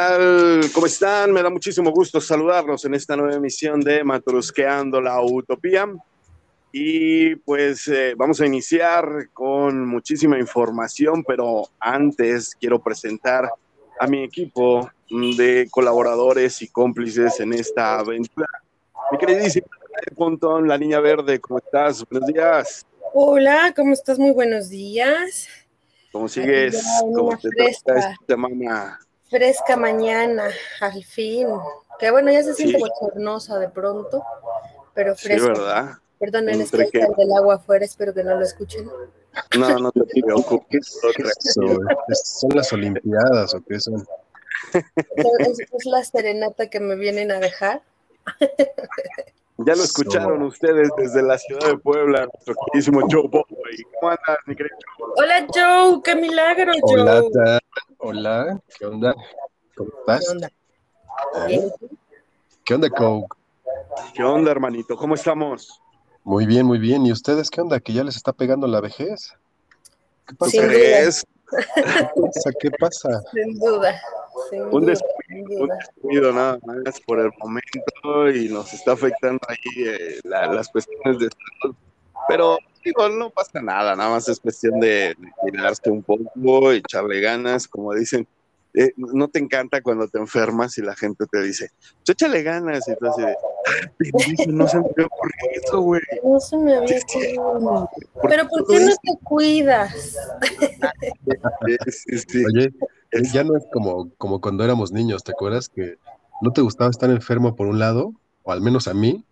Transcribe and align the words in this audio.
Hola, 0.00 0.16
¿qué 0.16 0.62
tal? 0.62 0.72
¿Cómo 0.72 0.86
están? 0.86 1.30
Me 1.30 1.42
da 1.42 1.50
muchísimo 1.50 1.90
gusto 1.90 2.22
saludarlos 2.22 2.86
en 2.86 2.94
esta 2.94 3.16
nueva 3.16 3.34
emisión 3.34 3.80
de 3.80 4.02
Matrusqueando 4.02 4.98
la 4.98 5.20
Utopía. 5.20 5.86
Y 6.72 7.34
pues 7.36 7.86
eh, 7.88 8.14
vamos 8.16 8.40
a 8.40 8.46
iniciar 8.46 9.28
con 9.34 9.86
muchísima 9.86 10.38
información, 10.38 11.22
pero 11.22 11.68
antes 11.78 12.54
quiero 12.58 12.82
presentar 12.82 13.50
a 13.98 14.06
mi 14.06 14.24
equipo 14.24 14.90
de 15.10 15.68
colaboradores 15.70 16.62
y 16.62 16.68
cómplices 16.68 17.38
en 17.40 17.52
esta 17.52 17.98
aventura. 17.98 18.48
Mi 19.12 19.18
queridísima 19.18 19.66
Pontón, 20.16 20.66
la 20.66 20.78
niña 20.78 21.00
verde, 21.00 21.38
¿cómo 21.40 21.58
estás? 21.58 22.06
Buenos 22.08 22.26
días. 22.32 22.86
Hola, 23.12 23.74
¿cómo 23.76 23.92
estás? 23.92 24.18
Muy 24.18 24.32
buenos 24.32 24.70
días. 24.70 25.46
¿Cómo 26.10 26.26
sigues? 26.26 26.82
¿Cómo 27.14 27.36
te 27.36 27.48
esta 27.68 28.16
semana? 28.26 28.98
Fresca 29.30 29.76
mañana, 29.76 30.50
al 30.80 31.04
fin. 31.04 31.46
Que 31.98 32.10
bueno, 32.10 32.32
ya 32.32 32.42
se 32.42 32.54
siente 32.54 32.78
sí. 32.78 32.84
bochornosa 32.84 33.58
de 33.58 33.68
pronto, 33.68 34.24
pero 34.94 35.14
fresca. 35.14 35.54
Sí, 35.54 35.60
¿verdad? 35.60 35.90
Perdonen, 36.18 36.60
es 36.60 36.70
que 36.70 36.82
hay 36.82 37.14
del 37.16 37.32
agua 37.32 37.54
afuera, 37.54 37.84
espero 37.84 38.12
que 38.12 38.22
no 38.22 38.34
lo 38.34 38.42
escuchen. 38.42 38.90
No, 39.56 39.78
no 39.78 39.92
te 39.92 40.22
preocupes. 40.22 41.00
¿Son 42.24 42.50
las 42.54 42.72
Olimpiadas 42.72 43.54
o 43.54 43.62
qué 43.62 43.80
son? 43.80 44.06
Es, 44.74 45.60
es 45.60 45.84
la 45.86 46.04
serenata 46.04 46.68
que 46.68 46.80
me 46.80 46.96
vienen 46.96 47.30
a 47.30 47.38
dejar. 47.38 47.82
Ya 49.66 49.74
lo 49.74 49.82
escucharon 49.82 50.42
ustedes 50.42 50.88
desde 50.96 51.22
la 51.22 51.36
ciudad 51.36 51.68
de 51.68 51.76
Puebla, 51.76 52.26
nuestro 52.32 52.54
queridísimo 52.66 53.00
Joe 53.10 53.28
Boy. 53.28 53.44
¿Cómo 54.00 54.10
andas, 54.10 54.38
mi 54.46 54.56
querido 54.56 54.76
Joe? 54.96 55.08
Hola, 55.16 55.46
Joe, 55.52 56.00
qué 56.02 56.16
milagro, 56.16 56.72
Joe. 56.80 57.00
Hola, 57.02 57.60
Hola, 57.98 58.60
¿qué 58.78 58.86
onda? 58.86 59.14
¿Cómo 59.76 59.90
estás? 60.00 60.20
¿Qué 60.24 60.30
onda? 60.30 60.50
¿Eh? 61.48 61.70
¿Qué 62.64 62.74
onda, 62.74 62.88
Coke? 62.88 63.36
¿Qué 64.14 64.22
onda, 64.22 64.50
hermanito? 64.50 64.96
¿Cómo 64.96 65.14
estamos? 65.14 65.80
Muy 66.24 66.46
bien, 66.46 66.64
muy 66.64 66.78
bien. 66.78 67.04
¿Y 67.04 67.12
ustedes 67.12 67.50
qué 67.50 67.60
onda? 67.60 67.80
¿Que 67.80 67.92
ya 67.92 68.04
les 68.04 68.16
está 68.16 68.32
pegando 68.32 68.66
la 68.66 68.80
vejez? 68.80 69.34
¿Qué 70.26 70.34
pasa? 70.36 70.62
¿Crees? 70.62 71.26
¿Qué 72.60 72.70
pasa? 72.78 73.22
Sin 73.32 73.58
duda. 73.58 74.00
Sin 74.48 74.62
un, 74.62 74.70
duda, 74.70 74.86
descuido, 74.86 75.14
sin 75.18 75.19
un 75.30 75.68
descuido 75.68 76.32
nada 76.32 76.58
más 76.64 77.00
por 77.06 77.20
el 77.20 77.30
momento 77.38 78.30
y 78.30 78.48
nos 78.48 78.72
está 78.72 78.92
afectando 78.92 79.40
ahí 79.48 79.84
eh, 79.86 80.20
la- 80.24 80.46
las 80.46 80.68
cuestiones 80.68 81.18
de 81.18 81.28
salud. 81.62 81.76
Pero 82.28 82.58
digo, 82.84 83.08
no 83.08 83.30
pasa 83.30 83.60
nada, 83.62 83.94
nada 83.96 84.10
más 84.10 84.28
es 84.28 84.40
cuestión 84.40 84.78
de, 84.80 85.16
cuidarse 85.36 85.90
un 85.90 86.02
poco, 86.02 86.72
echarle 86.72 87.20
ganas, 87.20 87.66
como 87.68 87.94
dicen. 87.94 88.26
eh, 88.72 88.92
no 88.96 89.26
te 89.26 89.40
encanta 89.40 89.80
cuando 89.82 90.06
te 90.06 90.18
enfermas 90.20 90.78
y 90.78 90.82
la 90.82 90.94
gente 90.94 91.24
te 91.28 91.42
dice, 91.42 91.70
"Pues 92.04 92.10
échale 92.10 92.44
ganas, 92.44 92.86
y 92.86 92.94
tú 92.94 93.06
así 93.08 93.22
de, 93.22 93.34
"Ah, 93.34 94.44
no 94.46 94.68
se 94.68 94.76
me 94.78 94.84
había 94.90 95.06
ocurrido 95.06 95.60
eso, 95.64 95.80
güey. 95.80 96.00
No 96.22 96.38
se 96.38 96.56
me 96.56 96.76
había 96.76 96.98
ocurrido. 97.00 97.90
Pero 98.28 98.48
¿por 98.48 98.66
qué 98.68 98.78
no 98.78 98.92
te 98.92 99.18
cuidas? 99.24 99.92
Sí, 101.66 101.76
sí, 101.90 102.18
sí. 102.28 102.44
Oye, 102.46 102.70
ya 103.32 103.44
no 103.44 103.56
es 103.56 103.64
como, 103.72 104.10
como 104.16 104.40
cuando 104.40 104.64
éramos 104.64 104.92
niños, 104.92 105.24
¿te 105.24 105.32
acuerdas? 105.32 105.68
Que 105.68 105.96
no 106.40 106.52
te 106.52 106.60
gustaba 106.60 106.90
estar 106.90 107.10
enfermo 107.10 107.56
por 107.56 107.66
un 107.66 107.78
lado, 107.78 108.12
o 108.42 108.52
al 108.52 108.60
menos 108.60 108.88
a 108.88 108.94
mí, 108.94 109.24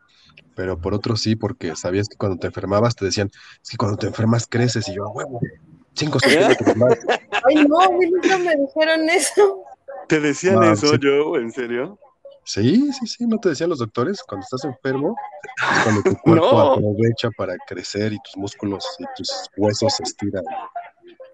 pero 0.54 0.80
por 0.80 0.94
otro 0.94 1.16
sí, 1.16 1.36
porque 1.36 1.74
sabías 1.76 2.08
que 2.08 2.16
cuando 2.16 2.38
te 2.38 2.48
enfermabas 2.48 2.96
te 2.96 3.04
decían, 3.04 3.30
es 3.62 3.70
que 3.70 3.76
cuando 3.76 3.96
te 3.96 4.08
enfermas 4.08 4.46
creces, 4.48 4.88
y 4.88 4.94
yo, 4.94 5.06
a 5.06 5.10
huevo, 5.10 5.40
cinco 5.94 6.18
centímetros 6.20 6.76
más. 6.76 6.98
Ay, 7.44 7.64
no, 7.66 7.80
a 7.80 7.90
mí 7.90 8.10
nunca 8.10 8.38
me 8.38 8.56
dijeron 8.56 9.08
eso. 9.08 9.64
¿Te 10.08 10.20
decían 10.20 10.56
No, 10.56 10.72
eso, 10.72 10.94
sí. 10.94 10.98
yo? 11.02 11.36
¿En 11.36 11.52
serio? 11.52 11.98
Sí, 12.44 12.90
sí, 12.92 13.06
sí, 13.06 13.26
¿no 13.26 13.38
te 13.38 13.50
decían 13.50 13.68
los 13.68 13.78
doctores? 13.78 14.22
Cuando 14.22 14.42
estás 14.42 14.64
enfermo, 14.64 15.14
es 15.70 15.82
cuando 15.82 16.02
tu 16.02 16.16
cuerpo 16.22 16.50
No. 16.50 16.72
aprovecha 16.72 17.30
para 17.36 17.54
crecer 17.66 18.12
y 18.14 18.18
tus 18.22 18.36
músculos 18.38 18.84
y 18.98 19.04
tus 19.16 19.50
huesos 19.56 19.94
se 19.96 20.02
estiran. 20.02 20.42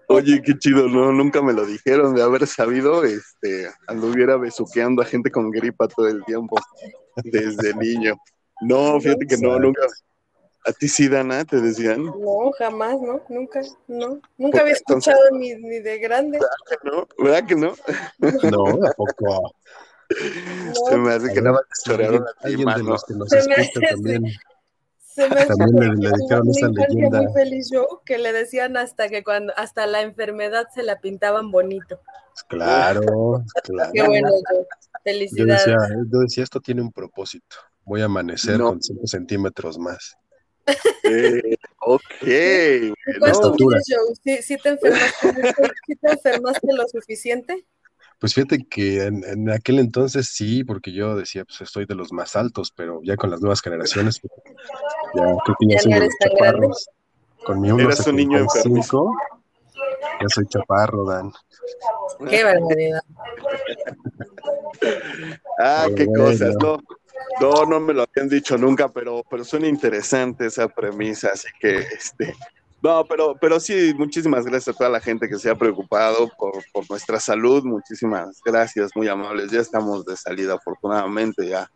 Oye, 0.07 0.41
qué 0.41 0.57
chido, 0.57 0.87
no, 0.87 1.11
nunca 1.11 1.41
me 1.41 1.53
lo 1.53 1.65
dijeron 1.65 2.15
de 2.15 2.21
haber 2.21 2.45
sabido, 2.47 3.03
este, 3.03 3.69
anduviera 3.87 4.37
besuqueando 4.37 5.01
a 5.01 5.05
gente 5.05 5.31
con 5.31 5.49
gripa 5.49 5.87
todo 5.87 6.07
el 6.07 6.23
tiempo, 6.25 6.57
desde 7.23 7.73
niño. 7.75 8.15
No, 8.61 8.99
fíjate 8.99 9.25
que 9.25 9.37
no, 9.37 9.59
nunca. 9.59 9.81
¿A 10.67 10.71
ti 10.71 10.87
sí, 10.87 11.07
Dana, 11.07 11.45
te 11.45 11.61
decían? 11.61 12.05
No, 12.05 12.51
jamás, 12.57 12.99
¿no? 12.99 13.21
Nunca, 13.29 13.61
no. 13.87 14.19
Nunca 14.37 14.61
había 14.61 14.73
escuchado 14.73 15.19
ni, 15.33 15.53
ni 15.55 15.79
de 15.79 15.99
grande. 15.99 16.39
¿No? 16.83 17.07
¿Verdad 17.19 17.45
que 17.45 17.55
no? 17.55 17.75
No, 18.19 18.87
¿a 18.87 18.91
poco? 18.93 19.55
Se 20.89 20.97
me 20.97 21.13
hace 21.13 21.33
que 21.33 21.41
nada 21.41 21.53
más 21.53 21.61
te 21.61 21.91
chorearon 21.91 22.23
a 22.23 22.47
ti, 22.47 22.55
que 22.55 23.29
Se 23.29 23.47
me 23.47 23.55
hace 23.55 23.79
también. 23.91 24.23
Se 25.15 25.29
me 25.29 25.45
También 25.45 25.95
le- 25.95 26.11
dijeron 26.19 26.49
esa 26.49 26.67
leyenda. 26.67 27.21
muy 27.21 27.33
feliz 27.33 27.69
yo, 27.71 28.01
que 28.05 28.17
le 28.17 28.33
decían 28.33 28.75
hasta 28.75 29.07
que 29.07 29.23
cuando, 29.23 29.53
hasta 29.55 29.87
la 29.87 30.01
enfermedad 30.01 30.67
se 30.75 30.83
la 30.83 30.99
pintaban 30.99 31.51
bonito. 31.51 32.01
Claro, 32.49 33.01
claro. 33.63 33.91
Qué 33.93 34.03
bueno, 34.03 34.27
yo. 34.29 34.59
Yo 34.59 34.65
Felicidades. 35.05 35.65
decía, 35.65 35.77
yo 36.11 36.19
decía, 36.19 36.43
esto 36.43 36.59
tiene 36.59 36.81
un 36.81 36.91
propósito. 36.91 37.55
Voy 37.85 38.01
a 38.01 38.05
amanecer 38.05 38.57
No. 38.59 38.69
con 38.71 38.81
5 38.81 39.07
centímetros 39.07 39.77
más. 39.79 40.17
Eh, 41.07 41.55
ok, 41.81 42.01
¿Y 42.23 42.89
bueno. 43.19 43.39
¿Cuánto? 43.39 43.55
¿Sí, 44.23 44.37
sí 44.41 44.57
te 44.57 44.69
enfermaste 44.69 45.53
te 46.01 46.11
enfermaste 46.11 46.67
lo 46.73 46.87
suficiente? 46.87 47.63
Pues 48.25 48.33
fíjate 48.33 48.65
que 48.67 49.03
en, 49.03 49.23
en 49.23 49.51
aquel 49.51 49.77
entonces 49.77 50.29
sí, 50.29 50.63
porque 50.63 50.91
yo 50.91 51.15
decía, 51.15 51.45
pues 51.45 51.61
estoy 51.61 51.85
de 51.85 51.93
los 51.93 52.11
más 52.11 52.35
altos, 52.35 52.73
pero 52.75 52.99
ya 53.03 53.15
con 53.17 53.29
las 53.29 53.39
nuevas 53.39 53.61
generaciones, 53.61 54.19
pues, 54.19 54.33
ya 55.13 55.21
creo 55.45 55.55
que 55.59 55.67
ya, 55.67 55.75
Ya 55.75 55.81
soy 55.83 55.91
no 55.91 55.99
de 55.99 56.05
los 56.05 56.15
chaparros. 56.19 56.89
Con 57.45 57.61
mi 57.61 57.69
Eras 57.69 58.07
un 58.07 58.15
niño 58.15 58.39
1.75, 58.39 59.11
ya 60.21 60.27
soy 60.29 60.47
chaparro, 60.47 61.05
Dan. 61.05 61.31
Qué 62.27 62.43
barbaridad. 62.43 63.01
Ah, 65.59 65.85
qué 65.95 66.07
Bueno. 66.07 66.23
cosas, 66.23 66.55
no. 66.59 66.79
No, 67.39 67.65
no 67.67 67.79
me 67.79 67.93
lo 67.93 68.07
habían 68.11 68.27
dicho 68.27 68.57
nunca, 68.57 68.91
pero, 68.91 69.21
pero 69.29 69.43
suena 69.43 69.67
interesante 69.67 70.47
esa 70.47 70.67
premisa, 70.67 71.29
así 71.31 71.49
que, 71.59 71.77
este, 71.77 72.33
no, 72.85 73.05
pero, 73.05 73.35
pero 73.41 73.59
sí, 73.59 73.93
muchísimas 73.97 74.45
gracias 74.45 74.75
a 74.75 74.77
toda 74.77 74.89
la 74.89 74.99
gente 74.99 75.27
que 75.27 75.39
se 75.39 75.49
ha 75.49 75.55
preocupado 75.55 76.29
por, 76.37 76.63
por 76.71 76.89
nuestra 76.89 77.19
salud, 77.19 77.63
muchísimas 77.63 78.39
gracias, 78.45 78.91
muy 78.95 79.07
amables, 79.07 79.49
ya 79.51 79.59
estamos 79.59 80.05
de 80.05 80.15
salida, 80.15 80.53
afortunadamente, 80.53 81.47
ya, 81.47 81.69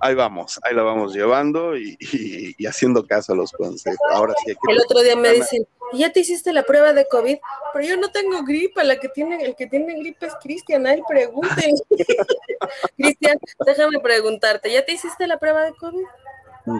ahí 0.00 0.14
vamos, 0.14 0.58
ahí 0.62 0.74
la 0.74 0.82
vamos 0.82 1.14
llevando 1.14 1.76
y, 1.76 1.96
y- 2.00 2.54
y 2.58 2.66
haciendo 2.66 3.06
caso 3.06 3.32
a 3.32 3.36
los 3.36 3.52
consejos, 3.52 3.98
ahora 4.10 4.34
sí 4.44 4.52
que... 4.52 4.72
El 4.72 4.80
otro 4.80 5.00
día 5.02 5.16
me 5.16 5.32
dicen, 5.32 5.66
"¿Y 5.92 5.98
¿ya 6.00 6.12
te 6.12 6.20
hiciste 6.20 6.52
la 6.52 6.62
prueba 6.64 6.92
de 6.92 7.06
COVID? 7.08 7.36
Pero 7.72 7.84
yo 7.86 7.96
no 7.96 8.08
tengo 8.10 8.42
gripa, 8.44 8.82
la 8.84 8.98
que 8.98 9.08
tiene, 9.08 9.42
el 9.44 9.54
que 9.54 9.66
tiene 9.66 9.94
gripa 9.98 10.26
es 10.26 10.34
Cristian, 10.42 10.86
a 10.86 10.92
él 10.94 11.02
pregunten. 11.08 11.74
Cristian, 12.96 13.38
déjame 13.64 13.98
preguntarte, 14.00 14.72
¿ya 14.72 14.84
te 14.84 14.92
hiciste 14.92 15.26
la 15.26 15.38
prueba 15.38 15.62
de 15.62 15.72
COVID? 15.74 16.04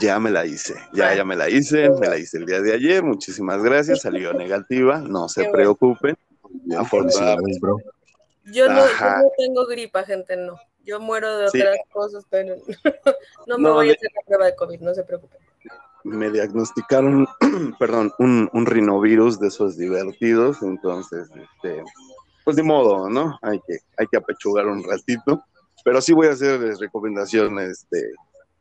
Ya 0.01 0.19
me 0.19 0.31
la 0.31 0.45
hice, 0.47 0.75
ya, 0.93 1.15
ya 1.15 1.25
me 1.25 1.37
la 1.37 1.49
hice, 1.49 1.89
me 1.91 2.09
la 2.09 2.19
hice 2.19 2.39
el 2.39 2.47
día 2.47 2.61
de 2.61 2.75
ayer, 2.75 3.03
muchísimas 3.03 3.63
gracias, 3.63 4.03
salió 4.03 4.33
negativa, 4.35 4.99
no 4.99 5.29
se 5.29 5.49
preocupen. 5.51 6.17
Bien, 6.51 6.81
Afortunadamente. 6.81 7.59
felicidades, 7.59 7.61
bro. 7.61 7.77
Yo 8.45 8.69
no, 8.69 8.77
yo 8.79 8.83
Ajá. 8.95 9.23
no 9.23 9.29
tengo 9.37 9.67
gripa, 9.67 10.03
gente, 10.05 10.37
no. 10.37 10.59
Yo 10.85 11.01
muero 11.01 11.37
de 11.39 11.49
Sí. 11.51 11.61
otras 11.61 11.77
cosas, 11.93 12.25
pero 12.31 12.57
no 13.47 13.59
me 13.59 13.65
No, 13.65 13.75
voy 13.75 13.91
a 13.91 13.93
hacer 13.93 14.11
la 14.15 14.23
prueba 14.27 14.47
de 14.47 14.57
COVID, 14.57 14.81
no 14.81 14.95
se 14.95 15.05
preocupen. 15.05 15.39
me 16.05 16.31
diagnosticaron, 16.31 17.27
perdón, 17.79 18.13
un, 18.19 18.49
un 18.53 18.67
rinovirus 18.67 19.39
de 19.39 19.49
esos 19.49 19.77
divertidos, 19.77 20.63
entonces, 20.63 21.29
este, 21.31 21.83
pues 22.45 22.57
de 22.57 22.63
modo, 22.63 23.11
¿no? 23.11 23.39
Hay 23.43 23.61
que, 23.67 23.79
hay 23.99 24.07
que 24.07 24.17
apechugar 24.17 24.67
un 24.67 24.83
ratito, 24.83 25.43
pero 25.85 26.01
sí 26.01 26.15
voy 26.15 26.29
a 26.29 26.33
hacer 26.33 26.61
recomendaciones 26.79 27.87
de 27.91 28.11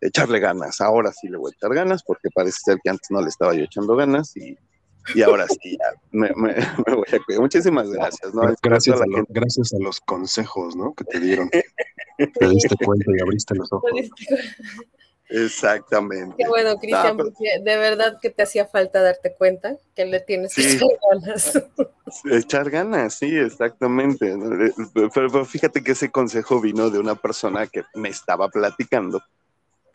echarle 0.01 0.39
ganas. 0.39 0.79
Ahora 0.81 1.11
sí 1.11 1.27
le 1.27 1.37
voy 1.37 1.51
a 1.51 1.55
echar 1.55 1.73
ganas, 1.73 2.03
porque 2.03 2.29
parece 2.33 2.57
ser 2.63 2.77
que 2.83 2.89
antes 2.89 3.09
no 3.11 3.21
le 3.21 3.29
estaba 3.29 3.53
yo 3.53 3.63
echando 3.63 3.95
ganas 3.95 4.35
y, 4.37 4.57
y 5.15 5.21
ahora 5.21 5.47
sí 5.47 5.77
ya 5.79 5.93
me, 6.11 6.29
me- 6.35 6.55
me 6.87 6.93
voy 6.95 7.05
a 7.13 7.19
cuidar. 7.25 7.41
Muchísimas 7.41 7.89
gracias, 7.89 8.33
¿no? 8.33 8.41
Gracias 8.61 8.95
a, 8.97 8.99
la 8.99 9.05
lo- 9.07 9.15
gente. 9.17 9.31
gracias 9.33 9.73
a 9.73 9.77
los 9.79 9.99
consejos, 10.01 10.75
¿no? 10.75 10.93
Que 10.93 11.03
te 11.05 11.19
dieron. 11.19 11.49
Te 12.17 12.47
diste 12.47 12.75
cuenta 12.83 13.05
y 13.15 13.21
abriste 13.21 13.53
los 13.53 13.71
ojos. 13.71 13.91
Exactamente. 15.29 16.35
Qué 16.37 16.47
bueno, 16.47 16.77
Cristian, 16.79 17.17
pero- 17.17 17.31
de 17.63 17.77
verdad 17.77 18.17
que 18.21 18.29
te 18.29 18.43
hacía 18.43 18.65
falta 18.65 19.01
darte 19.01 19.35
cuenta 19.35 19.75
que 19.95 20.05
le 20.05 20.21
tienes 20.21 20.55
que 20.55 20.63
Sí. 20.63 20.77
echar 20.77 20.87
ganas. 21.11 21.63
Echar 22.31 22.69
ganas, 22.69 23.13
sí, 23.15 23.37
exactamente. 23.37 24.31
Eh, 24.31 24.71
Pero, 24.93 25.09
pero 25.31 25.45
fíjate 25.45 25.83
que 25.83 25.91
ese 25.91 26.09
consejo 26.09 26.61
vino 26.61 26.89
de 26.89 26.99
una 26.99 27.15
persona 27.15 27.67
que 27.67 27.83
me 27.93 28.09
estaba 28.09 28.47
platicando 28.49 29.21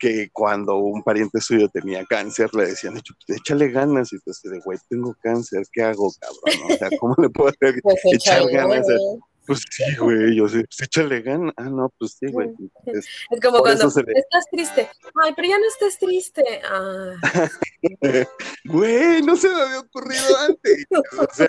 que 0.03 0.29
cuando 0.33 0.75
un 0.79 1.01
pariente 1.01 1.39
suyo 1.39 1.69
tenía 1.69 2.03
cáncer 2.03 2.53
le 2.53 2.65
decían, 2.65 2.97
"Echo- 2.97 3.13
échale 3.29 3.69
ganas, 3.69 4.11
y 4.11 4.19
pues 4.19 4.41
de 4.43 4.59
güey, 4.59 4.77
tengo 4.89 5.15
cáncer, 5.23 5.63
¿qué 5.71 5.81
hago, 5.83 6.11
cabrón? 6.19 6.71
O 6.73 6.75
sea, 6.77 6.89
¿cómo 6.99 7.15
le 7.19 7.29
puedo 7.29 7.47
hacer- 7.49 7.79
Pues 7.81 7.95
echar 8.11 8.41
ganas? 8.51 8.85
ganas. 8.85 9.01
Pues 9.47 9.61
sí, 9.69 9.83
güey, 9.97 10.35
yo 10.37 10.47
sé, 10.49 10.63
pues 10.65 10.81
échale 10.87 11.21
gana. 11.21 11.53
Ah, 11.57 11.63
no, 11.69 11.89
pues 11.99 12.17
sí, 12.19 12.27
güey. 12.31 12.49
Es, 12.85 13.05
como 13.41 13.59
cuando 13.59 13.87
estás 13.87 14.45
triste. 14.51 14.89
Ay, 15.21 15.33
pero 15.35 15.47
ya 15.49 15.57
no 15.57 15.67
estés 15.67 15.97
triste. 15.99 16.43
Ah. 16.69 17.13
güey, 18.65 19.21
no 19.21 19.35
se 19.37 19.49
me 19.49 19.61
había 19.61 19.79
ocurrido 19.79 20.37
antes. 20.47 20.85
O 21.19 21.27
sea, 21.33 21.47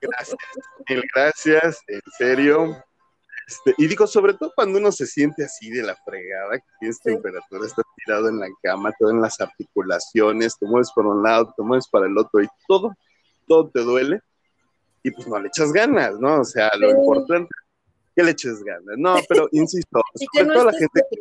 gracias, 0.00 0.36
mil 0.88 1.02
gracias, 1.14 1.78
en 1.88 2.00
serio. 2.18 2.84
Este, 3.46 3.74
y 3.78 3.86
digo, 3.86 4.08
sobre 4.08 4.34
todo 4.34 4.52
cuando 4.56 4.78
uno 4.78 4.90
se 4.90 5.06
siente 5.06 5.44
así 5.44 5.70
de 5.70 5.82
la 5.82 5.94
fregada, 6.04 6.58
que 6.58 6.64
tienes 6.80 6.98
temperatura, 7.00 7.66
estás 7.66 7.84
tirado 8.04 8.28
en 8.28 8.40
la 8.40 8.48
cama, 8.60 8.92
todo 8.98 9.10
en 9.10 9.20
las 9.20 9.40
articulaciones, 9.40 10.58
te 10.58 10.66
mueves 10.66 10.90
por 10.92 11.06
un 11.06 11.22
lado, 11.22 11.54
te 11.56 11.62
mueves 11.62 11.86
para 11.88 12.06
el 12.06 12.18
otro 12.18 12.42
y 12.42 12.48
todo, 12.66 12.92
todo 13.46 13.70
te 13.70 13.80
duele 13.80 14.20
y 15.04 15.12
pues 15.12 15.28
no 15.28 15.38
le 15.38 15.46
echas 15.46 15.72
ganas, 15.72 16.18
¿no? 16.18 16.40
O 16.40 16.44
sea, 16.44 16.68
lo 16.76 16.90
importante 16.90 17.48
es 17.54 18.12
que 18.16 18.22
le 18.24 18.32
eches 18.32 18.64
ganas. 18.64 18.96
No, 18.98 19.14
pero 19.28 19.48
insisto, 19.52 20.02
y 20.16 20.26
que 20.32 20.44
no 20.44 20.64
la 20.64 20.72
gente... 20.72 21.04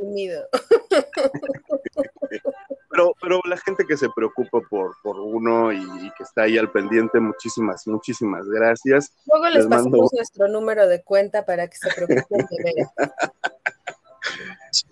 pero, 2.95 3.13
pero 3.21 3.41
la 3.45 3.57
gente 3.57 3.85
que 3.85 3.97
se 3.97 4.09
preocupa 4.09 4.61
por, 4.61 4.95
por 5.03 5.19
uno 5.19 5.73
y, 5.73 5.85
que 6.17 6.23
está 6.23 6.43
ahí 6.43 6.57
al 6.57 6.71
pendiente, 6.71 7.19
muchísimas, 7.19 7.85
muchísimas 7.87 8.47
gracias. 8.47 9.13
Luego 9.27 9.49
les, 9.49 9.67
pasamos 9.67 10.13
nuestro 10.13 10.47
número 10.47 10.87
de 10.87 11.03
cuenta 11.03 11.45
para 11.45 11.67
que 11.67 11.75
se 11.75 11.89
preocupen 11.93 12.47
de 12.49 12.87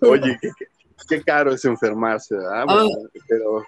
Oye, 0.00 0.38
qué, 1.08 1.22
caro 1.22 1.52
es 1.52 1.64
enfermarse, 1.64 2.36
¿verdad? 2.36 2.64
Ah. 2.68 2.86
Pero, 3.26 3.64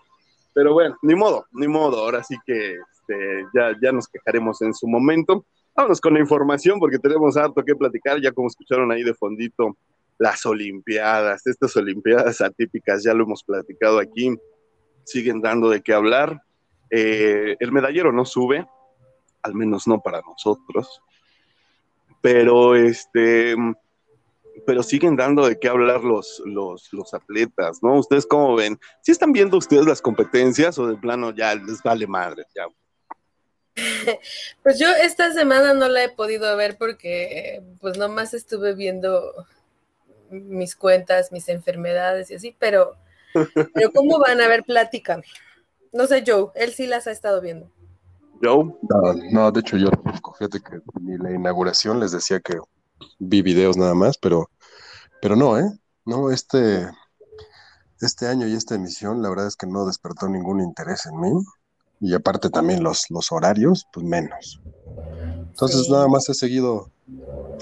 pero 0.53 0.75
bueno, 0.75 0.97
ni 1.03 1.15
modo, 1.15 1.47
ni 1.53 1.67
modo, 1.67 2.01
ahora 2.01 2.23
sí 2.23 2.37
que 2.45 2.75
este, 2.75 3.47
ya, 3.55 3.73
ya 3.83 3.93
nos 3.93 4.07
quejaremos 4.07 4.61
en 4.63 4.75
su 4.75 4.87
momento. 4.87 5.47
Vámonos 5.75 6.01
con 6.01 6.15
la 6.15 6.21
información 6.21 6.79
porque 6.79 6.99
tenemos 6.99 7.37
harto 7.37 7.63
que 7.65 7.75
platicar, 7.75 8.21
ya 8.21 8.33
como 8.33 8.49
escucharon 8.49 8.93
ahí 8.93 9.03
de 9.03 9.15
fondito, 9.15 9.77
las 10.19 10.47
Olimpiadas, 10.47 11.47
estas 11.47 11.77
Olimpiadas 11.77 12.41
atípicas, 12.41 13.03
ya 13.05 13.15
lo 13.15 13.25
hemos 13.25 13.43
platicado 13.45 13.99
aquí, 13.99 14.35
siguen 15.05 15.41
dando 15.41 15.71
de 15.71 15.83
qué 15.83 15.93
hablar. 15.93 16.41
Eh, 16.91 17.57
el 17.59 17.73
medallero 17.73 18.13
no 18.13 18.25
sube, 18.25 18.67
al 19.43 19.55
menos 19.55 19.87
no 19.87 20.01
para 20.01 20.21
nosotros, 20.23 21.01
pero 22.21 22.75
este, 22.75 23.55
pero 24.67 24.83
siguen 24.83 25.17
dando 25.17 25.47
de 25.47 25.59
qué 25.59 25.69
hablar 25.69 26.03
los, 26.03 26.43
los, 26.45 26.93
los 26.93 27.15
atletas, 27.15 27.79
¿no? 27.83 27.99
¿Ustedes 27.99 28.27
cómo 28.27 28.57
ven? 28.57 28.79
¿Sí 29.03 29.13
están 29.13 29.33
viendo 29.33 29.57
ustedes 29.57 29.87
las 29.87 30.01
competencias 30.01 30.79
o 30.79 30.87
de 30.87 30.97
plano 30.97 31.35
ya 31.35 31.55
les 31.55 31.83
vale 31.83 32.07
madre? 32.07 32.45
Ya 32.55 32.67
Pues 34.63 34.79
yo 34.79 34.89
esta 34.89 35.33
semana 35.33 35.75
no 35.75 35.89
la 35.89 36.05
he 36.05 36.09
podido 36.09 36.57
ver 36.57 36.77
porque 36.79 37.63
pues 37.81 37.99
nomás 37.99 38.35
estuve 38.35 38.75
viendo 38.75 39.47
mis 40.31 40.77
cuentas, 40.77 41.33
mis 41.33 41.49
enfermedades 41.49 42.31
y 42.31 42.35
así, 42.35 42.57
pero, 42.59 42.97
pero 43.75 43.93
¿cómo 43.93 44.19
van 44.19 44.41
a 44.41 44.49
ver? 44.49 44.63
Platícame. 44.65 45.25
No 45.93 46.07
sé, 46.07 46.25
Joe, 46.27 46.49
él 46.55 46.73
sí 46.73 46.87
las 46.87 47.07
ha 47.07 47.11
estado 47.11 47.41
viendo. 47.41 47.71
¿Joe? 48.43 48.75
No, 49.33 49.51
de 49.51 49.61
hecho 49.61 49.77
yo 49.77 49.89
fíjate 50.39 50.61
que 50.61 50.81
ni 51.01 51.17
la 51.17 51.33
inauguración 51.33 52.01
les 52.01 52.13
decía 52.13 52.41
que 52.41 52.59
vi 53.19 53.43
videos 53.43 53.77
nada 53.77 53.95
más, 53.95 54.19
pero, 54.19 54.51
pero 55.23 55.37
no, 55.37 55.59
¿eh? 55.59 55.71
No, 56.05 56.31
este, 56.31 56.87
este 58.01 58.27
año 58.27 58.47
y 58.47 58.55
esta 58.55 58.75
emisión, 58.75 59.23
la 59.23 59.31
verdad 59.31 59.47
es 59.47 59.57
que 59.57 59.67
no 59.67 59.87
despertó 59.87 60.29
ningún 60.29 60.61
interés 60.61 61.07
en 61.07 61.19
mí 61.21 61.33
y 62.01 62.15
aparte 62.15 62.51
también 62.51 62.83
los, 62.83 63.11
los 63.11 63.33
horarios, 63.33 63.87
pues 63.93 64.05
menos. 64.05 64.61
Entonces 65.49 65.89
nada 65.89 66.07
más 66.09 66.29
he 66.29 66.35
seguido 66.35 66.91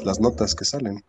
las 0.04 0.20
notas 0.20 0.54
que 0.54 0.64
salen. 0.64 1.04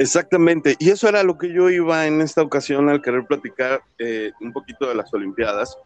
Exactamente, 0.00 0.76
y 0.78 0.88
eso 0.88 1.10
era 1.10 1.22
lo 1.22 1.36
que 1.36 1.52
yo 1.52 1.68
iba 1.68 2.06
en 2.06 2.22
esta 2.22 2.40
ocasión 2.40 2.88
al 2.88 3.02
querer 3.02 3.26
platicar 3.26 3.82
eh, 3.98 4.32
un 4.40 4.50
poquito 4.50 4.88
de 4.88 4.94
las 4.94 5.12
Olimpiadas. 5.12 5.76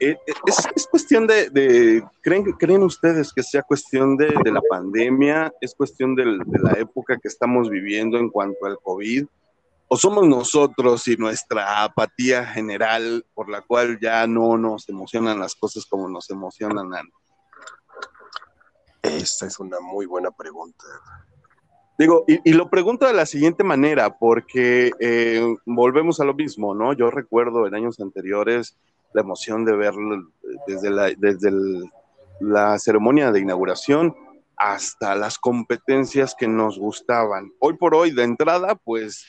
Eh, 0.00 0.16
eh, 0.26 0.32
es, 0.74 0.86
cuestión 0.86 1.26
de, 1.26 2.02
¿creen, 2.22 2.44
¿creen 2.52 2.82
ustedes 2.82 3.34
que 3.34 3.42
sea 3.42 3.60
cuestión 3.60 4.16
de, 4.16 4.32
la 4.50 4.62
pandemia? 4.70 5.52
¿Es 5.60 5.74
cuestión 5.74 6.14
de 6.14 6.24
la 6.24 6.72
época 6.78 7.18
que 7.18 7.28
estamos 7.28 7.68
viviendo 7.68 8.16
en 8.16 8.30
cuanto 8.30 8.64
al 8.64 8.78
COVID? 8.82 9.26
o 9.88 9.96
somos 9.96 10.26
nosotros 10.26 11.06
y 11.06 11.16
nuestra 11.16 11.84
apatía 11.84 12.44
general 12.46 13.24
por 13.34 13.50
la 13.50 13.60
cual 13.60 14.00
ya 14.00 14.26
no 14.26 14.56
nos 14.56 14.88
emocionan 14.88 15.38
las 15.38 15.54
cosas 15.54 15.84
como 15.84 16.08
nos 16.08 16.30
emocionan 16.30 16.92
antes? 16.94 17.14
Esta 19.02 19.46
es 19.46 19.60
una 19.60 19.78
muy 19.80 20.06
buena 20.06 20.30
pregunta. 20.30 20.86
Digo, 21.98 22.24
y, 22.26 22.52
lo 22.52 22.68
pregunto 22.68 23.06
de 23.06 23.14
la 23.14 23.24
siguiente 23.24 23.64
manera, 23.64 24.18
porque 24.18 24.90
eh, 25.00 25.42
volvemos 25.64 26.20
a 26.20 26.24
lo 26.24 26.34
mismo, 26.34 26.74
¿no? 26.74 26.92
Yo 26.92 27.10
recuerdo 27.10 27.66
en 27.66 27.74
años 27.74 27.98
anteriores 28.00 28.76
la 29.14 29.22
emoción 29.22 29.64
de 29.64 29.74
ver 29.76 29.94
desde 30.66 30.90
la, 30.90 31.10
desde 31.16 31.50
la 32.40 32.78
ceremonia 32.78 33.32
de 33.32 33.40
inauguración 33.40 34.14
hasta 34.56 35.14
las 35.14 35.38
competencias 35.38 36.34
que 36.38 36.48
nos 36.48 36.78
gustaban. 36.78 37.52
Hoy 37.60 37.74
por 37.74 37.94
hoy, 37.94 38.10
de 38.10 38.24
entrada, 38.24 38.74
pues 38.74 39.24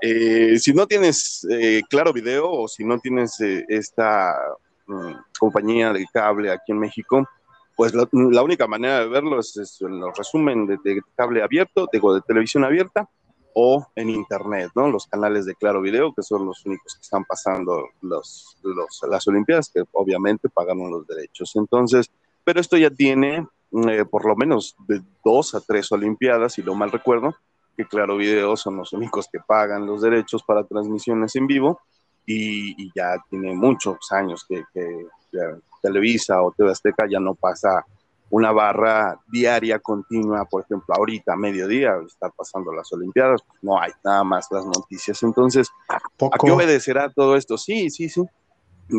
eh, 0.00 0.58
si 0.58 0.72
no 0.72 0.86
tienes 0.86 1.46
eh, 1.50 1.82
Claro 1.88 2.12
Video 2.12 2.50
o 2.50 2.68
si 2.68 2.84
no 2.84 2.98
tienes 2.98 3.40
eh, 3.40 3.64
esta 3.68 4.34
mm, 4.86 5.12
compañía 5.38 5.92
de 5.92 6.06
cable 6.12 6.52
aquí 6.52 6.72
en 6.72 6.78
México, 6.78 7.28
pues 7.78 7.94
la, 7.94 8.42
única 8.42 8.66
manera 8.66 8.98
de 8.98 9.08
verlo 9.08 9.38
es, 9.38 9.78
en 9.82 10.00
los 10.00 10.18
resumen 10.18 10.66
de, 10.66 11.00
cable 11.14 11.44
abierto, 11.44 11.88
digo, 11.92 12.12
de 12.12 12.22
televisión 12.22 12.64
abierta 12.64 13.08
o 13.54 13.86
en 13.94 14.10
internet, 14.10 14.72
¿no? 14.74 14.90
Los 14.90 15.06
canales 15.06 15.46
de 15.46 15.54
Claro 15.54 15.80
Video, 15.80 16.12
que 16.12 16.24
son 16.24 16.44
los 16.44 16.66
únicos 16.66 16.96
que 16.96 17.02
están 17.02 17.24
pasando 17.24 17.90
los, 18.00 18.58
las 19.08 19.28
Olimpiadas, 19.28 19.70
que 19.72 19.84
obviamente 19.92 20.48
pagaron 20.48 20.90
los 20.90 21.06
derechos. 21.06 21.54
Entonces, 21.54 22.10
pero 22.42 22.60
esto 22.60 22.76
ya 22.76 22.90
tiene 22.90 23.46
por 24.10 24.26
lo 24.26 24.34
menos 24.34 24.74
de 24.88 25.00
dos 25.24 25.54
a 25.54 25.60
tres 25.60 25.92
Olimpiadas, 25.92 26.54
si 26.54 26.62
lo 26.62 26.74
mal 26.74 26.90
recuerdo, 26.90 27.36
que 27.76 27.86
Claro 27.86 28.16
Video 28.16 28.56
son 28.56 28.76
los 28.76 28.92
únicos 28.92 29.28
que 29.30 29.38
pagan 29.38 29.86
los 29.86 30.02
derechos 30.02 30.42
para 30.42 30.64
transmisiones 30.64 31.36
en 31.36 31.46
vivo 31.46 31.80
y, 32.26 32.90
ya 32.92 33.22
tiene 33.30 33.54
muchos 33.54 33.98
años 34.10 34.44
que, 34.48 34.64
Televisa 35.88 36.42
o 36.42 36.52
TV 36.52 36.70
Azteca 36.70 37.06
ya 37.10 37.20
no 37.20 37.34
pasa 37.34 37.84
una 38.30 38.52
barra 38.52 39.18
diaria 39.26 39.78
continua, 39.78 40.44
por 40.44 40.62
ejemplo, 40.62 40.94
ahorita, 40.94 41.32
a 41.32 41.36
mediodía, 41.36 41.94
está 42.06 42.28
pasando 42.28 42.72
las 42.72 42.92
Olimpiadas, 42.92 43.40
pues 43.46 43.58
no 43.62 43.80
hay 43.80 43.90
nada 44.04 44.22
más 44.22 44.46
las 44.50 44.66
noticias. 44.66 45.22
Entonces, 45.22 45.68
¿a 45.88 46.38
qué 46.38 46.50
obedecerá 46.50 47.10
todo 47.10 47.36
esto? 47.36 47.56
Sí, 47.56 47.88
sí, 47.88 48.10
sí. 48.10 48.22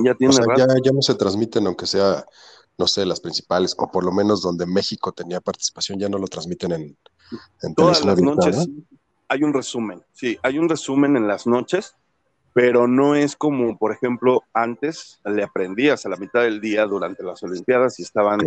Ya 0.03 0.15
tiene 0.15 0.34
ya, 0.58 0.65
ya 0.84 0.91
no 0.91 1.01
se 1.01 1.13
transmiten, 1.13 1.67
aunque 1.67 1.86
sea, 1.86 2.25
no 2.77 2.88
sé, 2.88 3.05
las 3.05 3.19
principales, 3.19 3.75
o 3.77 3.91
por 3.91 4.03
lo 4.03 4.12
menos 4.12 4.41
donde 4.41 4.65
México 4.65 5.12
tenía 5.12 5.41
participación, 5.41 6.00
ya 6.00 6.10
no 6.10 6.17
lo 6.17 6.27
transmiten 6.27 6.72
en, 6.72 6.98
Todas 7.75 8.03
las 8.03 8.19
noches 8.19 8.67
hay 9.29 9.43
un 9.43 9.53
resumen, 9.53 10.03
sí, 10.12 10.38
hay 10.41 10.58
un 10.58 10.67
resumen 10.67 11.15
en 11.15 11.27
las 11.27 11.46
noches, 11.46 11.96
pero 12.53 12.88
no 12.88 13.15
es 13.15 13.36
como, 13.36 13.77
por 13.77 13.91
ejemplo, 13.91 14.44
antes 14.53 15.20
le 15.25 15.44
aprendías 15.44 16.06
a 16.06 16.10
la 16.10 16.18
mitad 16.18 16.41
del 16.41 16.60
día 16.60 16.86
durante 16.86 17.24
las 17.24 17.41
Olimpiadas 17.44 18.00
y 18.00 18.03
estaban, 18.03 18.41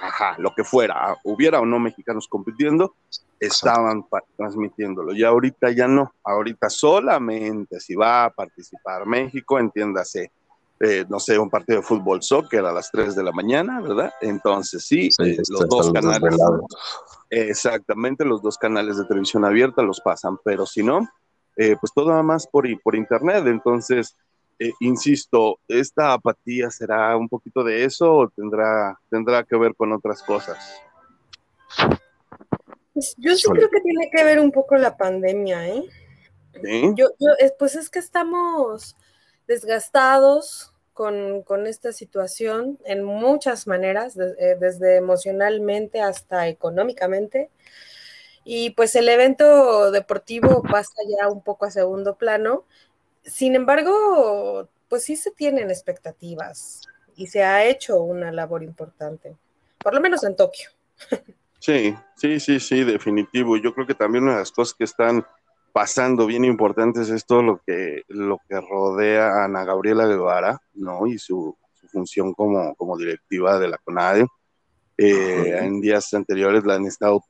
ajá, 0.00 0.36
lo 0.38 0.54
que 0.54 0.64
fuera, 0.64 1.16
hubiera 1.24 1.60
o 1.60 1.66
no 1.66 1.78
mexicanos 1.78 2.26
compitiendo, 2.28 2.94
estaban 3.38 4.04
transmitiéndolo. 4.36 5.12
Y 5.12 5.22
ahorita 5.22 5.70
ya 5.70 5.86
no, 5.86 6.12
ahorita 6.24 6.68
solamente 6.68 7.80
si 7.80 7.94
va 7.94 8.24
a 8.24 8.30
participar 8.30 9.06
México, 9.06 9.58
entiéndase, 9.58 10.32
eh, 10.80 11.04
no 11.08 11.20
sé, 11.20 11.38
un 11.38 11.48
partido 11.48 11.80
de 11.80 11.86
fútbol 11.86 12.22
soccer 12.22 12.64
a 12.64 12.72
las 12.72 12.90
3 12.90 13.14
de 13.14 13.22
la 13.22 13.32
mañana, 13.32 13.80
¿verdad? 13.80 14.12
Entonces 14.20 14.84
sí, 14.84 15.08
eh, 15.24 15.36
los 15.48 15.68
dos 15.68 15.92
canales. 15.92 16.34
Exactamente, 17.30 18.24
los 18.24 18.42
dos 18.42 18.58
canales 18.58 18.96
de 18.96 19.04
televisión 19.04 19.44
abierta 19.44 19.82
los 19.82 20.00
pasan, 20.00 20.38
pero 20.44 20.66
si 20.66 20.82
no, 20.82 21.08
eh, 21.56 21.76
pues 21.80 21.92
todo 21.94 22.22
más 22.22 22.46
por, 22.46 22.66
por 22.82 22.94
internet. 22.94 23.44
Entonces, 23.46 24.16
eh, 24.58 24.72
insisto, 24.80 25.58
¿esta 25.68 26.12
apatía 26.12 26.70
será 26.70 27.16
un 27.16 27.28
poquito 27.28 27.62
de 27.64 27.84
eso 27.84 28.12
o 28.12 28.28
tendrá, 28.28 28.98
tendrá 29.10 29.42
que 29.44 29.56
ver 29.56 29.74
con 29.74 29.92
otras 29.92 30.22
cosas? 30.22 30.80
Pues 32.94 33.14
yo 33.18 33.34
sí 33.34 33.44
creo 33.50 33.68
que 33.68 33.80
tiene 33.80 34.10
que 34.10 34.24
ver 34.24 34.40
un 34.40 34.50
poco 34.50 34.76
la 34.76 34.96
pandemia, 34.96 35.68
¿eh? 35.68 35.84
¿Sí? 36.62 36.92
Yo, 36.94 37.08
pues 37.58 37.76
es 37.76 37.90
que 37.90 37.98
estamos 37.98 38.96
desgastados, 39.46 40.72
con, 40.96 41.66
esta 41.66 41.92
situación 41.92 42.78
en 42.86 43.04
muchas 43.04 43.66
maneras, 43.66 44.16
eh, 44.16 44.56
desde 44.58 44.96
emocionalmente 44.96 46.00
hasta 46.00 46.48
económicamente. 46.48 47.50
Y 48.48 48.70
pues 48.70 48.94
el 48.94 49.08
evento 49.08 49.90
deportivo 49.90 50.62
pasa 50.62 50.94
ya 51.18 51.28
un 51.28 51.42
poco 51.42 51.66
a 51.66 51.70
segundo 51.72 52.14
plano. 52.14 52.62
Sin 53.24 53.56
embargo, 53.56 54.68
pues 54.88 55.02
sí 55.02 55.16
se 55.16 55.32
tienen 55.32 55.68
expectativas 55.68 56.82
y 57.16 57.26
se 57.26 57.42
ha 57.42 57.64
hecho 57.64 58.00
una 58.00 58.30
labor 58.30 58.62
importante, 58.62 59.34
por 59.78 59.94
lo 59.94 60.00
menos 60.00 60.22
en 60.22 60.36
Tokio. 60.36 60.70
Sí, 61.58 61.96
sí, 62.14 62.38
sí, 62.38 62.60
sí, 62.60 62.84
definitivo. 62.84 63.56
Yo 63.56 63.74
creo 63.74 63.86
que 63.86 63.94
también 63.94 64.22
una 64.24 64.34
de 64.34 64.38
las 64.40 64.52
cosas 64.52 64.74
que 64.74 64.84
están 64.84 65.26
pasando 65.72 66.26
bien 66.26 66.44
importantes 66.44 67.08
es 67.08 67.26
todo 67.26 67.42
lo 67.42 67.60
que, 67.66 68.02
lo 68.06 68.38
que 68.48 68.60
rodea 68.60 69.28
a 69.28 69.44
Ana 69.46 69.64
Gabriela 69.64 70.06
Guevara, 70.06 70.60
¿no? 70.74 71.08
Y 71.08 71.18
su, 71.18 71.56
función 71.90 72.34
como, 72.34 72.76
como 72.76 72.96
directiva 72.96 73.58
de 73.58 73.68
la 73.68 73.78
CONADE. 73.78 74.26
Eh, 74.98 75.58
en 75.60 75.80
días 75.80 76.14
anteriores 76.14 76.64
la 76.64 76.74
han 76.74 76.86
estado 76.86 77.24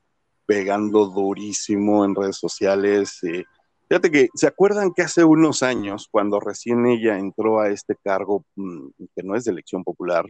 pegando 0.46 1.06
durísimo 1.06 2.04
en 2.04 2.14
redes 2.14 2.36
sociales. 2.36 3.22
Eh, 3.24 3.44
fíjate 3.88 4.10
que, 4.10 4.28
¿se 4.34 4.46
acuerdan 4.46 4.92
que 4.94 5.02
hace 5.02 5.24
unos 5.24 5.62
años, 5.62 6.08
cuando 6.10 6.40
recién 6.40 6.86
ella 6.86 7.18
entró 7.18 7.60
a 7.60 7.68
este 7.68 7.96
cargo, 7.96 8.44
mm, 8.56 8.88
que 9.14 9.22
no 9.22 9.34
es 9.36 9.44
de 9.44 9.52
elección 9.52 9.84
popular, 9.84 10.24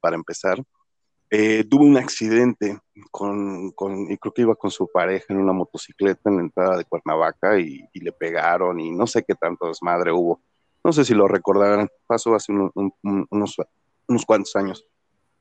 para 0.00 0.16
empezar, 0.16 0.62
eh, 1.30 1.64
tuvo 1.64 1.84
un 1.84 1.96
accidente 1.96 2.78
con, 3.10 3.72
y 4.08 4.16
creo 4.18 4.32
que 4.32 4.42
iba 4.42 4.54
con 4.54 4.70
su 4.70 4.88
pareja 4.88 5.26
en 5.30 5.38
una 5.38 5.52
motocicleta 5.52 6.30
en 6.30 6.36
la 6.36 6.42
entrada 6.42 6.76
de 6.76 6.84
Cuernavaca 6.84 7.58
y, 7.58 7.88
le 7.92 8.12
pegaron 8.12 8.78
y 8.78 8.92
no 8.92 9.06
sé 9.06 9.24
qué 9.26 9.34
tanto 9.34 9.66
desmadre 9.66 10.12
hubo. 10.12 10.40
No 10.84 10.92
sé 10.92 11.04
si 11.04 11.14
lo 11.14 11.26
recordarán, 11.26 11.88
pasó 12.06 12.34
hace 12.34 12.52
unos 12.52 14.26
cuantos 14.26 14.54
años. 14.54 14.86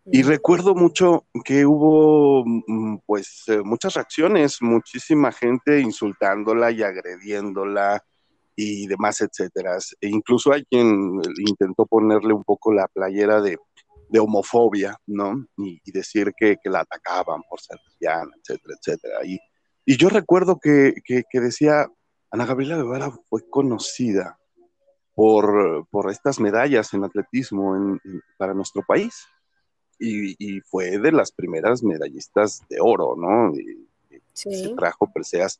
Y 0.05 0.21
recuerdo 0.23 0.75
mucho 0.75 1.27
que 1.45 1.65
hubo 1.65 2.43
mm, 2.45 2.97
pues 3.05 3.43
eh, 3.47 3.61
muchas 3.63 3.93
reacciones, 3.93 4.61
muchísima 4.61 5.31
gente 5.31 5.79
insultándola 5.79 6.71
y 6.71 6.83
agrediéndola 6.83 8.03
y 8.55 8.85
demás, 8.87 9.21
etcétera. 9.21 9.77
E 10.01 10.09
incluso 10.09 10.51
hay 10.51 10.65
quien 10.65 11.21
intentó 11.37 11.85
ponerle 11.85 12.33
un 12.33 12.43
poco 12.43 12.73
la 12.73 12.87
playera 12.87 13.41
de, 13.41 13.57
homofobia, 14.19 14.95
¿no? 15.07 15.47
Y, 15.57 15.91
decir 15.91 16.33
que, 16.37 16.57
la 16.65 16.81
atacaban 16.81 17.41
por 17.49 17.59
ser 17.59 17.79
lesbiana, 17.83 18.29
etcétera, 18.37 18.75
etcétera. 18.79 19.25
Y, 19.25 19.39
y 19.85 19.97
yo 19.97 20.09
recuerdo 20.09 20.59
que, 20.59 20.93
decía, 21.33 21.87
Ana 22.29 22.45
Gabriela 22.45 22.75
Guevara 22.75 23.11
fue 23.29 23.49
conocida 23.49 24.37
por, 25.15 25.87
por 25.89 26.11
estas 26.11 26.39
medallas 26.39 26.93
en 26.93 27.05
atletismo 27.05 27.97
para 28.37 28.53
nuestro 28.53 28.83
país 28.87 29.25
y, 29.99 30.59
fue 30.61 30.97
de 30.97 31.11
las 31.11 31.31
primeras 31.31 31.83
medallistas 31.83 32.61
de 32.69 32.77
oro, 32.79 33.15
¿no? 33.17 33.53
Se 34.33 34.73
trajo 34.75 35.11
preseas. 35.11 35.59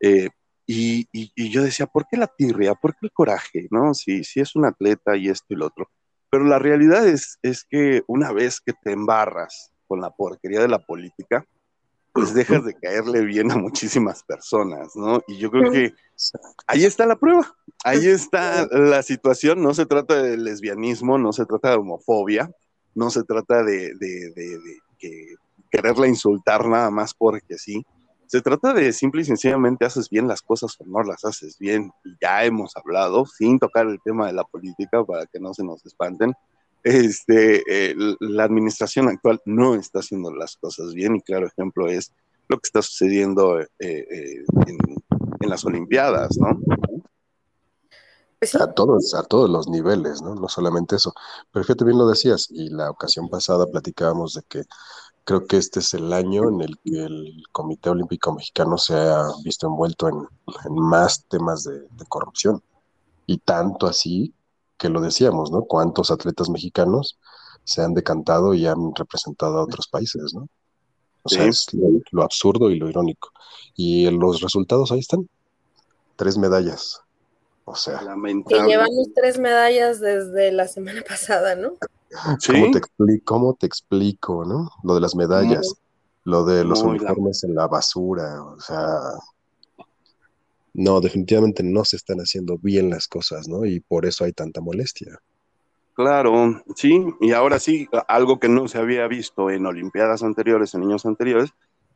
Eh, 0.00 0.28
y, 0.66 1.08
yo 1.50 1.62
decía, 1.62 1.86
¿por 1.86 2.06
qué 2.08 2.16
la 2.16 2.26
tirria? 2.26 2.74
¿Por 2.74 2.92
qué 2.92 3.06
el 3.06 3.12
coraje? 3.12 3.68
¿No? 3.70 3.94
Si, 3.94 4.24
si 4.24 4.40
es 4.40 4.56
un 4.56 4.64
atleta 4.64 5.16
y 5.16 5.28
esto 5.28 5.46
y 5.50 5.56
lo 5.56 5.66
otro. 5.66 5.88
Pero 6.30 6.44
la 6.44 6.58
realidad 6.58 7.06
es, 7.06 7.38
es 7.42 7.64
que 7.64 8.02
una 8.06 8.32
vez 8.32 8.60
que 8.60 8.72
te 8.72 8.92
embarras 8.92 9.72
con 9.86 10.00
la 10.00 10.10
porquería 10.10 10.60
de 10.60 10.68
la 10.68 10.80
política, 10.80 11.46
pues 12.16 12.32
dejas 12.32 12.64
de 12.64 12.74
caerle 12.74 13.20
bien 13.26 13.50
a 13.52 13.56
muchísimas 13.56 14.22
personas, 14.22 14.96
¿no? 14.96 15.20
Y 15.28 15.36
yo 15.36 15.50
creo 15.50 15.70
que 15.70 15.92
ahí 16.66 16.84
está 16.84 17.04
la 17.04 17.16
prueba, 17.16 17.54
ahí 17.84 18.06
está 18.06 18.66
la 18.70 19.02
situación, 19.02 19.62
no 19.62 19.74
se 19.74 19.84
trata 19.84 20.22
de 20.22 20.38
lesbianismo, 20.38 21.18
no 21.18 21.34
se 21.34 21.44
trata 21.44 21.70
de 21.70 21.76
homofobia, 21.76 22.50
no 22.96 23.10
se 23.10 23.22
trata 23.22 23.62
de, 23.62 23.92
que 24.98 25.36
quererla 25.70 26.08
insultar 26.08 26.66
nada 26.66 26.90
más 26.90 27.14
porque 27.14 27.58
sí. 27.58 27.84
Se 28.26 28.40
trata 28.40 28.74
de 28.74 28.92
simple 28.92 29.22
y 29.22 29.24
sencillamente 29.24 29.84
haces 29.84 30.10
bien 30.10 30.26
las 30.26 30.42
cosas 30.42 30.74
o 30.80 30.84
no 30.84 31.02
las 31.04 31.24
haces 31.24 31.58
bien. 31.58 31.92
Y 32.04 32.16
ya 32.20 32.44
hemos 32.44 32.76
hablado, 32.76 33.24
sin 33.26 33.60
tocar 33.60 33.86
el 33.86 34.00
tema 34.02 34.26
de 34.26 34.32
la 34.32 34.42
política 34.42 35.04
para 35.04 35.26
que 35.26 35.38
no 35.38 35.54
se 35.54 35.62
nos 35.62 35.84
espanten. 35.86 36.32
Este, 36.82 37.62
eh, 37.68 37.94
la 38.20 38.44
administración 38.44 39.08
actual 39.08 39.40
no 39.44 39.74
está 39.74 40.00
haciendo 40.00 40.32
las 40.34 40.56
cosas 40.56 40.94
bien 40.94 41.16
y 41.16 41.20
claro 41.20 41.46
ejemplo 41.46 41.88
es 41.88 42.12
lo 42.48 42.58
que 42.58 42.66
está 42.66 42.80
sucediendo 42.80 43.60
eh, 43.60 43.66
eh, 43.80 44.44
en, 44.66 45.48
las 45.48 45.64
Olimpiadas, 45.64 46.36
¿no? 46.38 46.58
Pues 48.38 48.54
a 48.54 48.72
todos, 48.72 49.14
a 49.14 49.22
todos 49.22 49.48
los 49.48 49.66
niveles, 49.68 50.20
¿no? 50.20 50.34
No 50.34 50.48
solamente 50.48 50.96
eso. 50.96 51.14
Pero 51.50 51.64
fíjate 51.64 51.84
bien 51.84 51.98
lo 51.98 52.06
decías, 52.06 52.48
y 52.50 52.68
la 52.68 52.90
ocasión 52.90 53.28
pasada 53.28 53.66
platicábamos 53.66 54.34
de 54.34 54.42
que 54.42 54.62
creo 55.24 55.46
que 55.46 55.56
este 55.56 55.80
es 55.80 55.94
el 55.94 56.12
año 56.12 56.48
en 56.48 56.60
el 56.60 56.78
que 56.78 57.04
el 57.04 57.42
Comité 57.50 57.90
Olímpico 57.90 58.32
Mexicano 58.32 58.78
se 58.78 58.94
ha 58.94 59.26
visto 59.42 59.66
envuelto 59.66 60.08
en, 60.08 60.28
más 60.70 61.24
temas 61.28 61.64
de, 61.64 61.88
corrupción. 62.08 62.62
Y 63.26 63.38
tanto 63.38 63.86
así 63.86 64.34
que 64.76 64.90
lo 64.90 65.00
decíamos, 65.00 65.50
¿no? 65.50 65.62
Cuántos 65.62 66.10
atletas 66.10 66.50
mexicanos 66.50 67.18
se 67.64 67.82
han 67.82 67.94
decantado 67.94 68.54
y 68.54 68.66
han 68.66 68.94
representado 68.94 69.58
a 69.58 69.64
otros 69.64 69.88
países, 69.88 70.34
¿no? 70.34 70.46
O 71.22 71.28
sea, 71.28 71.44
es 71.46 71.66
lo 72.12 72.22
absurdo 72.22 72.70
y 72.70 72.78
lo 72.78 72.88
irónico. 72.88 73.30
Y 73.74 74.08
los 74.10 74.40
resultados 74.42 74.92
ahí 74.92 75.00
están. 75.00 75.28
Tres 76.14 76.38
medallas, 76.38 77.00
o 77.68 77.74
sea, 77.74 78.00
Que 78.48 78.62
llevamos 78.62 79.08
tres 79.14 79.38
medallas 79.40 80.00
desde 80.00 80.52
la 80.52 80.68
semana 80.68 81.02
pasada, 81.08 81.56
¿no? 81.56 81.72
¿Cómo, 82.46 82.70
te 82.70 82.78
explico, 82.78 83.24
¿Cómo 83.24 83.54
te 83.54 83.66
explico, 83.66 84.44
no? 84.44 84.70
Lo 84.84 84.94
de 84.94 85.00
las 85.00 85.16
medallas, 85.16 85.74
lo 86.24 86.44
de 86.44 86.64
los 86.64 86.82
uniformes 86.82 87.42
en 87.42 87.56
la 87.56 87.66
basura, 87.66 88.42
o 88.42 88.60
sea, 88.60 88.98
no, 90.74 91.00
definitivamente 91.00 91.64
no 91.64 91.84
se 91.84 91.96
están 91.96 92.18
haciendo 92.18 92.56
bien 92.56 92.88
las 92.88 93.08
cosas, 93.08 93.48
¿no? 93.48 93.66
Y 93.66 93.80
por 93.80 94.06
eso 94.06 94.24
hay 94.24 94.32
tanta 94.32 94.60
molestia. 94.60 95.20
Claro, 95.94 96.62
sí, 96.76 97.04
y 97.20 97.32
ahora 97.32 97.58
sí, 97.58 97.88
algo 98.06 98.38
que 98.38 98.48
no 98.48 98.68
se 98.68 98.78
había 98.78 99.08
visto 99.08 99.50
en 99.50 99.66
Olimpiadas 99.66 100.22
anteriores, 100.22 100.74
en 100.74 100.82
años 100.82 101.04
anteriores, 101.04 101.50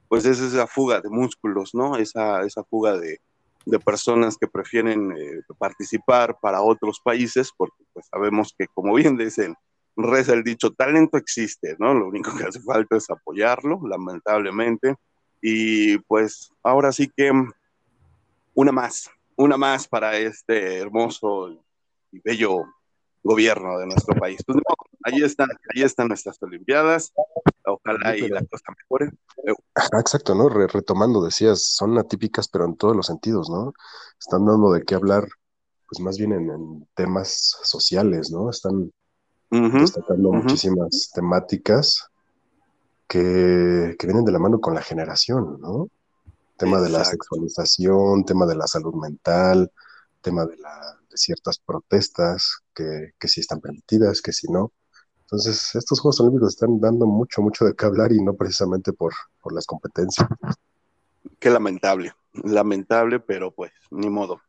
pues 0.08 0.24
es 0.24 0.40
esa 0.40 0.66
fuga 0.66 1.00
de 1.00 1.10
músculos, 1.10 1.74
¿no? 1.74 1.96
Esa, 1.96 2.42
esa 2.42 2.64
fuga 2.64 2.98
de, 2.98 3.20
de 3.66 3.78
personas 3.78 4.36
que 4.36 4.46
prefieren 4.46 5.12
eh, 5.12 5.42
participar 5.58 6.38
para 6.40 6.62
otros 6.62 7.00
países, 7.02 7.50
porque 7.56 7.84
pues 7.92 8.06
sabemos 8.10 8.54
que, 8.56 8.66
como 8.68 8.94
bien 8.94 9.16
dicen, 9.16 9.54
reza 9.96 10.32
el 10.32 10.42
dicho, 10.42 10.70
talento 10.72 11.18
existe, 11.18 11.76
¿no? 11.78 11.94
Lo 11.94 12.08
único 12.08 12.36
que 12.36 12.44
hace 12.44 12.60
falta 12.60 12.96
es 12.96 13.10
apoyarlo, 13.10 13.80
lamentablemente. 13.86 14.94
Y 15.42 15.98
pues 15.98 16.50
ahora 16.62 16.92
sí 16.92 17.10
que 17.14 17.32
una 18.54 18.72
más, 18.72 19.10
una 19.36 19.56
más 19.56 19.88
para 19.88 20.16
este 20.16 20.78
hermoso 20.78 21.50
y 22.12 22.20
bello 22.24 22.64
gobierno 23.22 23.78
de 23.78 23.86
nuestro 23.86 24.14
país. 24.14 24.42
Pues, 24.44 24.58
ahí 25.04 25.22
están, 25.22 25.48
ahí 25.74 25.82
están 25.82 26.08
nuestras 26.08 26.42
Olimpiadas. 26.42 27.12
Ojalá 27.64 28.16
y 28.16 28.28
la 28.28 28.44
cosa 28.44 28.72
mejore. 28.76 29.12
exacto, 29.98 30.34
¿no? 30.34 30.48
retomando, 30.48 31.24
decías, 31.24 31.64
son 31.64 31.98
atípicas, 31.98 32.48
pero 32.48 32.64
en 32.64 32.76
todos 32.76 32.96
los 32.96 33.06
sentidos, 33.06 33.48
¿no? 33.50 33.72
Están 34.18 34.46
dando 34.46 34.72
de 34.72 34.82
qué 34.82 34.94
hablar, 34.94 35.28
pues 35.88 36.00
más 36.00 36.18
bien 36.18 36.32
en, 36.32 36.88
temas 36.94 37.58
sociales, 37.62 38.30
¿no? 38.30 38.50
Están 38.50 38.92
destacando 39.50 40.32
muchísimas 40.32 41.10
temáticas 41.14 42.08
que, 43.08 43.96
vienen 44.02 44.24
de 44.24 44.32
la 44.32 44.38
mano 44.38 44.60
con 44.60 44.74
la 44.74 44.82
generación, 44.82 45.60
¿no? 45.60 45.88
Tema 46.56 46.80
de 46.80 46.90
la 46.90 47.04
sexualización, 47.04 48.24
tema 48.24 48.46
de 48.46 48.54
la 48.54 48.66
salud 48.66 48.94
mental, 48.94 49.72
tema 50.20 50.44
de, 50.44 50.56
la, 50.58 50.98
de 51.08 51.16
ciertas 51.16 51.58
protestas 51.58 52.60
que, 52.74 53.12
que 53.18 53.28
sí 53.28 53.40
están 53.40 53.60
permitidas, 53.60 54.20
que 54.20 54.32
si 54.32 54.46
no. 54.48 54.72
Entonces, 55.30 55.76
estos 55.76 56.00
Juegos 56.00 56.20
Olímpicos 56.20 56.48
están 56.48 56.80
dando 56.80 57.06
mucho, 57.06 57.40
mucho 57.40 57.64
de 57.64 57.74
qué 57.76 57.86
hablar 57.86 58.10
y 58.10 58.20
no 58.20 58.34
precisamente 58.34 58.92
por, 58.92 59.12
por 59.40 59.52
las 59.52 59.64
competencias. 59.64 60.26
Qué 61.38 61.50
lamentable, 61.50 62.12
lamentable, 62.32 63.20
pero 63.20 63.52
pues, 63.52 63.70
ni 63.92 64.10
modo. 64.10 64.40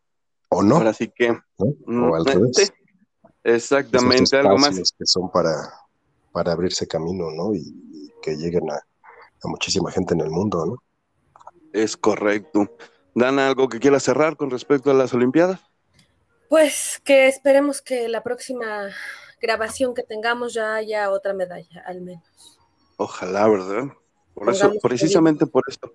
¿O 0.50 0.64
no? 0.64 0.78
Ahora 0.78 0.94
sí 0.94 1.12
que... 1.16 1.34
Mm, 1.86 2.04
o 2.04 2.16
al 2.16 2.26
revés. 2.26 2.74
Exactamente, 3.44 4.36
algo 4.38 4.58
más. 4.58 4.76
Que 4.98 5.06
son 5.06 5.30
para, 5.30 5.52
para 6.32 6.54
abrirse 6.54 6.88
camino, 6.88 7.30
¿no? 7.30 7.54
Y, 7.54 8.12
que 8.24 8.36
lleguen 8.36 8.70
a, 8.72 8.76
a, 8.76 9.48
muchísima 9.48 9.92
gente 9.92 10.16
en 10.16 10.22
el 10.22 10.32
mundo, 10.32 10.66
¿no? 10.66 10.84
Es 11.74 11.96
correcto. 11.96 12.76
¿Dan 13.14 13.38
algo 13.38 13.70
que 13.70 13.80
quiera 13.80 14.00
cerrar 14.00 14.36
con 14.36 14.50
respecto 14.50 14.90
a 14.90 14.96
las 14.96 15.14
Olimpiadas? 15.14 15.60
Pues 16.50 17.00
que 17.04 17.28
esperemos 17.28 17.82
que 17.82 18.10
la 18.10 18.24
próxima 18.24 18.90
grabación 19.42 19.94
que 19.94 20.04
tengamos 20.04 20.54
ya 20.54 20.76
haya 20.76 21.10
otra 21.12 21.34
medalla, 21.34 21.84
al 21.86 22.02
menos. 22.02 22.24
Ojalá, 22.98 23.48
¿verdad? 23.48 23.86
Por 24.34 24.50
eso, 24.50 24.72
precisamente 24.82 25.46
por 25.46 25.64
eso. 25.68 25.92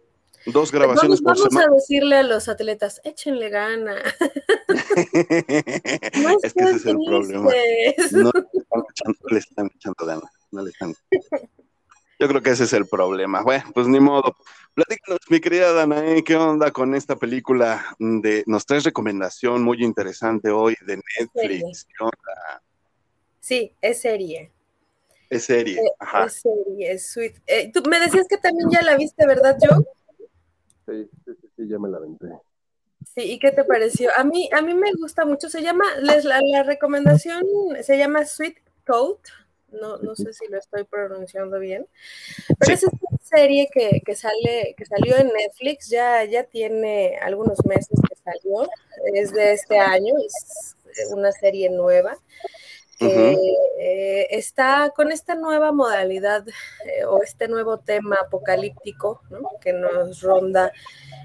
Dos 0.47 0.71
grabaciones 0.71 1.21
por 1.21 1.37
semana. 1.37 1.67
Vamos 1.67 1.73
a 1.73 1.75
decirle 1.75 2.17
a 2.17 2.23
los 2.23 2.49
atletas, 2.49 3.01
échenle 3.05 3.49
gana. 3.49 3.97
es 6.43 6.55
que 6.55 6.63
ese 6.63 6.77
es 6.77 6.87
el 6.87 6.99
problema. 7.05 7.51
No, 8.13 8.31
le 9.31 9.39
están 9.39 9.71
echando 9.75 10.07
ganas. 10.07 10.31
No 10.53 10.63
le 10.63 10.71
están. 10.71 10.95
Yo 12.19 12.29
creo 12.29 12.41
que 12.43 12.51
ese 12.51 12.65
es 12.65 12.73
el 12.73 12.87
problema. 12.87 13.43
Bueno, 13.43 13.65
pues 13.75 13.89
ni 13.89 13.99
modo. 13.99 14.37
Platícanos, 14.75 15.21
mi 15.31 15.41
querida 15.41 15.73
Danae, 15.73 16.23
¿qué 16.23 16.37
onda 16.37 16.71
con 16.71 16.95
esta 16.95 17.17
película? 17.17 17.97
de 17.99 18.45
Nos 18.47 18.67
traes 18.67 18.85
recomendación 18.85 19.63
muy 19.63 19.83
interesante 19.83 20.51
hoy 20.51 20.77
de 20.87 20.97
Netflix. 20.97 21.87
¿Qué 21.87 22.05
onda? 22.05 22.63
Sí, 23.47 23.73
es 23.81 24.01
serie. 24.01 24.51
Es 25.31 25.45
serie, 25.45 25.79
eh, 25.79 25.91
ajá. 26.01 26.25
Es 26.25 26.33
serie, 26.43 26.91
es 26.91 27.07
sweet. 27.13 27.37
Eh, 27.47 27.71
tú 27.71 27.81
me 27.89 28.01
decías 28.01 28.27
que 28.29 28.39
también 28.39 28.69
ya 28.73 28.83
la 28.83 28.97
viste, 28.97 29.25
¿verdad, 29.25 29.57
Joe? 29.61 29.85
Sí, 30.85 31.09
sí, 31.25 31.33
sí, 31.41 31.49
sí, 31.57 31.69
ya 31.69 31.79
me 31.79 31.89
la 31.89 31.99
aventé. 31.99 32.27
Sí, 33.15 33.21
¿y 33.23 33.39
qué 33.39 33.53
te 33.53 33.63
pareció? 33.63 34.11
A 34.17 34.25
mí, 34.25 34.51
a 34.53 34.63
mí 34.63 34.75
me 34.75 34.93
gusta 34.95 35.25
mucho, 35.25 35.49
se 35.49 35.63
llama, 35.63 35.85
les, 36.03 36.25
la, 36.25 36.41
la 36.43 36.65
recomendación 36.65 37.45
se 37.83 37.97
llama 37.97 38.25
Sweet 38.25 38.59
Toad, 38.85 39.19
no, 39.71 39.99
no 39.99 40.17
sé 40.17 40.33
si 40.33 40.49
lo 40.49 40.59
estoy 40.59 40.83
pronunciando 40.83 41.61
bien, 41.61 41.87
pero 42.59 42.67
Sí. 42.67 42.73
es 42.73 42.83
esta 42.83 43.37
serie 43.37 43.69
que, 43.73 44.03
que 44.05 44.17
sale, 44.17 44.75
que 44.77 44.87
salió 44.87 45.17
en 45.19 45.29
Netflix, 45.29 45.89
ya, 45.89 46.25
ya 46.25 46.43
tiene 46.43 47.17
algunos 47.23 47.65
meses 47.65 47.97
que 48.09 48.17
salió, 48.17 48.69
es 49.15 49.33
de 49.33 49.53
este 49.53 49.79
año, 49.79 50.15
es 50.19 50.75
una 51.13 51.31
serie 51.31 51.71
nueva. 51.71 52.19
Que, 52.99 53.05
Ujú. 53.07 53.41
eh, 53.79 54.27
está 54.31 54.91
con 54.97 55.13
esta 55.13 55.35
nueva 55.35 55.71
modalidad 55.73 56.47
eh, 56.49 57.05
o 57.05 57.23
este 57.23 57.47
nuevo 57.49 57.79
tema 57.79 58.17
apocalíptico 58.21 59.21
¿no? 59.31 59.49
que 59.61 59.73
nos 59.73 60.23
ronda 60.23 60.73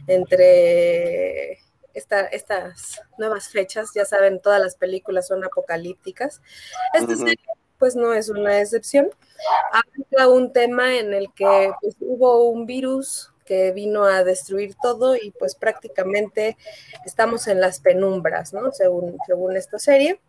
entre 0.07 1.59
esta- 1.93 2.25
estas 2.27 3.01
nuevas 3.17 3.49
fechas. 3.49 3.91
Ya 3.95 4.05
saben, 4.05 4.41
todas 4.41 4.61
las 4.61 4.75
películas 4.75 5.27
son 5.27 5.43
apocalípticas. 5.43 6.41
Esta 6.93 7.15
serie, 7.15 7.37
pues, 7.77 7.95
no 7.95 8.13
es 8.13 8.29
una 8.29 8.61
excepción. 8.61 9.09
Habla 9.71 10.29
un 10.29 10.53
tema 10.53 10.97
en 10.97 11.13
el 11.13 11.33
que 11.33 11.71
pues, 11.81 11.95
hubo 11.99 12.49
un 12.49 12.65
virus 12.65 13.31
que 13.45 13.71
vino 13.71 14.05
a 14.05 14.23
destruir 14.23 14.75
todo 14.81 15.15
y 15.15 15.31
pues 15.31 15.55
prácticamente 15.55 16.57
estamos 17.05 17.47
en 17.47 17.59
las 17.59 17.79
penumbras, 17.81 18.53
¿no? 18.53 18.71
Según, 18.71 19.17
según 19.25 19.57
esta 19.57 19.79
serie. 19.79 20.21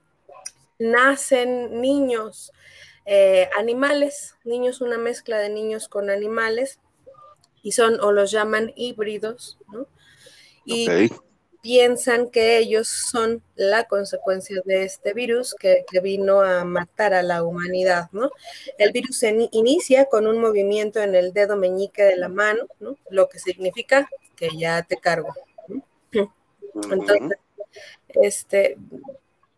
Nacen 0.91 1.81
niños, 1.81 2.53
eh, 3.07 3.49
animales, 3.59 4.37
niños, 4.45 4.81
una 4.81 4.99
mezcla 4.99 5.39
de 5.39 5.49
niños 5.49 5.89
con 5.89 6.11
animales, 6.11 6.79
y 7.63 7.73
son 7.73 8.01
o 8.01 8.11
los 8.13 8.31
llaman 8.31 8.73
híbridos, 8.75 9.59
¿no? 9.73 9.87
Y 10.65 10.87
piensan 11.63 12.29
que 12.31 12.59
ellos 12.59 12.89
son 12.89 13.41
la 13.55 13.85
consecuencia 13.85 14.61
de 14.65 14.83
este 14.83 15.13
virus 15.15 15.55
que, 15.55 15.85
que 15.89 16.01
vino 16.01 16.41
a 16.41 16.65
matar 16.65 17.15
a 17.15 17.23
la 17.23 17.45
humanidad, 17.45 18.09
¿no? 18.11 18.31
El 18.79 18.91
virus 18.91 19.19
se 19.19 19.33
ni- 19.33 19.49
inicia 19.53 20.07
con 20.07 20.27
un 20.27 20.41
movimiento 20.41 21.01
en 21.01 21.15
el 21.15 21.33
dedo 21.33 21.57
meñique 21.57 22.03
de 22.03 22.17
la 22.17 22.29
mano, 22.29 22.67
¿no? 22.81 22.97
Lo 23.11 23.29
que 23.29 23.39
significa 23.39 24.09
que 24.35 24.49
ya 24.57 24.83
te 24.83 24.97
cargo. 24.97 25.33
Entonces, 26.91 27.39
este, 28.09 28.77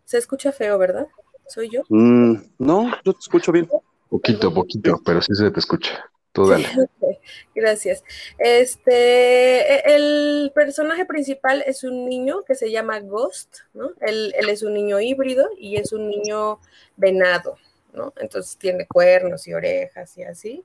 se 0.05 0.19
escucha 0.19 0.53
feo, 0.53 0.79
¿verdad? 0.79 1.07
¿Soy 1.49 1.71
yo? 1.71 1.83
Mm, 1.89 2.35
no, 2.59 2.91
yo 3.05 3.13
te 3.13 3.19
escucho 3.21 3.53
bien. 3.53 3.69
Poquito, 4.09 4.53
poquito, 4.53 5.01
pero 5.05 5.21
sí 5.21 5.35
se 5.35 5.51
te 5.51 5.61
escucha. 5.61 6.11
Tú 6.33 6.49
dale. 6.49 6.69
Gracias. 7.55 8.03
Este, 8.39 9.61
e- 9.61 9.95
el 9.95 10.53
personaje 10.55 11.05
principal 11.05 11.63
es 11.67 11.85
un 11.85 12.09
niño 12.09 12.43
que 12.43 12.55
se 12.55 12.71
llama 12.71 13.01
Ghost, 13.01 13.59
¿no? 13.73 13.91
Él, 14.01 14.35
él 14.37 14.49
es 14.49 14.63
un 14.63 14.75
niño 14.75 15.01
híbrido 15.01 15.49
y 15.59 15.77
es 15.77 15.93
un 15.93 16.09
niño 16.09 16.59
venado, 16.97 17.57
¿no? 17.93 18.13
Entonces 18.17 18.57
tiene 18.57 18.87
cuernos 18.87 19.47
y 19.47 19.55
orejas 19.55 20.19
y 20.19 20.25
así. 20.25 20.65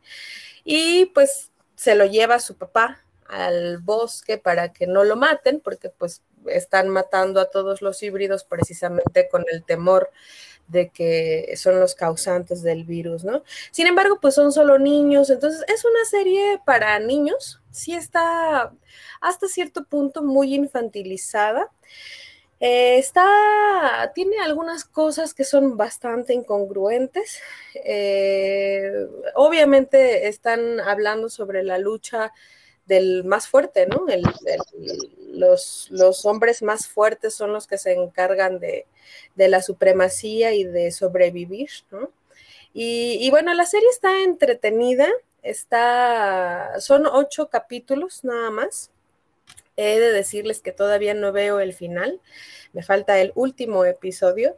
Y 0.64 1.06
pues 1.08 1.52
se 1.76 1.96
lo 1.96 2.06
lleva 2.06 2.40
su 2.40 2.58
papá 2.58 3.04
al 3.28 3.78
bosque 3.78 4.40
para 4.40 4.74
que 4.74 4.88
no 4.88 5.04
lo 5.04 5.16
maten, 5.16 5.60
porque 5.60 5.90
pues 5.90 6.24
están 6.48 6.90
matando 6.90 7.40
a 7.40 7.50
todos 7.50 7.82
los 7.82 8.02
híbridos 8.04 8.44
precisamente 8.44 9.28
con 9.30 9.46
el 9.52 9.64
temor 9.64 10.10
de 10.70 10.90
que 10.90 11.54
son 11.58 11.80
los 11.80 11.96
causantes 11.96 12.62
del 12.62 12.86
virus, 12.86 13.24
¿no? 13.24 13.44
Sin 13.72 13.88
embargo, 13.88 14.20
pues 14.22 14.36
son 14.36 14.52
solo 14.52 14.78
niños, 14.78 15.30
entonces 15.30 15.64
es 15.68 15.84
una 15.84 16.06
serie 16.06 16.62
para 16.64 17.00
niños, 17.00 17.60
sí 17.72 17.94
está 17.94 18.72
hasta 19.20 19.48
cierto 19.48 19.84
punto 19.84 20.24
muy 20.24 20.54
infantilizada. 20.56 21.70
Eh, 22.62 22.98
está, 22.98 24.12
tiene 24.14 24.38
algunas 24.40 24.84
cosas 24.84 25.34
que 25.34 25.46
son 25.46 25.78
bastante 25.78 26.34
incongruentes. 26.34 27.40
Eh, 27.86 29.08
obviamente 29.36 30.28
están 30.28 30.80
hablando 30.82 31.30
sobre 31.30 31.64
la 31.64 31.78
lucha 31.78 32.34
del 32.90 33.24
más 33.24 33.48
fuerte, 33.48 33.86
¿no? 33.86 34.06
Los, 35.32 36.26
hombres 36.26 36.62
más 36.62 36.88
fuertes 36.88 37.36
son 37.36 37.54
los 37.54 37.68
que 37.68 37.78
se 37.78 37.94
encargan 37.94 38.60
de, 38.60 38.88
de 39.36 39.48
la 39.48 39.62
supremacía 39.62 40.54
y 40.54 40.66
de 40.66 40.92
sobrevivir, 40.92 41.70
¿no? 41.92 42.10
Y, 42.74 43.18
y, 43.22 43.30
bueno, 43.30 43.54
la 43.54 43.66
serie 43.66 43.88
está 43.90 44.24
entretenida, 44.24 45.08
está, 45.42 46.80
son 46.80 47.06
ocho 47.06 47.50
capítulos 47.50 48.24
nada 48.24 48.52
más. 48.52 48.92
He 49.80 50.00
de 50.00 50.12
decirles 50.12 50.62
que 50.62 50.74
todavía 50.74 51.14
no 51.14 51.32
veo 51.32 51.60
el 51.62 51.74
final, 51.74 52.20
me 52.74 52.84
falta 52.84 53.20
el 53.20 53.32
último 53.36 53.86
episodio, 53.86 54.58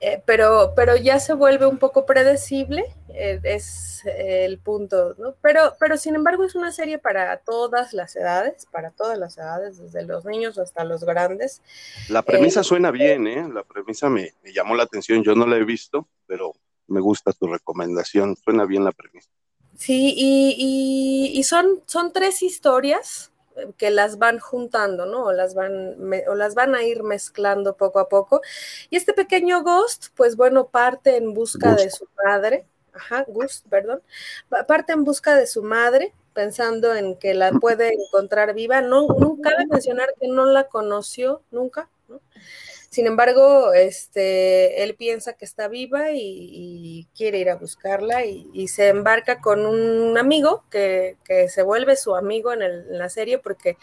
eh, 0.00 0.22
pero, 0.24 0.72
pero 0.74 0.96
ya 0.96 1.20
se 1.20 1.34
vuelve 1.34 1.66
un 1.66 1.78
poco 1.78 2.06
predecible, 2.06 2.84
eh, 3.10 3.38
es 3.44 4.02
el 4.06 4.58
punto, 4.58 5.14
¿no? 5.18 5.34
Pero, 5.42 5.74
pero 5.78 5.96
sin 5.96 6.14
embargo 6.14 6.44
es 6.44 6.54
una 6.54 6.72
serie 6.72 6.98
para 6.98 7.36
todas 7.36 7.92
las 7.92 8.16
edades, 8.16 8.66
para 8.72 8.90
todas 8.90 9.18
las 9.18 9.36
edades, 9.36 9.78
desde 9.78 10.04
los 10.04 10.24
niños 10.24 10.58
hasta 10.58 10.84
los 10.84 11.04
grandes. 11.04 11.60
La 12.08 12.22
premisa 12.22 12.60
eh, 12.60 12.64
suena 12.64 12.90
bien, 12.90 13.26
¿eh? 13.26 13.46
La 13.52 13.62
premisa 13.62 14.08
me, 14.08 14.32
me 14.42 14.52
llamó 14.52 14.74
la 14.74 14.84
atención, 14.84 15.22
yo 15.22 15.34
no 15.34 15.46
la 15.46 15.56
he 15.56 15.64
visto, 15.64 16.08
pero 16.26 16.54
me 16.88 17.00
gusta 17.00 17.32
tu 17.32 17.46
recomendación, 17.46 18.36
suena 18.36 18.64
bien 18.64 18.84
la 18.84 18.92
premisa. 18.92 19.28
Sí, 19.76 20.14
y, 20.16 20.54
y, 20.58 21.38
y 21.38 21.42
son, 21.44 21.82
son 21.86 22.12
tres 22.12 22.42
historias 22.42 23.31
que 23.76 23.90
las 23.90 24.18
van 24.18 24.38
juntando, 24.38 25.06
¿no? 25.06 25.24
O 25.24 25.32
las 25.32 25.54
van, 25.54 25.98
me, 25.98 26.28
o 26.28 26.34
las 26.34 26.54
van 26.54 26.74
a 26.74 26.82
ir 26.82 27.02
mezclando 27.02 27.76
poco 27.76 27.98
a 27.98 28.08
poco. 28.08 28.40
Y 28.90 28.96
este 28.96 29.12
pequeño 29.12 29.62
Ghost, 29.62 30.08
pues 30.14 30.36
bueno, 30.36 30.68
parte 30.68 31.16
en 31.16 31.34
busca 31.34 31.70
Ghost. 31.70 31.84
de 31.84 31.90
su 31.90 32.08
madre, 32.24 32.66
ajá, 32.92 33.24
Ghost, 33.28 33.66
perdón, 33.68 34.02
parte 34.66 34.92
en 34.92 35.04
busca 35.04 35.34
de 35.34 35.46
su 35.46 35.62
madre, 35.62 36.12
pensando 36.32 36.94
en 36.94 37.16
que 37.16 37.34
la 37.34 37.52
puede 37.52 37.92
encontrar 37.94 38.54
viva. 38.54 38.80
No, 38.80 39.06
nunca 39.08 39.50
cabe 39.50 39.66
mencionar 39.66 40.08
que 40.20 40.28
no 40.28 40.46
la 40.46 40.68
conoció 40.68 41.42
nunca, 41.50 41.88
¿no? 42.08 42.20
Sin 42.92 43.06
embargo, 43.06 43.72
este, 43.72 44.82
él 44.82 44.96
piensa 44.96 45.32
que 45.32 45.46
está 45.46 45.66
viva 45.66 46.10
y, 46.10 46.18
y 46.20 47.08
quiere 47.16 47.38
ir 47.38 47.48
a 47.48 47.56
buscarla 47.56 48.26
y, 48.26 48.50
y, 48.52 48.68
se 48.68 48.88
embarca 48.88 49.40
con 49.40 49.64
un 49.64 50.18
amigo 50.18 50.66
que, 50.70 51.16
que 51.24 51.48
se 51.48 51.62
vuelve 51.62 51.96
su 51.96 52.14
amigo 52.14 52.52
en, 52.52 52.60
el, 52.60 52.86
en, 52.90 52.98
la 52.98 53.08
serie 53.08 53.38
porque 53.38 53.78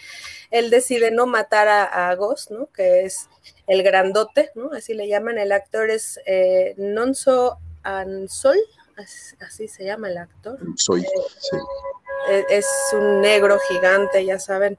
él 0.51 0.69
decide 0.69 1.09
no 1.09 1.25
matar 1.25 1.67
a, 1.67 2.09
a, 2.11 2.13
Ghost, 2.13 2.51
¿no? 2.51 2.71
Que 2.71 3.05
es 3.05 3.29
el 3.65 3.81
grandote, 3.81 4.51
¿no? 4.53 4.73
Así 4.73 4.93
le 4.93 5.07
llaman. 5.07 5.39
El 5.39 5.53
actor 5.53 5.89
es 5.89 6.19
eh, 6.27 6.75
Nonso 6.77 7.57
Ansol, 7.81 8.59
así, 8.95 9.35
así, 9.39 9.67
se 9.67 9.85
llama 9.85 10.09
el 10.09 10.19
actor. 10.19 10.59
Soy, 10.75 11.01
sí. 11.01 11.57
Eh, 12.27 12.45
es 12.49 12.67
un 12.93 13.21
negro 13.21 13.57
gigante, 13.59 14.25
ya 14.25 14.39
saben 14.39 14.77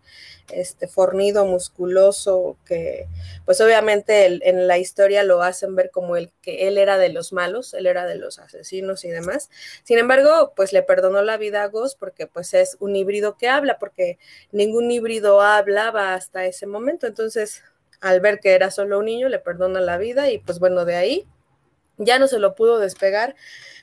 este 0.53 0.89
fornido, 0.89 1.45
musculoso, 1.47 2.57
que 2.67 3.07
pues 3.45 3.61
obviamente 3.61 4.27
el, 4.27 4.43
en 4.45 4.67
la 4.67 4.79
historia 4.79 5.23
lo 5.23 5.43
hacen 5.43 5.77
ver 5.77 5.91
como 5.91 6.17
el 6.17 6.31
que 6.43 6.69
él 6.69 6.79
era 6.79 6.99
de 6.99 7.09
los 7.09 7.33
malos, 7.33 7.75
él 7.75 7.87
era 7.87 8.07
de 8.07 8.17
los 8.17 8.39
asesinos 8.39 9.05
y 9.05 9.11
demás. 9.11 9.51
Sin 9.85 9.99
embargo, 9.99 10.53
pues 10.57 10.73
le 10.73 10.83
perdonó 10.83 11.23
la 11.23 11.37
vida 11.37 11.63
a 11.63 11.69
Ghost 11.69 11.99
porque 11.99 12.27
pues 12.27 12.55
es 12.55 12.77
un 12.81 12.97
híbrido 12.97 13.37
que 13.37 13.49
habla, 13.49 13.79
porque 13.79 14.19
ningún 14.53 14.91
híbrido 14.91 15.41
hablaba 15.41 16.15
hasta 16.15 16.47
ese 16.47 16.67
momento. 16.67 17.07
Entonces, 17.07 17.63
al 18.01 18.21
ver 18.21 18.41
que 18.41 18.55
era 18.55 18.71
solo 18.71 18.99
un 18.99 19.05
niño, 19.07 19.29
le 19.29 19.39
perdona 19.39 19.81
la 19.81 19.99
vida 19.99 20.31
y 20.31 20.39
pues 20.39 20.59
bueno, 20.59 20.85
de 20.85 20.97
ahí 20.97 21.27
ya 22.01 22.19
no 22.19 22.27
se 22.27 22.39
lo 22.39 22.55
pudo 22.55 22.79
despegar 22.79 23.37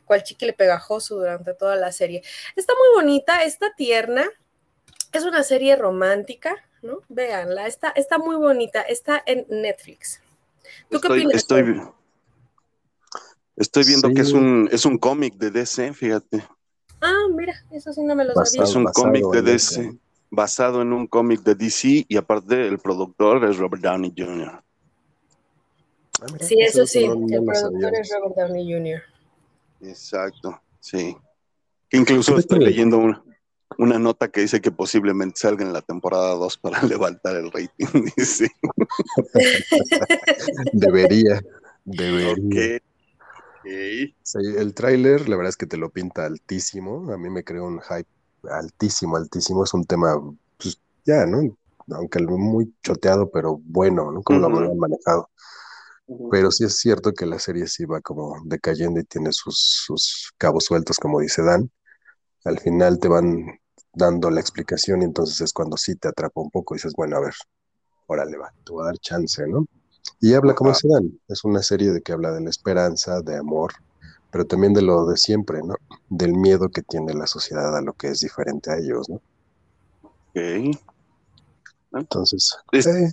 cual 0.05 0.23
chicle 0.23 0.53
pegajoso 0.53 1.17
durante 1.17 1.53
toda 1.53 1.75
la 1.75 1.91
serie. 1.91 2.23
Está 2.55 2.73
muy 2.73 3.03
bonita, 3.03 3.43
está 3.43 3.73
tierna, 3.75 4.25
es 5.11 5.23
una 5.25 5.43
serie 5.43 5.75
romántica, 5.75 6.55
¿no? 6.81 7.01
Véanla, 7.09 7.67
está, 7.67 7.89
está 7.89 8.17
muy 8.17 8.37
bonita, 8.37 8.81
está 8.81 9.21
en 9.25 9.45
Netflix. 9.49 10.21
¿Tú 10.89 10.95
estoy, 10.95 11.01
qué 11.01 11.07
opinas? 11.25 11.35
Estoy, 11.35 11.81
estoy 13.55 13.83
viendo 13.85 14.07
sí. 14.07 14.13
que 14.15 14.21
es 14.21 14.31
un, 14.31 14.69
es 14.71 14.85
un 14.85 14.97
cómic 14.97 15.35
de 15.35 15.51
DC, 15.51 15.93
fíjate. 15.93 16.43
Ah, 17.01 17.27
mira, 17.31 17.53
eso 17.71 17.93
sí 17.93 18.01
no 18.01 18.15
me 18.15 18.23
lo 18.23 18.33
basado, 18.33 18.45
sabía. 18.45 18.63
Es 18.63 18.75
un 18.75 18.85
cómic 18.85 19.25
de 19.31 19.41
DC, 19.43 19.99
basado 20.31 20.81
en 20.81 20.93
un 20.93 21.05
cómic 21.05 21.41
de 21.41 21.55
DC 21.55 22.05
y 22.07 22.17
aparte 22.17 22.67
el 22.67 22.79
productor 22.79 23.45
es 23.45 23.57
Robert 23.57 23.83
Downey 23.83 24.13
Jr. 24.17 24.63
Ah, 26.21 26.25
mira, 26.31 26.45
sí, 26.45 26.59
eso, 26.59 26.83
eso 26.83 26.87
sí, 26.87 27.07
no, 27.07 27.15
no 27.15 27.27
el 27.27 27.45
productor 27.45 27.95
es 27.95 28.11
Robert 28.13 28.35
Downey 28.35 28.73
Jr. 28.73 29.01
Exacto, 29.81 30.61
sí. 30.79 31.15
Que 31.89 31.97
incluso 31.97 32.37
estoy 32.37 32.59
leyendo 32.59 32.97
una, 32.97 33.23
una 33.77 33.99
nota 33.99 34.29
que 34.29 34.41
dice 34.41 34.61
que 34.61 34.71
posiblemente 34.71 35.39
salga 35.39 35.63
en 35.63 35.73
la 35.73 35.81
temporada 35.81 36.33
2 36.35 36.57
para 36.57 36.81
levantar 36.83 37.35
el 37.35 37.51
rating, 37.51 38.09
dice. 38.17 38.49
debería, 40.73 41.41
debería. 41.85 42.33
Okay. 42.33 42.81
Sí, 44.23 44.39
el 44.57 44.73
tráiler, 44.73 45.27
la 45.27 45.35
verdad 45.35 45.49
es 45.49 45.57
que 45.57 45.65
te 45.65 45.77
lo 45.77 45.89
pinta 45.89 46.25
altísimo. 46.25 47.11
A 47.11 47.17
mí 47.17 47.29
me 47.29 47.43
creó 47.43 47.65
un 47.65 47.81
hype 47.81 48.07
altísimo, 48.49 49.17
altísimo. 49.17 49.65
Es 49.65 49.73
un 49.73 49.83
tema, 49.83 50.15
pues 50.57 50.79
ya, 51.05 51.25
¿no? 51.25 51.57
Aunque 51.89 52.21
muy 52.21 52.73
choteado, 52.81 53.29
pero 53.29 53.59
bueno, 53.63 54.11
¿no? 54.11 54.21
Como 54.21 54.47
lo 54.47 54.71
han 54.71 54.77
manejado. 54.77 55.29
Pero 56.31 56.51
sí 56.51 56.63
es 56.63 56.77
cierto 56.77 57.13
que 57.13 57.25
la 57.25 57.37
serie 57.37 57.67
sí 57.67 57.85
va 57.85 57.99
como 58.01 58.37
decayendo 58.45 58.99
y 58.99 59.03
tiene 59.03 59.33
sus, 59.33 59.83
sus 59.85 60.31
cabos 60.37 60.65
sueltos, 60.65 60.97
como 60.97 61.19
dice 61.19 61.43
Dan. 61.43 61.69
Al 62.45 62.59
final 62.59 62.99
te 62.99 63.09
van 63.09 63.59
dando 63.93 64.29
la 64.29 64.39
explicación 64.39 65.01
y 65.01 65.05
entonces 65.05 65.41
es 65.41 65.51
cuando 65.51 65.75
sí 65.75 65.95
te 65.95 66.07
atrapa 66.07 66.39
un 66.39 66.49
poco 66.49 66.75
y 66.75 66.77
dices, 66.77 66.93
bueno, 66.95 67.17
a 67.17 67.19
ver, 67.19 67.33
órale, 68.07 68.37
va, 68.37 68.53
te 68.63 68.71
voy 68.71 68.83
a 68.83 68.87
dar 68.87 68.97
chance, 68.99 69.45
¿no? 69.47 69.65
Y 70.21 70.33
habla 70.33 70.55
como 70.55 70.73
se 70.73 70.87
dan. 70.87 71.19
Es 71.27 71.43
una 71.43 71.61
serie 71.61 71.91
de 71.91 72.01
que 72.01 72.13
habla 72.13 72.31
de 72.31 72.41
la 72.41 72.49
esperanza, 72.49 73.21
de 73.21 73.37
amor, 73.37 73.73
pero 74.31 74.45
también 74.45 74.73
de 74.73 74.81
lo 74.81 75.05
de 75.05 75.17
siempre, 75.17 75.61
¿no? 75.61 75.75
Del 76.09 76.33
miedo 76.33 76.69
que 76.69 76.83
tiene 76.83 77.13
la 77.13 77.27
sociedad 77.27 77.75
a 77.75 77.81
lo 77.81 77.93
que 77.93 78.07
es 78.07 78.21
diferente 78.21 78.71
a 78.71 78.77
ellos, 78.77 79.09
¿no? 79.09 79.21
Ok. 80.03 80.77
Entonces, 81.93 82.55
eh, 82.71 83.11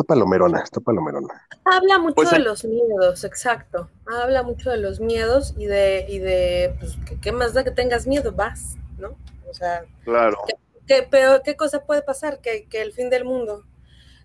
está 0.00 0.14
palomerona, 0.14 0.60
está 0.60 0.80
palomerona. 0.80 1.28
Habla 1.64 1.98
mucho 1.98 2.14
pues, 2.14 2.30
de 2.30 2.38
los 2.38 2.64
miedos, 2.64 3.24
exacto. 3.24 3.90
Habla 4.06 4.42
mucho 4.42 4.70
de 4.70 4.78
los 4.78 5.00
miedos 5.00 5.54
y 5.58 5.66
de, 5.66 6.06
y 6.08 6.18
de 6.18 6.74
pues, 6.78 6.98
¿qué 7.20 7.32
más 7.32 7.54
da 7.54 7.64
que 7.64 7.70
tengas 7.70 8.06
miedo? 8.06 8.32
Vas, 8.32 8.76
¿no? 8.98 9.16
O 9.48 9.54
sea, 9.54 9.84
claro. 10.04 10.38
¿qué, 10.86 11.02
peor, 11.02 11.42
qué 11.44 11.56
cosa 11.56 11.84
puede 11.84 12.02
pasar 12.02 12.40
que, 12.40 12.66
que 12.66 12.80
el 12.82 12.92
fin 12.92 13.10
del 13.10 13.24
mundo? 13.24 13.64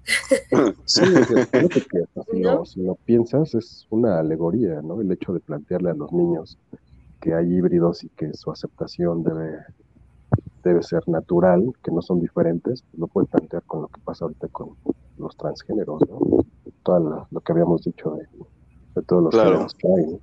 Sí, 0.86 1.02
si, 1.04 2.84
lo, 2.84 2.96
piensas, 3.06 3.56
es 3.56 3.88
una 3.90 4.20
alegoría, 4.20 4.82
¿no? 4.84 5.02
El 5.02 5.12
hecho 5.12 5.34
de 5.34 5.40
plantearle 5.40 5.90
a 5.90 5.96
los 5.96 6.12
niños 6.12 6.60
que 7.20 7.34
hay 7.34 7.52
híbridos 7.52 8.04
y 8.04 8.10
que 8.10 8.32
su 8.36 8.52
aceptación 8.52 9.24
debe, 9.24 9.58
debe 10.66 10.84
ser 10.84 11.08
natural, 11.08 11.74
que 11.84 11.92
no 11.92 12.02
son 12.02 12.20
diferentes, 12.20 12.82
pues 12.82 13.00
lo 13.00 13.08
puede 13.08 13.28
plantear 13.28 13.64
con 13.64 13.84
lo 13.84 13.88
que 13.88 14.02
pasa 14.02 14.26
ahorita 14.26 14.48
con 14.50 14.76
los 15.18 15.38
transgéneros, 15.38 16.02
¿no? 16.10 16.46
Todo 16.84 17.28
lo, 17.32 17.42
que 17.42 17.52
habíamos 17.52 17.84
dicho 17.84 18.12
de, 18.16 19.02
todos 19.04 19.24
los 19.24 19.32
claro. 19.34 19.68
que 19.78 19.88
hay. 19.88 20.20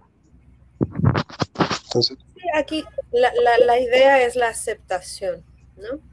Entonces, 1.85 2.19
aquí 2.55 2.85
la, 3.13 3.33
la, 3.43 3.65
la 3.65 3.81
idea 3.81 4.23
es 4.23 4.37
la 4.37 4.49
aceptación, 4.49 5.43
¿no? 5.77 6.12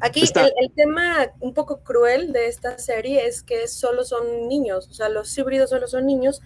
Aquí 0.00 0.22
el, 0.22 0.72
tema 0.72 1.32
un 1.40 1.54
poco 1.54 1.80
cruel 1.82 2.32
de 2.32 2.48
esta 2.48 2.78
serie 2.78 3.26
es 3.26 3.42
que 3.42 3.66
solo 3.68 4.04
son 4.04 4.48
niños, 4.48 4.88
o 4.90 4.94
sea, 4.94 5.08
los 5.08 5.36
híbridos 5.36 5.70
solo 5.70 5.86
son 5.86 6.06
niños, 6.06 6.42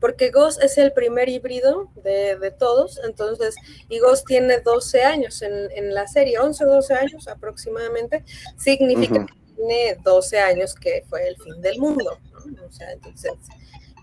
porque 0.00 0.30
Ghost 0.30 0.62
es 0.62 0.78
el 0.78 0.92
primer 0.92 1.28
híbrido 1.28 1.90
de, 2.02 2.54
todos, 2.58 3.00
entonces, 3.04 3.54
y 3.88 3.98
Ghost 3.98 4.26
tiene 4.26 4.60
12 4.60 5.02
años 5.02 5.42
en, 5.42 5.94
la 5.94 6.06
serie, 6.06 6.38
11 6.38 6.64
o 6.64 6.68
12 6.68 6.94
años 6.94 7.28
aproximadamente, 7.28 8.24
significa 8.56 9.26
que 9.26 9.54
tiene 9.56 9.98
12 10.02 10.38
años 10.38 10.74
que 10.74 11.04
fue 11.08 11.28
el 11.28 11.36
fin 11.36 11.60
del 11.60 11.78
mundo, 11.78 12.18
¿no? 12.32 12.64
O 12.66 12.72
sea, 12.72 12.92
entonces... 12.92 13.32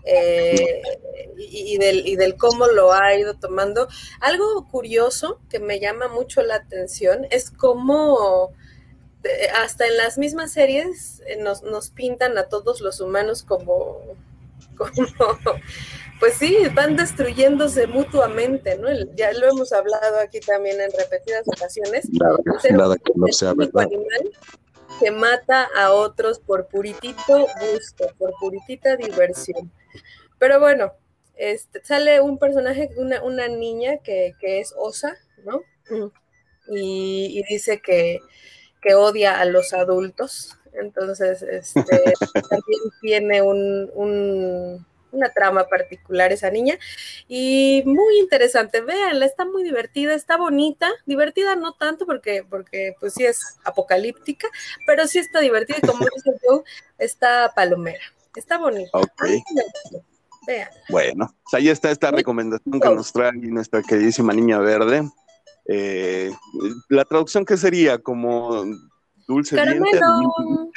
Eh, 0.04 0.80
y, 1.36 1.76
del, 1.76 2.06
y 2.06 2.16
del 2.16 2.36
cómo 2.36 2.66
lo 2.66 2.92
ha 2.92 3.14
ido 3.14 3.34
tomando. 3.34 3.86
Algo 4.20 4.66
curioso 4.68 5.40
que 5.50 5.60
me 5.60 5.78
llama 5.78 6.08
mucho 6.08 6.42
la 6.42 6.56
atención 6.56 7.26
es 7.30 7.50
cómo 7.50 8.52
hasta 9.62 9.86
en 9.86 9.96
las 9.96 10.18
mismas 10.18 10.52
series 10.52 11.22
eh, 11.26 11.36
nos, 11.36 11.62
nos 11.62 11.90
pintan 11.90 12.38
a 12.38 12.44
todos 12.44 12.80
los 12.80 13.00
humanos 13.00 13.42
como, 13.42 14.00
como, 14.76 15.38
pues 16.18 16.34
sí, 16.34 16.56
van 16.74 16.96
destruyéndose 16.96 17.86
mutuamente, 17.86 18.76
¿no? 18.78 18.88
Ya 19.14 19.32
lo 19.32 19.48
hemos 19.48 19.72
hablado 19.72 20.18
aquí 20.20 20.40
también 20.40 20.80
en 20.80 20.90
repetidas 20.92 21.46
ocasiones. 21.46 22.08
Nada, 22.12 22.96
que 22.96 23.12
no 23.14 23.26
sea 23.28 23.54
verdad. 23.54 23.84
Animal 23.84 24.30
que 25.00 25.10
mata 25.10 25.68
a 25.76 25.92
otros 25.92 26.38
por 26.40 26.66
puritito 26.66 27.46
gusto, 27.72 28.06
por 28.18 28.34
puritita 28.38 28.96
diversión. 28.96 29.72
Pero 30.38 30.60
bueno, 30.60 30.92
este, 31.36 31.82
sale 31.82 32.20
un 32.20 32.38
personaje, 32.38 32.90
una, 32.96 33.22
una 33.22 33.48
niña 33.48 33.98
que, 33.98 34.34
que 34.40 34.60
es 34.60 34.74
Osa, 34.76 35.16
¿no? 35.44 35.62
Y, 36.68 37.38
y 37.38 37.42
dice 37.52 37.80
que, 37.80 38.20
que 38.80 38.94
odia 38.94 39.40
a 39.40 39.44
los 39.44 39.72
adultos. 39.72 40.56
Entonces, 40.72 41.42
este, 41.42 41.82
también 42.48 42.80
tiene 43.00 43.42
un, 43.42 43.90
una 45.12 45.28
trama 45.30 45.66
particular 45.68 46.32
esa 46.32 46.50
niña 46.50 46.78
y 47.28 47.82
muy 47.86 48.18
interesante. 48.18 48.80
Véanla, 48.80 49.26
está 49.26 49.44
muy 49.44 49.62
divertida, 49.62 50.14
está 50.14 50.36
bonita, 50.36 50.90
divertida 51.06 51.56
no 51.56 51.74
tanto 51.74 52.06
porque, 52.06 52.44
porque 52.48 52.94
pues 53.00 53.14
sí 53.14 53.24
es 53.24 53.58
apocalíptica, 53.64 54.48
pero 54.86 55.06
sí 55.06 55.18
está 55.18 55.40
divertida 55.40 55.78
y 55.82 55.86
como 55.86 56.04
dice 56.14 56.38
Joe, 56.42 56.62
está 56.98 57.52
palomera, 57.54 58.04
está 58.34 58.58
bonita. 58.58 58.90
Ok. 58.92 59.24
Bueno, 60.88 61.32
pues 61.44 61.54
ahí 61.54 61.68
está 61.68 61.90
esta 61.90 62.10
recomendación 62.10 62.80
que 62.80 62.88
nos 62.88 63.12
trae 63.12 63.32
nuestra 63.32 63.82
queridísima 63.82 64.32
niña 64.32 64.58
verde. 64.58 65.08
Eh, 65.66 66.30
la 66.88 67.04
traducción 67.04 67.44
que 67.44 67.56
sería 67.56 67.98
como 67.98 68.64
dulce 69.26 69.56
Caramelo. 69.56 70.70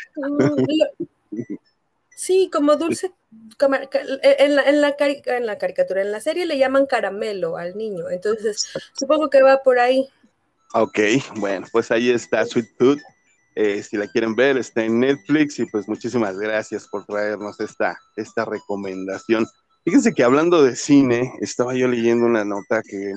sí, 2.15 2.49
como 2.51 2.75
dulce. 2.75 3.11
En 3.59 4.55
la, 4.55 4.63
en, 4.63 4.81
la 4.81 4.95
en 4.97 5.45
la 5.45 5.57
caricatura, 5.57 6.01
en 6.01 6.11
la 6.11 6.19
serie 6.19 6.45
le 6.45 6.57
llaman 6.57 6.85
caramelo 6.85 7.57
al 7.57 7.75
niño, 7.75 8.09
entonces 8.09 8.67
supongo 8.93 9.29
que 9.29 9.41
va 9.41 9.63
por 9.63 9.79
ahí. 9.79 10.07
Ok, 10.73 10.99
bueno, 11.35 11.67
pues 11.71 11.91
ahí 11.91 12.09
está 12.09 12.45
Sweet 12.45 12.77
Tooth. 12.77 12.99
Eh, 13.55 13.83
si 13.83 13.97
la 13.97 14.07
quieren 14.07 14.35
ver, 14.35 14.57
está 14.57 14.83
en 14.83 14.99
Netflix 14.99 15.59
y 15.59 15.65
pues 15.67 15.87
muchísimas 15.87 16.37
gracias 16.37 16.87
por 16.87 17.05
traernos 17.05 17.59
esta, 17.59 17.97
esta 18.15 18.45
recomendación. 18.45 19.45
Fíjense 19.83 20.13
que 20.13 20.23
hablando 20.23 20.63
de 20.63 20.75
cine, 20.75 21.31
estaba 21.41 21.75
yo 21.75 21.87
leyendo 21.87 22.25
una 22.25 22.43
nota 22.43 22.81
que 22.81 23.13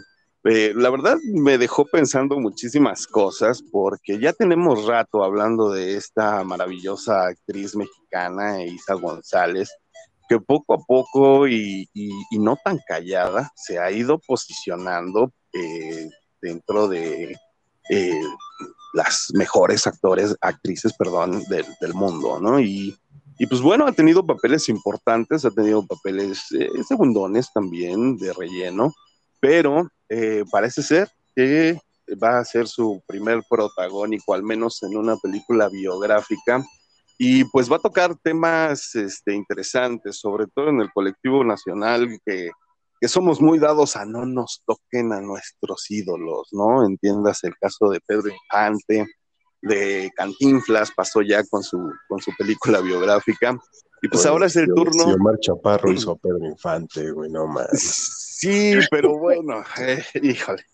eh, 0.48 0.72
la 0.76 0.90
verdad 0.90 1.16
me 1.24 1.59
dejó 1.59 1.85
pensando 1.87 2.38
muchísimas 2.38 3.09
cosas 3.09 3.62
porque 3.62 4.20
ya 4.20 4.32
tenemos 4.32 4.87
rato 4.87 5.24
hablando 5.24 5.72
de 5.72 5.96
esta 5.96 6.44
maravillosa 6.44 7.26
actriz 7.26 7.74
mexicana, 7.74 8.62
Isa 8.62 8.94
González, 8.94 9.70
que 10.28 10.38
poco 10.38 10.74
a 10.74 10.78
poco 10.78 11.48
y, 11.48 11.88
no 12.30 12.56
tan 12.64 12.78
callada 12.87 13.50
se 13.56 13.80
ha 13.80 13.90
ido 13.90 14.20
posicionando 14.20 15.32
eh, 15.52 16.09
dentro 16.40 16.87
de 16.87 17.37
eh, 17.90 18.22
las 18.94 19.32
mejores 19.35 19.88
actores, 19.88 20.37
actrices, 20.40 20.92
perdón, 20.96 21.42
del, 21.48 21.94
mundo, 21.94 22.38
¿no? 22.40 22.61
Y, 22.61 22.96
y, 23.38 23.46
pues 23.46 23.61
bueno, 23.62 23.85
ha 23.85 23.92
tenido 23.92 24.24
papeles 24.24 24.68
importantes, 24.68 25.44
ha 25.44 25.50
tenido 25.50 25.85
papeles 25.85 26.46
segundones 26.87 27.52
también 27.52 28.16
de 28.16 28.32
relleno, 28.32 28.94
pero 29.40 29.90
eh, 30.08 30.44
parece 30.50 30.82
ser 30.82 31.08
que 31.34 31.78
va 32.22 32.38
a 32.38 32.44
ser 32.44 32.68
su 32.68 33.02
primer 33.06 33.42
protagónico, 33.48 34.34
al 34.34 34.42
menos 34.42 34.82
en 34.82 34.96
una 34.96 35.16
película 35.16 35.68
biográfica. 35.68 36.64
Y 37.18 37.44
pues 37.44 37.70
va 37.70 37.76
a 37.76 37.80
tocar 37.80 38.14
temas 38.16 38.94
este, 38.94 39.34
interesantes, 39.34 40.18
sobre 40.18 40.46
todo 40.54 40.68
en 40.68 40.80
el 40.80 40.92
colectivo 40.92 41.42
nacional, 41.44 42.08
que, 42.24 42.50
que 43.00 43.08
somos 43.08 43.40
muy 43.40 43.58
dados 43.58 43.96
a 43.96 44.04
no 44.04 44.26
nos 44.26 44.62
toquen 44.66 45.12
a 45.12 45.20
nuestros 45.20 45.90
ídolos, 45.90 46.48
¿no? 46.52 46.86
Entiendas 46.86 47.42
el 47.44 47.56
caso 47.58 47.88
de 47.88 48.00
Pedro 48.06 48.28
Infante, 48.28 49.06
de 49.62 50.10
Cantinflas, 50.14 50.92
pasó 50.94 51.22
ya 51.22 51.42
con 51.44 51.62
su, 51.62 51.90
con 52.08 52.20
su 52.20 52.32
película 52.36 52.80
biográfica. 52.80 53.58
Y 54.06 54.08
pues 54.08 54.24
ahora 54.24 54.46
es 54.46 54.54
el 54.54 54.68
turno. 54.68 55.04
Si 55.04 55.10
Omar 55.10 55.36
Chaparro 55.40 55.92
hizo 55.92 56.12
a 56.12 56.16
Pedro 56.16 56.46
Infante, 56.46 57.10
güey, 57.10 57.28
no 57.28 57.48
más. 57.48 57.70
Sí, 57.72 58.74
pero 58.88 59.18
bueno, 59.18 59.64
eh, 59.80 60.04
híjole. 60.22 60.64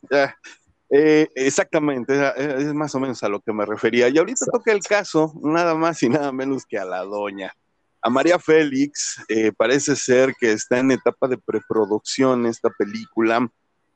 Eh, 0.90 1.26
exactamente, 1.34 2.12
es 2.36 2.74
más 2.74 2.94
o 2.94 3.00
menos 3.00 3.22
a 3.22 3.30
lo 3.30 3.40
que 3.40 3.54
me 3.54 3.64
refería. 3.64 4.10
Y 4.10 4.18
ahorita 4.18 4.44
toca 4.52 4.70
el 4.70 4.80
caso, 4.80 5.32
nada 5.42 5.74
más 5.74 6.02
y 6.02 6.10
nada 6.10 6.30
menos 6.30 6.66
que 6.66 6.78
a 6.78 6.84
la 6.84 7.04
doña. 7.04 7.54
A 8.02 8.10
María 8.10 8.38
Félix 8.38 9.24
eh, 9.28 9.50
parece 9.56 9.96
ser 9.96 10.34
que 10.38 10.52
está 10.52 10.78
en 10.78 10.90
etapa 10.90 11.26
de 11.26 11.38
preproducción 11.38 12.44
esta 12.44 12.68
película 12.68 13.48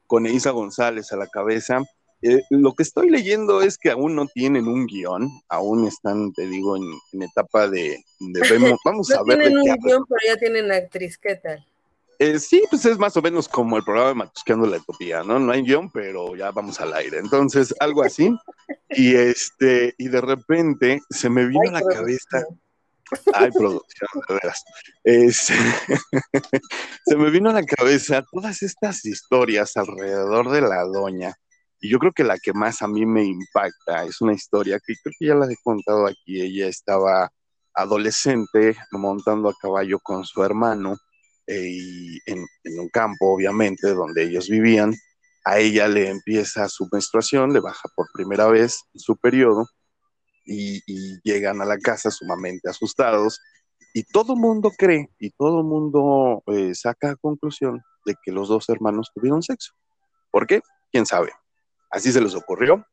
con 0.07 0.25
Isa 0.25 0.53
González 0.53 1.13
a 1.13 1.17
la 1.17 1.27
cabeza. 1.27 1.83
Lo 2.51 2.75
que 2.75 2.83
estoy 2.83 3.11
leyendo 3.11 3.63
es 3.63 3.79
que 3.79 3.91
aún 3.91 4.15
no 4.15 4.27
tienen 4.27 4.67
un 4.67 4.87
guion, 4.87 5.31
aún 5.49 5.87
están, 5.87 6.33
te 6.33 6.47
digo, 6.47 6.77
en, 6.77 7.23
etapa 7.23 7.69
de, 7.69 8.03
vamos 8.85 9.11
a 9.13 9.23
ver. 9.23 9.39
Tienen 9.39 9.59
un 9.59 9.77
guion, 9.77 10.05
pero 10.09 10.21
ya 10.27 10.37
tienen 10.37 10.73
actriz, 10.73 11.19
¿qué 11.19 11.37
tal? 11.37 11.65
Eh, 12.19 12.39
sí, 12.39 12.63
pues 12.71 12.85
es 12.87 12.97
más 12.97 13.15
o 13.19 13.23
menos 13.23 13.47
como 13.47 13.77
el 13.77 13.85
programa 13.85 14.09
de 14.09 14.15
Matusqueando 14.15 14.67
la 14.67 14.79
Utopía, 14.79 15.23
¿no? 15.23 15.39
No 15.39 15.53
hay 15.53 15.63
guion, 15.63 15.91
pero 15.91 16.35
ya 16.35 16.51
vamos 16.51 16.81
al 16.81 16.95
aire. 16.95 17.19
Entonces, 17.19 17.75
algo 17.79 18.03
así. 18.03 18.35
Y 18.89 19.15
este, 19.15 19.95
y 19.99 20.09
de 20.09 20.23
repente 20.23 21.03
se 21.11 21.29
me 21.29 21.45
vino 21.47 21.69
a 21.69 21.73
la 21.73 21.83
cabeza 21.83 22.47
Ay, 23.35 23.51
producción, 23.53 24.09
de 24.29 24.35
veras. 24.35 24.65
se 27.07 27.17
me 27.17 27.31
vino 27.31 27.51
a 27.51 27.53
la 27.53 27.65
cabeza 27.65 28.25
todas 28.33 28.63
estas 28.63 29.05
historias 29.05 29.77
alrededor 29.77 30.51
de 30.51 30.61
la 30.63 30.83
doña. 30.83 31.35
Y 31.81 31.91
yo 31.91 31.99
creo 31.99 32.13
que 32.13 32.25
la 32.25 32.39
que 32.39 32.53
más 32.53 32.83
a 32.83 32.89
mí 32.89 33.05
me 33.05 33.25
impacta 33.25 34.05
es 34.05 34.21
una 34.21 34.33
historia 34.33 34.79
que 34.85 34.95
creo 35.03 35.15
que 35.19 35.27
ya 35.27 35.35
la 35.35 35.47
he 35.47 35.57
contado 35.63 36.07
aquí. 36.07 36.41
Ella 36.41 36.69
estaba 36.69 37.31
adolescente 37.75 38.77
montando 38.93 39.49
a 39.49 39.55
caballo 39.61 39.99
con 40.01 40.25
su 40.25 40.43
hermano 40.43 40.97
eh, 41.47 41.69
y 41.71 42.19
en, 42.27 42.45
un 42.79 42.89
campo, 42.89 43.35
obviamente, 43.35 43.89
donde 43.95 44.25
ellos 44.25 44.49
vivían. 44.49 44.95
A 45.45 45.59
ella 45.59 45.87
le 45.87 46.09
empieza 46.09 46.69
su 46.69 46.89
menstruación, 46.91 47.53
le 47.53 47.61
baja 47.61 47.89
por 47.95 48.09
primera 48.13 48.49
vez 48.49 48.81
su 48.95 49.17
periodo 49.17 49.69
y, 50.45 50.83
llegan 51.23 51.61
a 51.61 51.65
la 51.65 51.79
casa 51.79 52.11
sumamente 52.11 52.69
asustados 52.69 53.41
y 53.93 54.05
todo 54.05 54.37
mundo 54.37 54.71
cree 54.77 55.09
y 55.19 55.31
todo 55.31 55.63
mundo 55.63 56.43
eh, 56.47 56.75
saca 56.75 57.17
conclusión 57.17 57.83
de 58.05 58.15
que 58.23 58.33
los 58.33 58.49
dos 58.49 58.69
hermanos 58.69 59.11
tuvieron 59.15 59.43
sexo. 59.43 59.73
¿Por 60.31 60.47
qué? 60.47 60.61
¿Quién 60.91 61.07
sabe? 61.07 61.33
Así 61.91 62.13
se 62.13 62.21
les 62.21 62.35
ocurrió 62.35 62.85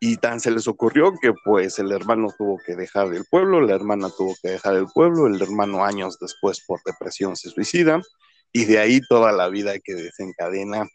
y 0.00 0.16
tan 0.16 0.40
se 0.40 0.50
les 0.50 0.68
ocurrió 0.68 1.12
que 1.20 1.32
pues 1.44 1.78
el 1.78 1.92
hermano 1.92 2.28
tuvo 2.36 2.58
que 2.64 2.76
dejar 2.76 3.12
el 3.14 3.24
pueblo, 3.30 3.60
la 3.60 3.74
hermana 3.74 4.10
tuvo 4.10 4.34
que 4.42 4.50
dejar 4.50 4.74
el 4.74 4.86
pueblo, 4.86 5.26
el 5.26 5.40
hermano 5.40 5.84
años 5.84 6.18
después 6.20 6.62
por 6.66 6.80
depresión 6.84 7.36
se 7.36 7.50
suicida 7.50 8.00
y 8.52 8.64
de 8.66 8.78
ahí 8.78 9.00
toda 9.08 9.32
la 9.32 9.48
vida 9.48 9.78
que 9.82 9.94
desencadena 9.94 10.86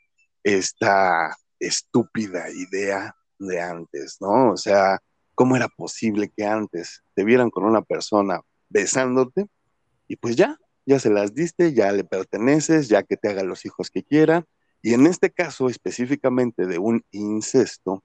esta 0.43 1.35
estúpida 1.59 2.49
idea 2.51 3.15
de 3.39 3.61
antes, 3.61 4.17
¿no? 4.19 4.51
O 4.51 4.57
sea, 4.57 4.99
¿Cómo 5.39 5.55
era 5.55 5.69
posible 5.69 6.29
que 6.35 6.43
antes 6.43 7.01
te 7.15 7.23
vieran 7.23 7.49
con 7.49 7.63
una 7.63 7.81
persona 7.81 8.41
besándote 8.67 9.45
y 10.09 10.17
pues 10.17 10.35
ya, 10.35 10.57
ya 10.85 10.99
se 10.99 11.09
las 11.09 11.33
diste, 11.33 11.73
ya 11.73 11.93
le 11.93 12.03
perteneces, 12.03 12.89
ya 12.89 13.03
que 13.03 13.15
te 13.15 13.29
haga 13.29 13.43
los 13.43 13.63
hijos 13.63 13.89
que 13.89 14.03
quiera? 14.03 14.45
Y 14.81 14.93
en 14.93 15.07
este 15.07 15.29
caso 15.31 15.69
específicamente 15.69 16.65
de 16.65 16.79
un 16.79 17.03
incesto, 17.11 18.03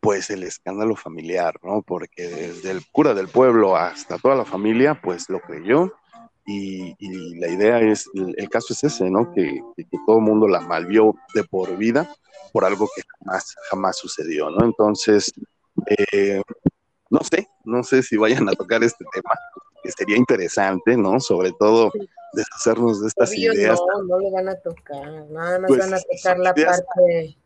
pues 0.00 0.30
el 0.30 0.42
escándalo 0.42 0.96
familiar, 0.96 1.54
¿no? 1.62 1.82
Porque 1.82 2.28
desde 2.28 2.70
el 2.70 2.86
cura 2.90 3.14
del 3.14 3.28
pueblo 3.28 3.76
hasta 3.76 4.18
toda 4.18 4.36
la 4.36 4.44
familia, 4.44 5.00
pues 5.00 5.28
lo 5.28 5.40
creyó. 5.40 5.92
Y, 6.48 6.94
la 7.40 7.48
idea 7.48 7.80
es, 7.80 8.08
el, 8.14 8.48
caso 8.48 8.72
es 8.72 8.84
ese, 8.84 9.10
¿no? 9.10 9.32
Que, 9.32 9.60
todo 10.06 10.18
el 10.18 10.22
mundo 10.22 10.46
la 10.46 10.60
malvió 10.60 11.14
de 11.34 11.42
por 11.42 11.76
vida 11.76 12.08
por 12.52 12.64
algo 12.64 12.88
que 12.94 13.02
jamás, 13.18 13.54
jamás 13.68 13.98
sucedió, 13.98 14.50
¿no? 14.50 14.64
Entonces, 14.64 15.32
eh, 15.86 16.40
no 17.10 17.20
sé, 17.22 17.48
no 17.64 17.82
sé 17.82 18.02
si 18.02 18.16
vayan 18.16 18.48
a 18.48 18.52
tocar 18.52 18.82
este 18.84 19.04
tema, 19.12 19.30
que 19.86 19.92
sería 19.92 20.16
interesante, 20.16 20.96
¿no? 20.96 21.20
Sobre 21.20 21.52
todo 21.52 21.92
deshacernos 22.32 23.00
de 23.00 23.08
estas 23.08 23.34
ideas. 23.34 23.78
No, 23.94 24.02
no 24.02 24.18
lo 24.20 24.30
van 24.30 24.48
a 24.48 24.56
tocar, 24.56 25.26
nada 25.30 25.58
más 25.58 25.68
pues, 25.68 25.80
van 25.80 25.94
a 25.94 25.98
tocar 26.00 26.38
la 26.38 26.54
parte. 26.54 27.36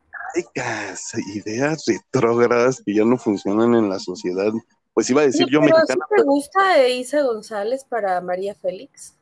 Ideas 1.35 1.85
retrógradas 1.87 2.83
que 2.85 2.95
ya 2.95 3.05
no 3.05 3.17
funcionan 3.19 3.75
en 3.75 3.89
la 3.89 3.99
sociedad. 3.99 4.53
Pues 4.95 5.09
iba 5.11 5.23
a 5.23 5.27
decir 5.27 5.47
yo 5.51 5.61
mexicana. 5.61 6.05
¿sí 6.09 6.17
¿Te 6.17 6.23
gusta 6.23 6.89
Isa 6.89 7.23
González 7.23 7.85
para 7.85 8.21
María 8.21 8.55
Félix? 8.55 9.15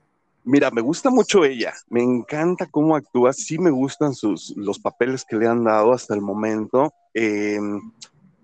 Mira, 0.45 0.71
me 0.71 0.81
gusta 0.81 1.11
mucho 1.11 1.45
ella, 1.45 1.75
me 1.91 2.03
encanta 2.03 2.67
cómo 2.71 2.97
actúa, 2.97 3.35
sí 3.35 3.59
me 3.59 3.71
gustan 3.71 4.15
sus, 4.15 4.57
los 4.57 4.79
papeles 4.79 5.23
que 5.25 5.37
le 5.37 5.47
han 5.47 5.63
dado 5.65 5.93
hasta 5.93 6.15
el 6.15 6.23
momento. 6.23 6.95
Eh, 7.13 7.59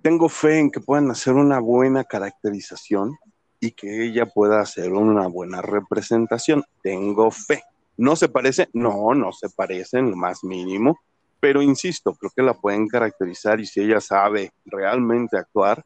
tengo 0.03 0.29
fe 0.29 0.59
en 0.59 0.71
que 0.71 0.81
puedan 0.81 1.11
hacer 1.11 1.33
una 1.33 1.61
buena 1.61 2.05
caracterización 2.05 3.17
y 3.65 3.73
que 3.73 4.05
ella 4.05 4.27
pueda 4.27 4.61
hacer 4.61 4.93
una 4.93 5.27
buena 5.27 5.63
representación. 5.63 6.65
Tengo 6.83 7.31
fe. 7.31 7.63
¿No 7.97 8.15
se 8.15 8.29
parece? 8.29 8.69
No, 8.75 9.15
no 9.15 9.33
se 9.33 9.49
parece 9.49 10.01
en 10.01 10.11
lo 10.11 10.17
más 10.17 10.45
mínimo, 10.45 10.99
pero 11.41 11.63
insisto, 11.63 12.15
creo 12.15 12.31
que 12.37 12.43
la 12.43 12.53
pueden 12.53 12.89
caracterizar 12.89 13.61
y 13.61 13.67
si 13.67 13.81
ella 13.81 14.03
sabe 14.03 14.53
realmente 14.67 15.39
actuar, 15.39 15.83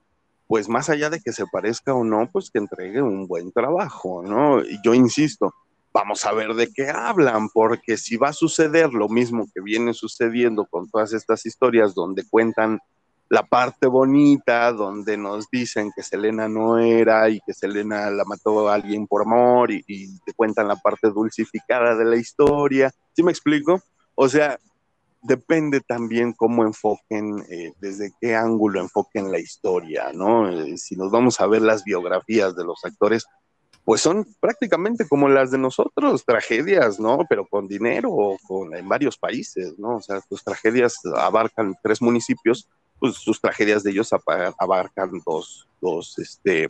pues 0.48 0.68
más 0.68 0.88
allá 0.88 1.08
de 1.08 1.20
que 1.20 1.32
se 1.32 1.46
parezca 1.46 1.94
o 1.94 2.02
no, 2.02 2.28
pues 2.32 2.50
que 2.50 2.58
entregue 2.58 3.00
un 3.00 3.28
buen 3.28 3.52
trabajo, 3.52 4.22
¿no? 4.24 4.60
Y 4.60 4.80
yo 4.82 4.94
insisto, 4.94 5.54
vamos 5.92 6.24
a 6.24 6.32
ver 6.32 6.54
de 6.54 6.72
qué 6.72 6.88
hablan, 6.90 7.48
porque 7.50 7.96
si 7.96 8.16
va 8.16 8.30
a 8.30 8.32
suceder 8.32 8.92
lo 8.92 9.08
mismo 9.08 9.46
que 9.54 9.60
viene 9.60 9.94
sucediendo 9.94 10.66
con 10.66 10.88
todas 10.88 11.12
estas 11.12 11.46
historias 11.46 11.94
donde 11.94 12.24
cuentan 12.28 12.80
la 13.30 13.42
parte 13.42 13.86
bonita 13.86 14.72
donde 14.72 15.16
nos 15.16 15.50
dicen 15.50 15.92
que 15.94 16.02
Selena 16.02 16.48
no 16.48 16.78
era 16.78 17.28
y 17.28 17.40
que 17.40 17.52
Selena 17.52 18.10
la 18.10 18.24
mató 18.24 18.68
a 18.68 18.74
alguien 18.74 19.06
por 19.06 19.22
amor 19.22 19.70
y, 19.70 19.82
te 20.24 20.32
cuentan 20.32 20.68
la 20.68 20.76
parte 20.76 21.08
dulcificada 21.10 21.94
de 21.94 22.04
la 22.04 22.16
historia. 22.16 22.90
¿Sí 23.14 23.22
me 23.22 23.30
explico? 23.30 23.82
O 24.14 24.28
sea, 24.28 24.58
depende 25.22 25.80
también 25.80 26.32
cómo 26.32 26.64
enfoquen, 26.64 27.44
eh, 27.50 27.72
desde 27.80 28.12
qué 28.20 28.34
ángulo 28.34 28.80
enfoquen 28.80 29.30
la 29.30 29.38
historia, 29.38 30.10
¿no? 30.14 30.48
Eh, 30.48 30.78
si 30.78 30.96
nos 30.96 31.10
vamos 31.10 31.40
a 31.40 31.46
ver 31.46 31.62
las 31.62 31.84
biografías 31.84 32.56
de 32.56 32.64
los 32.64 32.84
actores, 32.84 33.26
pues 33.84 34.00
son 34.00 34.26
prácticamente 34.40 35.06
como 35.08 35.28
las 35.28 35.50
de 35.50 35.58
nosotros, 35.58 36.24
tragedias, 36.24 37.00
¿no? 37.00 37.20
Pero 37.28 37.46
con 37.46 37.66
dinero 37.68 38.36
con, 38.46 38.74
en 38.74 38.88
varios 38.88 39.18
países, 39.18 39.78
¿no? 39.78 39.96
O 39.96 40.00
sea, 40.00 40.20
sus 40.28 40.44
tragedias 40.44 40.98
abarcan 41.16 41.74
tres 41.82 42.00
municipios 42.00 42.68
pues 42.98 43.14
sus 43.16 43.40
tragedias 43.40 43.82
de 43.82 43.90
ellos 43.90 44.10
abarcan 44.58 45.22
dos, 45.24 45.66
dos, 45.80 46.18
este, 46.18 46.68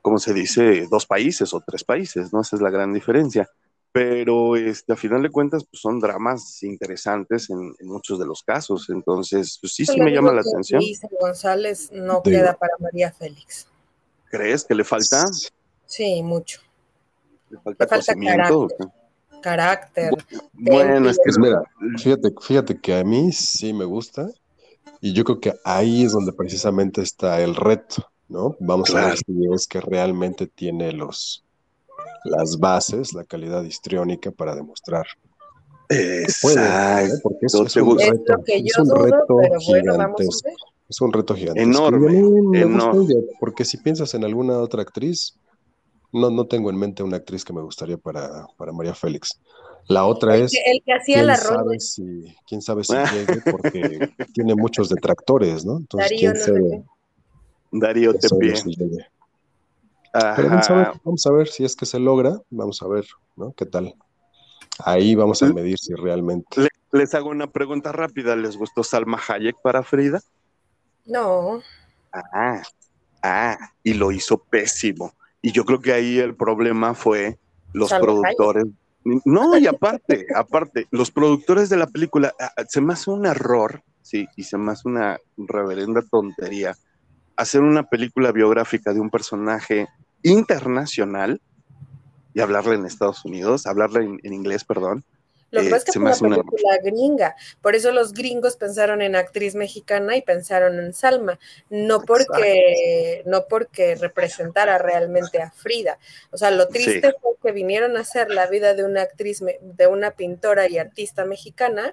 ¿cómo 0.00 0.18
se 0.18 0.34
dice? 0.34 0.86
Dos 0.90 1.06
países 1.06 1.52
o 1.54 1.60
tres 1.60 1.84
países, 1.84 2.32
¿no? 2.32 2.40
Esa 2.40 2.56
es 2.56 2.62
la 2.62 2.70
gran 2.70 2.92
diferencia. 2.92 3.48
Pero 3.92 4.56
este, 4.56 4.94
a 4.94 4.96
final 4.96 5.22
de 5.22 5.30
cuentas, 5.30 5.64
pues 5.64 5.80
son 5.82 6.00
dramas 6.00 6.62
interesantes 6.62 7.50
en, 7.50 7.74
muchos 7.82 8.18
de 8.18 8.24
los 8.24 8.42
casos. 8.42 8.88
Entonces, 8.88 9.58
pues 9.60 9.74
sí, 9.74 9.84
sí 9.84 10.00
me 10.00 10.10
llama 10.10 10.32
la 10.32 10.40
atención. 10.40 10.82
González 11.20 11.90
no 11.92 12.22
queda 12.22 12.54
para 12.54 12.72
María 12.78 13.12
Félix. 13.12 13.66
¿Crees 14.30 14.64
que 14.64 14.74
le 14.74 14.82
falta? 14.82 15.26
Sí, 15.84 16.22
mucho. 16.22 16.62
Le 17.50 17.58
falta, 17.58 17.86
carácter. 17.86 18.88
carácter. 19.42 20.10
Bueno, 20.54 21.10
es 21.10 21.18
que 21.18 21.38
mira, 21.38 21.62
fíjate, 21.98 22.32
fíjate 22.40 22.80
que 22.80 22.94
a 22.94 23.04
mí 23.04 23.30
sí 23.30 23.74
me 23.74 23.84
gusta, 23.84 24.30
y 25.02 25.12
yo 25.12 25.24
creo 25.24 25.40
que 25.40 25.52
ahí 25.64 26.04
es 26.04 26.12
donde 26.12 26.32
precisamente 26.32 27.02
está 27.02 27.42
el 27.42 27.56
reto, 27.56 28.06
¿no? 28.28 28.56
Vamos 28.60 28.94
a 28.94 29.06
ver 29.06 29.18
si 29.18 29.24
es 29.52 29.66
que 29.66 29.80
realmente 29.80 30.46
tiene 30.46 30.92
los, 30.92 31.44
las 32.24 32.60
bases, 32.60 33.12
la 33.12 33.24
calidad 33.24 33.64
histriónica 33.64 34.30
para 34.30 34.54
demostrar. 34.54 35.04
Exacto. 35.88 37.18
Porque 37.20 37.46
es, 37.46 37.54
un 37.54 37.66
reto, 37.98 38.38
es 38.46 38.78
un 38.78 38.90
reto 39.04 39.38
gigantesco. 39.58 40.48
es 40.88 41.00
un 41.00 41.12
reto 41.12 41.34
gigantesco. 41.34 41.88
Enorme. 41.88 43.04
porque 43.40 43.64
si 43.64 43.78
piensas 43.78 44.14
en 44.14 44.22
alguna 44.24 44.58
otra 44.58 44.82
actriz, 44.82 45.36
no, 46.12 46.30
no 46.30 46.46
tengo 46.46 46.70
en 46.70 46.76
mente 46.76 47.02
una 47.02 47.16
actriz 47.16 47.44
que 47.44 47.52
me 47.52 47.62
gustaría 47.62 47.98
para, 47.98 48.46
para 48.56 48.70
María 48.70 48.94
Félix. 48.94 49.40
La 49.88 50.06
otra 50.06 50.36
es. 50.36 50.52
el 50.54 50.82
que 50.84 50.92
hacía 50.92 51.22
la 51.22 51.36
sabe 51.36 51.80
si, 51.80 52.34
quién 52.46 52.62
sabe 52.62 52.84
si 52.84 52.94
llegue, 53.14 53.42
porque 53.50 54.10
tiene 54.32 54.54
muchos 54.54 54.88
detractores, 54.88 55.64
¿no? 55.64 55.78
Entonces, 55.78 56.10
Darío, 56.10 56.32
quién 56.32 56.44
sabe. 56.44 56.84
Darío 57.72 58.14
te 58.14 58.28
vamos, 60.12 60.70
a 60.70 60.74
ver, 60.74 60.92
vamos 61.04 61.26
a 61.26 61.32
ver 61.32 61.48
si 61.48 61.64
es 61.64 61.74
que 61.74 61.86
se 61.86 61.98
logra, 61.98 62.38
vamos 62.50 62.82
a 62.82 62.88
ver, 62.88 63.06
¿no? 63.36 63.52
¿Qué 63.52 63.66
tal? 63.66 63.94
Ahí 64.78 65.14
vamos 65.14 65.42
a 65.42 65.46
medir 65.52 65.78
si 65.78 65.94
realmente. 65.94 66.68
les 66.92 67.14
hago 67.14 67.30
una 67.30 67.50
pregunta 67.50 67.92
rápida. 67.92 68.36
¿Les 68.36 68.56
gustó 68.56 68.82
Salma 68.82 69.20
Hayek 69.26 69.56
para 69.62 69.82
Frida? 69.82 70.20
No. 71.04 71.60
Ah, 72.12 72.62
ah, 73.22 73.58
y 73.82 73.94
lo 73.94 74.12
hizo 74.12 74.38
pésimo. 74.38 75.14
Y 75.40 75.52
yo 75.52 75.64
creo 75.64 75.80
que 75.80 75.92
ahí 75.92 76.18
el 76.18 76.34
problema 76.34 76.94
fue 76.94 77.38
los 77.72 77.92
productores. 77.92 78.66
No, 79.04 79.58
y 79.58 79.66
aparte, 79.66 80.26
aparte, 80.34 80.86
los 80.90 81.10
productores 81.10 81.68
de 81.68 81.76
la 81.76 81.86
película, 81.86 82.32
ah, 82.40 82.52
ah, 82.56 82.64
se 82.68 82.80
me 82.80 82.92
hace 82.92 83.10
un 83.10 83.26
error, 83.26 83.82
sí, 84.02 84.26
y 84.36 84.44
se 84.44 84.58
me 84.58 84.72
hace 84.72 84.88
una 84.88 85.18
reverenda 85.36 86.02
tontería 86.02 86.76
hacer 87.36 87.62
una 87.62 87.82
película 87.84 88.30
biográfica 88.30 88.92
de 88.92 89.00
un 89.00 89.10
personaje 89.10 89.88
internacional 90.22 91.40
y 92.34 92.40
hablarle 92.40 92.74
en 92.76 92.86
Estados 92.86 93.24
Unidos, 93.24 93.66
hablarle 93.66 94.18
en 94.22 94.32
inglés, 94.32 94.64
perdón, 94.64 95.04
lo 95.52 95.60
que 95.60 95.68
pasa 95.68 95.76
es 95.76 95.84
que 95.84 96.00
fue 96.00 96.28
una 96.28 96.36
película 96.36 96.78
gringa, 96.82 97.36
por 97.60 97.74
eso 97.74 97.92
los 97.92 98.14
gringos 98.14 98.56
pensaron 98.56 99.02
en 99.02 99.14
actriz 99.14 99.54
mexicana 99.54 100.16
y 100.16 100.22
pensaron 100.22 100.78
en 100.80 100.94
Salma, 100.94 101.38
no 101.68 102.00
porque, 102.00 103.22
no 103.26 103.44
porque 103.48 103.94
representara 103.96 104.78
realmente 104.78 105.42
a 105.42 105.50
Frida. 105.50 105.98
O 106.30 106.38
sea, 106.38 106.50
lo 106.50 106.68
triste 106.68 107.14
fue 107.20 107.32
que 107.42 107.52
vinieron 107.52 107.98
a 107.98 108.00
hacer 108.00 108.30
la 108.30 108.46
vida 108.46 108.72
de 108.72 108.84
una 108.84 109.02
actriz, 109.02 109.42
de 109.60 109.86
una 109.86 110.12
pintora 110.12 110.70
y 110.70 110.78
artista 110.78 111.26
mexicana, 111.26 111.92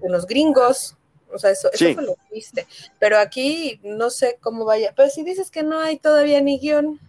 unos 0.00 0.26
gringos. 0.26 0.96
O 1.32 1.38
sea, 1.38 1.50
eso, 1.50 1.70
eso 1.72 1.94
fue 1.94 2.02
lo 2.02 2.16
triste. 2.28 2.66
Pero 2.98 3.18
aquí 3.18 3.80
no 3.82 4.10
sé 4.10 4.38
cómo 4.40 4.66
vaya. 4.66 4.92
Pero 4.94 5.08
si 5.08 5.24
dices 5.24 5.50
que 5.50 5.62
no 5.62 5.80
hay 5.80 5.98
todavía 5.98 6.40
ni 6.42 6.58
guion. 6.58 7.00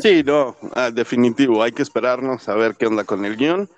Sí, 0.00 0.22
no, 0.22 0.56
ah, 0.74 0.92
definitivo, 0.92 1.60
hay 1.64 1.72
que 1.72 1.82
esperarnos 1.82 2.48
a 2.48 2.54
ver 2.54 2.76
qué 2.76 2.86
onda 2.86 3.02
con 3.02 3.24
el 3.24 3.36
guion. 3.36 3.68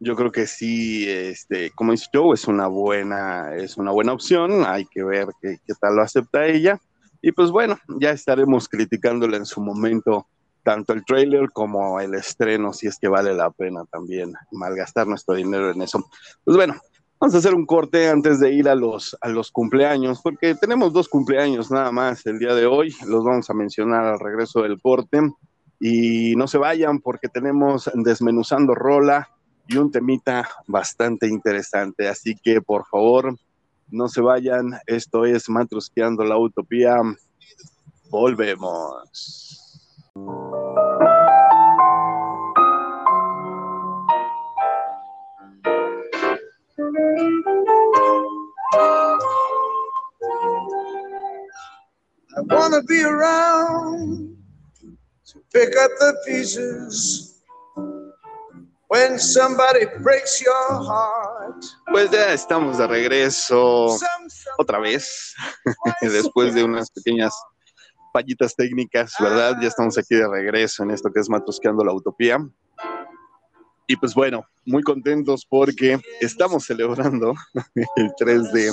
Yo 0.00 0.16
creo 0.16 0.32
que 0.32 0.46
sí, 0.46 1.08
este, 1.08 1.70
como 1.72 1.92
dice 1.92 2.06
Joe, 2.12 2.34
es 2.34 2.48
una 2.48 2.66
buena, 2.66 3.54
es 3.54 3.76
una 3.76 3.92
buena 3.92 4.14
opción, 4.14 4.64
hay 4.66 4.86
que 4.86 5.04
ver 5.04 5.28
qué, 5.40 5.58
qué 5.64 5.74
tal 5.78 5.96
lo 5.96 6.02
acepta 6.02 6.46
ella. 6.46 6.80
Y 7.22 7.32
pues 7.32 7.50
bueno, 7.50 7.78
ya 8.00 8.10
estaremos 8.10 8.68
criticándole 8.68 9.36
en 9.36 9.44
su 9.44 9.60
momento 9.60 10.26
tanto 10.62 10.92
el 10.92 11.04
trailer 11.04 11.50
como 11.52 12.00
el 12.00 12.14
estreno, 12.14 12.72
si 12.72 12.86
es 12.86 12.98
que 12.98 13.08
vale 13.08 13.34
la 13.34 13.50
pena 13.50 13.84
también 13.90 14.32
malgastar 14.52 15.06
nuestro 15.06 15.34
dinero 15.34 15.70
en 15.70 15.82
eso. 15.82 16.08
Pues 16.44 16.56
bueno, 16.56 16.76
vamos 17.18 17.34
a 17.34 17.38
hacer 17.38 17.54
un 17.54 17.66
corte 17.66 18.08
antes 18.08 18.40
de 18.40 18.52
ir 18.52 18.68
a 18.68 18.74
los, 18.74 19.16
a 19.20 19.28
los 19.28 19.50
cumpleaños, 19.50 20.20
porque 20.22 20.54
tenemos 20.54 20.92
dos 20.92 21.08
cumpleaños 21.08 21.70
nada 21.70 21.92
más 21.92 22.24
el 22.26 22.38
día 22.38 22.54
de 22.54 22.66
hoy, 22.66 22.94
los 23.06 23.24
vamos 23.24 23.48
a 23.50 23.54
mencionar 23.54 24.04
al 24.06 24.18
regreso 24.18 24.62
del 24.62 24.80
corte. 24.80 25.20
Y 25.82 26.36
no 26.36 26.46
se 26.46 26.58
vayan 26.58 27.00
porque 27.00 27.28
tenemos 27.28 27.90
desmenuzando 27.94 28.74
rola 28.74 29.30
y 29.70 29.76
un 29.76 29.90
temita 29.90 30.48
bastante 30.66 31.28
interesante. 31.28 32.08
Así 32.08 32.34
que 32.34 32.60
por 32.60 32.86
favor, 32.86 33.38
no 33.88 34.08
se 34.08 34.20
vayan. 34.20 34.78
Esto 34.86 35.24
es 35.24 35.48
Matrusqueando 35.48 36.24
la 36.24 36.36
Utopía. 36.36 36.96
Volvemos. 38.10 39.06
I 52.36 52.42
wanna 52.42 52.82
be 52.82 53.02
around 53.02 54.36
to 55.26 55.40
pick 55.52 55.76
up 55.76 55.90
the 56.00 56.14
pieces 56.26 57.29
when 58.90 59.18
somebody 59.18 59.86
breaks 60.02 60.40
your 60.40 60.84
heart. 60.84 61.64
Pues 61.90 62.10
ya 62.10 62.32
estamos 62.32 62.78
de 62.78 62.86
regreso 62.86 63.96
otra 64.58 64.78
vez, 64.80 65.34
después 66.02 66.54
de 66.54 66.64
unas 66.64 66.90
pequeñas 66.90 67.32
fallitas 68.12 68.54
técnicas, 68.56 69.14
¿verdad? 69.20 69.56
Ya 69.60 69.68
estamos 69.68 69.96
aquí 69.96 70.16
de 70.16 70.28
regreso 70.28 70.82
en 70.82 70.90
esto 70.90 71.10
que 71.12 71.20
es 71.20 71.30
Matusqueando 71.30 71.84
la 71.84 71.92
Utopía. 71.92 72.38
Y 73.86 73.96
pues 73.96 74.14
bueno, 74.14 74.44
muy 74.64 74.82
contentos 74.82 75.44
porque 75.48 75.98
estamos 76.20 76.64
celebrando 76.64 77.34
el 77.96 78.12
3 78.16 78.52
de, 78.52 78.72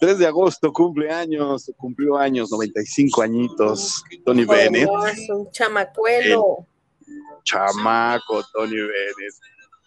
3 0.00 0.18
de 0.18 0.26
agosto, 0.26 0.72
cumpleaños, 0.72 1.70
cumplió 1.76 2.16
años, 2.16 2.50
95 2.50 3.22
añitos, 3.22 4.04
Tony 4.24 4.44
Bennett. 4.44 4.88
Un 5.30 5.50
chamacuelo. 5.50 6.66
Chamaco, 7.44 8.42
Tony 8.52 8.76
Bennett. 8.76 9.34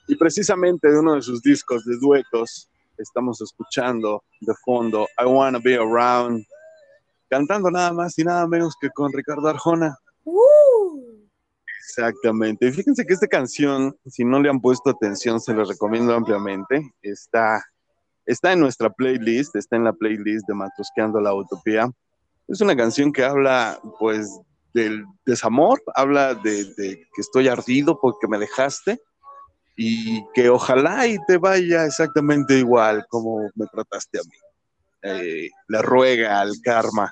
Y 0.08 0.16
precisamente 0.16 0.90
de 0.90 1.00
uno 1.00 1.16
de 1.16 1.22
sus 1.22 1.42
discos 1.42 1.84
de 1.86 1.98
duetos, 1.98 2.70
estamos 2.98 3.42
escuchando 3.42 4.24
de 4.40 4.54
fondo 4.64 5.08
I 5.20 5.26
Wanna 5.26 5.60
Be 5.60 5.76
Around, 5.76 6.46
cantando 7.30 7.70
nada 7.70 7.92
más 7.92 8.18
y 8.18 8.24
nada 8.24 8.48
menos 8.48 8.76
que 8.80 8.90
con 8.90 9.12
Ricardo 9.12 9.50
Arjona. 9.50 9.98
Exactamente. 11.80 12.68
Y 12.68 12.72
fíjense 12.72 13.06
que 13.06 13.14
esta 13.14 13.28
canción, 13.28 13.98
si 14.06 14.24
no 14.24 14.40
le 14.40 14.50
han 14.50 14.62
puesto 14.62 14.90
atención, 14.90 15.40
se 15.40 15.54
los 15.54 15.68
recomiendo 15.68 16.14
ampliamente. 16.14 16.94
Está, 17.02 17.64
está 18.26 18.54
en 18.54 18.60
nuestra 18.60 18.90
playlist, 18.90 19.56
está 19.56 19.78
en 19.78 19.86
la 19.86 19.94
playlist 19.94 20.48
de 20.48 20.54
Matrosqueando 20.54 21.20
la 21.20 21.34
Utopía. 21.34 21.90
Es 22.48 22.62
una 22.62 22.76
canción 22.76 23.12
que 23.12 23.24
habla, 23.24 23.80
pues, 24.00 24.30
del 24.78 25.06
desamor, 25.26 25.82
habla 25.96 26.36
de, 26.36 26.74
que 26.78 27.22
estoy 27.22 27.48
ardido 27.48 28.00
porque 28.00 28.28
me 28.28 28.38
dejaste 28.38 29.00
y 29.76 30.24
que 30.34 30.50
ojalá 30.50 31.08
y 31.08 31.18
te 31.28 31.38
vaya 31.38 31.86
exactamente 31.86 32.60
igual 32.60 33.06
como 33.10 33.50
me 33.56 33.66
trataste 33.66 34.20
a 34.20 34.22
mí. 34.22 34.38
Eh, 35.02 35.50
le 35.68 35.82
ruega 35.82 36.42
al 36.42 36.54
karma. 36.64 37.12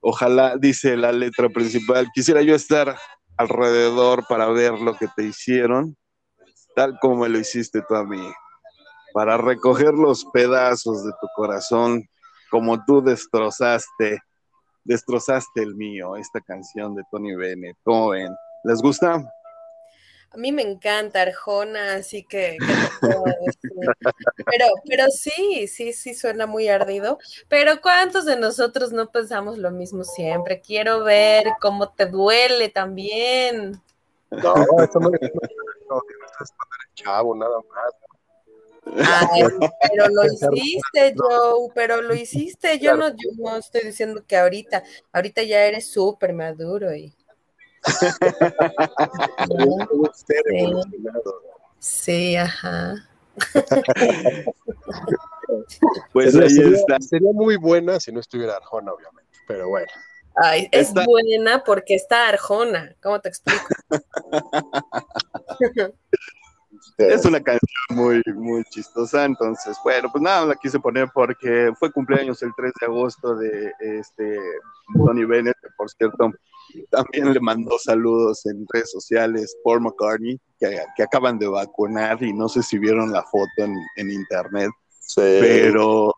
Ojalá, 0.00 0.56
dice 0.58 0.96
la 0.96 1.12
letra 1.12 1.48
principal, 1.48 2.08
quisiera 2.14 2.42
yo 2.42 2.54
estar 2.54 2.96
alrededor 3.38 4.26
para 4.28 4.48
ver 4.48 4.72
lo 4.74 4.94
que 4.96 5.08
te 5.16 5.24
hicieron, 5.24 5.96
tal 6.74 6.98
como 7.00 7.22
me 7.22 7.28
lo 7.30 7.38
hiciste 7.38 7.82
tú 7.88 7.94
a 7.94 8.04
mí, 8.04 8.30
para 9.14 9.38
recoger 9.38 9.94
los 9.94 10.26
pedazos 10.26 11.04
de 11.04 11.12
tu 11.12 11.26
corazón 11.34 12.04
como 12.50 12.84
tú 12.84 13.00
destrozaste, 13.00 14.18
destrozaste 14.84 15.62
el 15.62 15.74
mío, 15.74 16.16
esta 16.16 16.40
canción 16.40 16.94
de 16.94 17.02
Tony 17.10 17.34
Bennett. 17.34 17.76
¿Cómo 17.84 18.10
ven? 18.10 18.34
¿Les 18.64 18.80
gusta? 18.80 19.32
A 20.32 20.36
mí 20.36 20.52
me 20.52 20.62
encanta 20.62 21.22
Arjona, 21.22 21.94
así 21.94 22.22
que, 22.22 22.56
que 22.60 23.08
pero, 24.46 24.66
pero 24.86 25.04
sí, 25.10 25.66
sí, 25.66 25.92
sí 25.92 26.14
suena 26.14 26.46
muy 26.46 26.68
ardido. 26.68 27.18
Pero 27.48 27.80
¿cuántos 27.80 28.26
de 28.26 28.38
nosotros 28.38 28.92
no 28.92 29.10
pensamos 29.10 29.58
lo 29.58 29.72
mismo 29.72 30.04
siempre? 30.04 30.60
Quiero 30.60 31.02
ver 31.02 31.48
cómo 31.60 31.90
te 31.90 32.06
duele 32.06 32.68
también. 32.68 33.82
No, 34.30 34.54
eso 34.84 35.00
no 35.00 35.10
es 35.20 35.32
no, 35.90 36.00
chavo, 36.94 37.34
nada 37.34 37.56
más. 37.56 38.09
Ay, 38.96 39.42
pero 39.92 40.08
lo 40.08 40.24
hiciste, 40.24 41.14
Joe, 41.16 41.70
pero 41.74 42.02
lo 42.02 42.14
hiciste. 42.14 42.78
Yo 42.78 42.96
no, 42.96 43.08
yo 43.10 43.30
no 43.38 43.56
estoy 43.56 43.82
diciendo 43.82 44.24
que 44.26 44.36
ahorita, 44.36 44.82
ahorita 45.12 45.42
ya 45.42 45.64
eres 45.64 45.90
súper 45.90 46.32
maduro 46.32 46.94
y 46.94 47.14
sí. 51.78 52.36
ajá. 52.36 53.08
pues 56.12 56.36
ahí 56.36 56.50
sería, 56.50 56.76
está. 56.76 57.00
Sería 57.00 57.32
muy 57.32 57.56
buena 57.56 57.98
si 58.00 58.12
no 58.12 58.20
estuviera 58.20 58.56
Arjona, 58.56 58.92
obviamente, 58.92 59.30
pero 59.46 59.68
bueno. 59.68 59.88
Ay, 60.36 60.68
es 60.70 60.88
Está- 60.88 61.04
buena 61.04 61.64
porque 61.64 61.94
está 61.94 62.28
Arjona. 62.28 62.94
¿Cómo 63.02 63.20
te 63.20 63.30
explico? 63.30 63.66
Es 67.08 67.24
una 67.24 67.40
canción 67.40 67.70
muy, 67.90 68.22
muy 68.34 68.62
chistosa, 68.64 69.24
entonces, 69.24 69.76
bueno, 69.82 70.08
pues 70.10 70.22
nada, 70.22 70.46
la 70.46 70.54
quise 70.54 70.78
poner 70.78 71.08
porque 71.12 71.72
fue 71.78 71.92
cumpleaños 71.92 72.42
el 72.42 72.52
3 72.56 72.72
de 72.80 72.86
agosto 72.86 73.36
de 73.36 73.72
este 73.80 74.38
Tony 74.94 75.24
Bennett, 75.24 75.56
que 75.62 75.68
por 75.76 75.90
cierto, 75.90 76.30
también 76.90 77.32
le 77.32 77.40
mandó 77.40 77.78
saludos 77.78 78.44
en 78.46 78.66
redes 78.72 78.90
sociales 78.90 79.56
Paul 79.64 79.80
McCartney, 79.80 80.38
que, 80.58 80.78
que 80.96 81.02
acaban 81.02 81.38
de 81.38 81.48
vacunar 81.48 82.22
y 82.22 82.32
no 82.32 82.48
sé 82.48 82.62
si 82.62 82.78
vieron 82.78 83.12
la 83.12 83.22
foto 83.22 83.48
en, 83.58 83.74
en 83.96 84.10
internet, 84.10 84.70
pero 85.16 86.14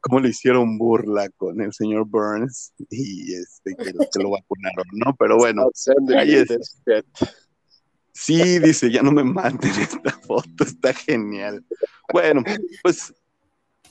cómo 0.00 0.20
le 0.20 0.28
hicieron 0.28 0.78
burla 0.78 1.28
con 1.30 1.60
el 1.60 1.72
señor 1.72 2.06
Burns 2.06 2.72
y 2.90 3.34
este 3.34 3.74
que, 3.74 3.92
que 3.92 4.22
lo 4.22 4.30
vacunaron, 4.30 4.86
¿no? 4.92 5.16
Pero 5.18 5.36
bueno, 5.36 5.68
ahí 6.16 6.34
es. 6.34 6.80
Sí, 8.18 8.58
dice, 8.60 8.90
ya 8.90 9.02
no 9.02 9.12
me 9.12 9.22
maten 9.22 9.70
esta 9.80 10.10
foto, 10.26 10.64
está 10.64 10.94
genial. 10.94 11.62
Bueno, 12.10 12.42
pues 12.82 13.14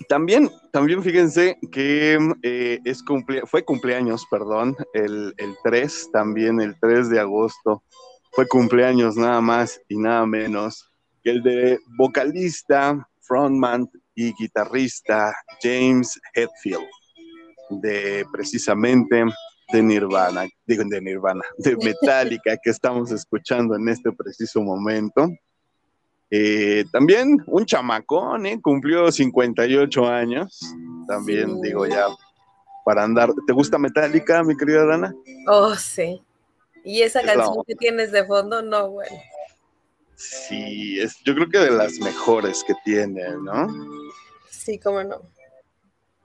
también, 0.09 0.49
también 0.71 1.03
fíjense 1.03 1.59
que 1.71 2.17
eh, 2.41 2.79
es 2.83 3.03
cumple 3.03 3.43
fue 3.45 3.63
cumpleaños, 3.63 4.25
perdón, 4.29 4.75
el, 4.95 5.35
el 5.37 5.55
3, 5.63 6.09
también 6.11 6.59
el 6.59 6.75
3 6.79 7.09
de 7.09 7.19
agosto, 7.19 7.83
fue 8.31 8.47
cumpleaños 8.47 9.15
nada 9.15 9.41
más 9.41 9.79
y 9.87 9.97
nada 9.97 10.25
menos 10.25 10.91
que 11.23 11.29
el 11.29 11.43
de 11.43 11.79
vocalista, 11.95 13.07
frontman 13.21 13.87
y 14.15 14.33
guitarrista 14.33 15.35
James 15.61 16.19
Hetfield, 16.33 16.87
de 17.69 18.25
precisamente 18.33 19.23
de 19.71 19.81
Nirvana, 19.81 20.47
digo 20.65 20.83
de 20.85 21.01
Nirvana, 21.01 21.41
de 21.57 21.75
Metallica 21.77 22.57
que 22.61 22.69
estamos 22.69 23.11
escuchando 23.11 23.75
en 23.75 23.89
este 23.89 24.11
preciso 24.11 24.61
momento. 24.61 25.29
Eh, 26.31 26.85
también 26.91 27.37
un 27.47 27.65
chamacón, 27.65 28.45
¿eh? 28.45 28.59
cumplió 28.61 29.11
58 29.11 30.07
años, 30.07 30.59
también 31.07 31.49
Sí. 31.55 31.59
digo 31.63 31.85
ya, 31.85 32.05
para 32.83 33.03
andar. 33.03 33.31
¿Te 33.47 33.53
gusta 33.53 33.77
Metallica, 33.77 34.43
mi 34.43 34.55
querida 34.57 34.85
Dana? 34.85 35.13
Oh, 35.47 35.75
sí. 35.75 36.21
Y 36.83 37.01
esa 37.01 37.21
Es 37.21 37.25
canción 37.25 37.63
que 37.65 37.75
tienes 37.75 38.11
de 38.11 38.25
fondo, 38.25 38.61
no, 38.61 38.89
bueno. 38.91 39.15
Sí, 40.15 40.99
es, 40.99 41.17
yo 41.25 41.35
creo 41.35 41.49
que 41.49 41.57
de 41.59 41.71
las 41.71 41.99
mejores 41.99 42.63
que 42.65 42.73
tiene, 42.85 43.23
¿no? 43.43 43.67
Sí, 44.49 44.79
cómo 44.79 45.03
no. 45.03 45.21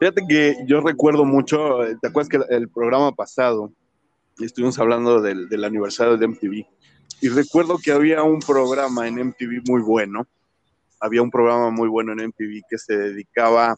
Fíjate 0.01 0.23
que 0.27 0.57
yo 0.67 0.81
recuerdo 0.81 1.27
mucho, 1.27 1.81
¿te 2.01 2.09
acuerdas 2.09 2.31
que 2.31 2.39
el, 2.39 2.45
el 2.49 2.69
programa 2.71 3.13
pasado 3.13 3.71
estuvimos 4.39 4.79
hablando 4.79 5.21
del, 5.21 5.47
del 5.51 5.63
aniversario 5.63 6.17
de 6.17 6.27
MTV? 6.27 6.67
Y 7.21 7.29
recuerdo 7.29 7.77
que 7.77 7.93
había 7.93 8.23
un 8.23 8.39
programa 8.39 9.07
en 9.07 9.17
MTV 9.17 9.63
muy 9.69 9.83
bueno, 9.83 10.27
había 11.01 11.21
un 11.21 11.31
programa 11.31 11.69
muy 11.69 11.87
bueno 11.87 12.13
en 12.13 12.29
MTV 12.29 12.63
que 12.71 12.79
se 12.79 12.97
dedicaba 12.97 13.77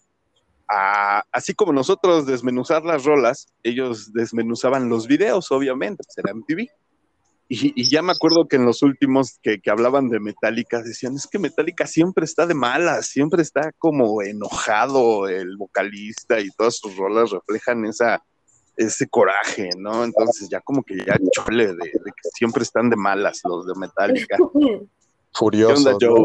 a, 0.68 1.24
así 1.32 1.54
como 1.54 1.72
nosotros 1.72 2.24
desmenuzar 2.24 2.84
las 2.84 3.04
rolas, 3.04 3.48
ellos 3.64 4.12
desmenuzaban 4.12 4.88
los 4.88 5.08
videos, 5.08 5.50
obviamente, 5.50 6.04
pues 6.04 6.18
era 6.18 6.34
MTV. 6.34 6.68
Y, 7.55 7.72
y 7.76 7.88
ya 7.90 8.03
me 8.03 8.12
acuerdo 8.12 8.46
que 8.48 8.57
en 8.57 8.64
los 8.64 8.82
últimos 8.82 9.38
que, 9.42 9.61
que 9.61 9.70
hablaban 9.70 10.09
de 10.09 10.20
Metallica 10.20 10.80
decían, 10.82 11.14
es 11.16 11.26
que 11.26 11.38
Metallica 11.38 11.86
siempre 11.86 12.24
está 12.24 12.46
de 12.46 12.55
malas, 12.55 13.07
siempre 13.07 13.42
está 13.42 13.72
como 13.78 14.22
enojado 14.22 15.28
el 15.28 15.57
vocalista 15.57 16.40
y 16.40 16.48
todas 16.50 16.76
sus 16.76 16.96
rolas 16.96 17.30
reflejan 17.30 17.84
esa, 17.84 18.22
ese 18.76 19.07
coraje, 19.09 19.68
¿no? 19.76 20.03
Entonces 20.05 20.48
ya 20.48 20.61
como 20.61 20.82
que 20.82 20.96
ya 20.96 21.18
chole 21.32 21.66
de, 21.68 21.74
de 21.74 21.90
que 22.05 22.28
siempre 22.34 22.62
están 22.62 22.88
de 22.90 22.96
malas 22.96 23.40
los 23.44 23.66
de 23.66 23.74
Metallica. 23.76 24.36
¿Qué 24.55 24.88
Furioso. 25.34 25.90
onda, 25.90 25.96
Joe? 26.00 26.24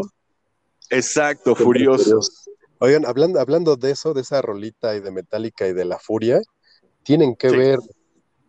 Exacto, 0.90 1.54
furioso. 1.54 2.20
Oigan, 2.78 3.04
hablando, 3.06 3.40
hablando 3.40 3.76
de 3.76 3.90
eso, 3.90 4.14
de 4.14 4.20
esa 4.22 4.40
rolita 4.40 4.94
y 4.96 5.00
de 5.00 5.10
Metallica 5.10 5.66
y 5.66 5.72
de 5.72 5.84
la 5.84 5.98
furia, 5.98 6.40
tienen 7.02 7.34
que 7.36 7.50
Sí. 7.50 7.56
ver 7.56 7.78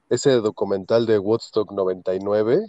ese 0.10 0.32
documental 0.32 1.06
de 1.06 1.20
Woodstock 1.20 1.72
99. 1.72 2.66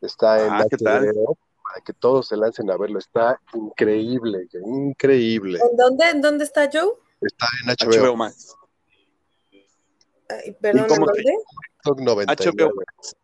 Está 0.00 0.46
en 0.46 0.52
Ah, 0.52 0.64
¿qué 0.70 0.76
tal? 0.76 1.06
HBO, 1.06 1.38
para 1.62 1.84
que 1.84 1.92
todos 1.92 2.28
se 2.28 2.36
lancen 2.36 2.70
a 2.70 2.76
verlo. 2.76 2.98
Está 2.98 3.40
increíble, 3.54 4.46
increíble. 4.64 5.58
¿En 5.70 5.76
dónde, 5.76 6.10
¿En 6.10 6.20
dónde 6.20 6.44
está 6.44 6.68
Joe? 6.72 6.92
Está 7.20 7.46
en 7.62 7.90
HBO. 7.90 8.06
HBO 8.06 8.16
Max. 8.16 8.54
Ay, 10.28 10.52
perdón, 10.60 10.82
¿en 10.82 10.88
cómo? 10.88 11.06
Woodstock 11.06 12.00
99. 12.00 12.52
HBO 12.52 12.74
Max. 12.74 13.16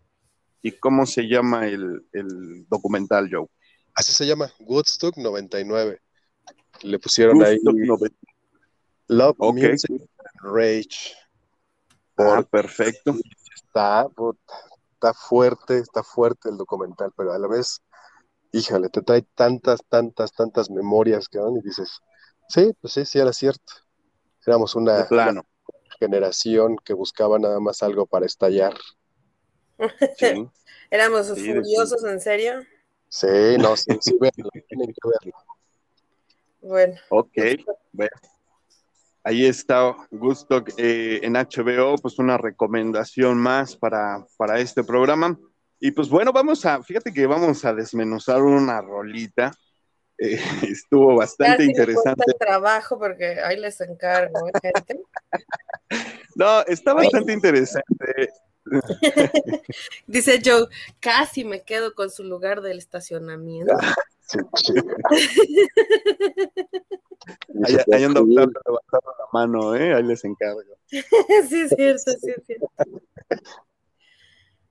¿Y 0.63 0.73
cómo 0.73 1.05
se 1.05 1.29
llama 1.29 1.67
el, 1.67 2.07
el 2.13 2.67
documental, 2.69 3.29
Joe? 3.31 3.47
Así 3.95 4.13
se 4.13 4.27
llama, 4.27 4.51
Woodstock 4.61 5.17
99. 5.17 6.01
Le 6.83 6.99
pusieron 6.99 7.43
ahí 7.45 7.59
Woodstock 7.63 8.01
90. 8.01 8.17
Love. 9.09 9.37
Music 9.39 10.03
Rage. 10.43 11.15
Ah, 12.17 12.43
perfecto. 12.49 13.15
está, 13.57 14.07
está 14.95 15.15
fuerte, 15.15 15.79
está 15.79 16.03
fuerte 16.03 16.49
el 16.49 16.57
documental, 16.57 17.12
pero 17.17 17.33
a 17.33 17.39
la 17.39 17.49
vez, 17.49 17.81
híjole, 18.53 18.89
te 18.89 19.03
trae 19.03 19.23
tantas, 19.35 19.81
tantas, 19.89 20.33
tantas 20.33 20.71
memorias 20.71 21.29
que 21.29 21.39
van 21.39 21.57
y 21.57 21.61
dices, 21.62 22.01
sí, 22.49 22.73
pues 22.81 22.93
sí, 22.95 23.05
sí 23.05 23.19
era 23.19 23.33
cierto. 23.33 23.73
Éramos 24.47 24.75
una, 24.75 25.07
plano. 25.07 25.43
una 25.67 25.97
generación 25.99 26.77
que 26.85 26.95
buscaba 26.95 27.39
nada 27.39 27.61
más 27.61 27.83
algo 27.83 28.07
para 28.07 28.27
estallar. 28.27 28.75
Sí. 30.17 30.49
Éramos 30.91 31.27
Sí, 31.29 31.41
furiosos, 31.41 32.05
¿en 32.05 32.21
serio? 32.21 32.62
Sí, 33.09 33.27
no, 33.59 33.77
sí, 33.77 33.97
sí, 34.01 34.17
véanlo, 34.21 34.51
tienen 34.69 34.89
que 34.93 35.09
verlo. 35.09 35.39
Bueno, 36.61 36.97
Ok, 37.11 37.33
bueno. 37.93 38.11
Ahí 39.27 39.47
está 39.47 39.97
Gusto 40.11 40.62
eh, 40.77 41.20
en 41.22 41.33
HBO, 41.33 41.97
pues 41.97 42.18
una 42.18 42.37
recomendación 42.37 43.39
más 43.39 43.75
para, 43.75 44.25
para 44.37 44.61
este 44.61 44.85
programa. 44.85 45.39
Y 45.81 45.93
pues 45.93 46.11
bueno, 46.11 46.31
vamos 46.31 46.64
a, 46.66 46.83
fíjate 46.83 47.12
que 47.12 47.27
vamos 47.27 47.64
a 47.64 47.72
desmenuzar 47.72 48.43
una 48.43 48.83
rolita. 48.83 49.51
Eh, 50.18 50.39
estuvo 50.68 51.16
bastante 51.16 51.64
interesante. 51.64 52.22
el 52.27 52.39
trabajo 52.39 52.99
porque 52.99 53.41
ahí 53.41 53.59
les 53.59 53.81
encargo, 53.81 54.49
¿eh, 54.49 54.53
gente? 54.62 55.03
No, 56.37 56.62
está 56.62 56.95
bastante 56.95 57.33
interesante. 57.33 58.29
Dice 60.09 60.41
Joe, 60.45 60.66
casi 60.99 61.45
me 61.45 61.62
quedo 61.62 61.95
con 61.95 62.11
su 62.11 62.25
lugar 62.25 62.61
del 62.61 62.79
estacionamiento. 62.79 63.72
Sí. 64.27 64.39
Ahí, 67.64 67.77
ahí 67.93 68.05
anda 68.05 68.20
Octavio 68.20 68.53
levantando 68.66 69.14
la 69.18 69.27
mano, 69.33 69.75
¿eh? 69.75 69.95
ahí 69.95 70.03
les 70.03 70.25
encargo. 70.25 70.61
sí, 70.89 71.03
es 71.61 71.70
cierto, 71.70 72.12
sí, 72.20 72.31
es 72.31 72.47
cierto. 72.47 72.70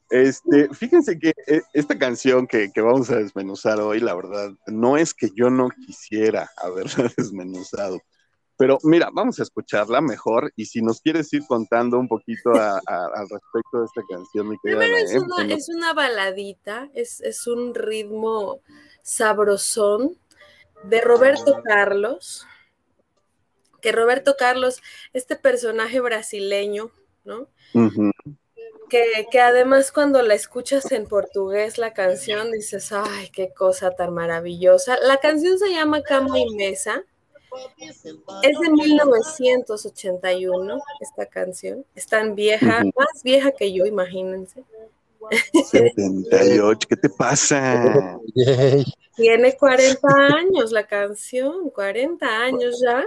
Este, 0.09 0.69
fíjense 0.75 1.17
que 1.17 1.33
eh, 1.47 1.63
esta 1.73 1.97
canción 1.97 2.45
que, 2.45 2.71
que 2.71 2.81
vamos 2.81 3.09
a 3.09 3.15
desmenuzar 3.15 3.79
hoy, 3.79 3.99
la 3.99 4.13
verdad, 4.13 4.51
no 4.67 4.95
es 4.95 5.11
que 5.11 5.31
yo 5.35 5.49
no 5.49 5.69
quisiera 5.69 6.51
haberla 6.57 7.11
desmenuzado. 7.17 7.99
Pero 8.57 8.77
mira, 8.83 9.09
vamos 9.11 9.39
a 9.39 9.43
escucharla 9.43 9.99
mejor 9.99 10.51
y 10.55 10.65
si 10.65 10.81
nos 10.81 11.01
quieres 11.01 11.31
ir 11.33 11.41
contando 11.47 11.97
un 11.99 12.07
poquito 12.07 12.51
a- 12.53 12.77
a- 12.87 13.05
al 13.15 13.27
respecto 13.29 13.79
de 13.79 13.85
esta 13.85 14.01
canción, 14.09 14.49
mi 14.49 14.57
querida 14.59 14.79
Primero 14.79 14.97
es 15.05 15.15
una, 15.15 15.53
es 15.53 15.69
una 15.69 15.93
baladita, 15.93 16.89
es, 16.93 17.19
es 17.21 17.47
un 17.47 17.73
ritmo 17.73 18.59
sabrosón 19.01 20.17
de 20.83 21.01
Roberto 21.01 21.61
Carlos, 21.63 22.45
que 23.81 23.91
Roberto 23.91 24.35
Carlos, 24.37 24.81
este 25.13 25.35
personaje 25.35 25.99
brasileño, 25.99 26.91
¿no? 27.25 27.47
Que, 28.89 29.27
que 29.31 29.39
además 29.41 29.91
cuando 29.91 30.21
la 30.21 30.35
escuchas 30.35 30.91
en 30.91 31.07
portugués 31.07 31.77
la 31.79 31.93
canción 31.93 32.51
dices, 32.51 32.91
ay, 32.91 33.29
qué 33.31 33.51
cosa 33.51 33.91
tan 33.91 34.13
maravillosa. 34.13 34.97
La 35.01 35.17
canción 35.17 35.57
se 35.57 35.71
llama 35.71 36.01
Cama 36.03 36.37
y 36.39 36.53
Mesa. 36.55 37.03
Es 38.43 38.59
de 38.59 38.69
1981 38.69 40.79
esta 40.99 41.25
canción. 41.25 41.85
Es 41.95 42.07
tan 42.07 42.35
vieja, 42.35 42.79
Ujú. 42.79 42.91
más 42.97 43.23
vieja 43.23 43.51
que 43.51 43.73
yo, 43.73 43.85
imagínense. 43.85 44.63
78, 45.71 46.87
¿qué 46.89 46.95
te 46.95 47.09
pasa? 47.09 48.19
Tiene 49.15 49.55
40 49.55 50.07
años 50.35 50.71
la 50.71 50.85
canción, 50.85 51.69
40 51.69 52.25
años 52.25 52.81
ya. 52.83 53.05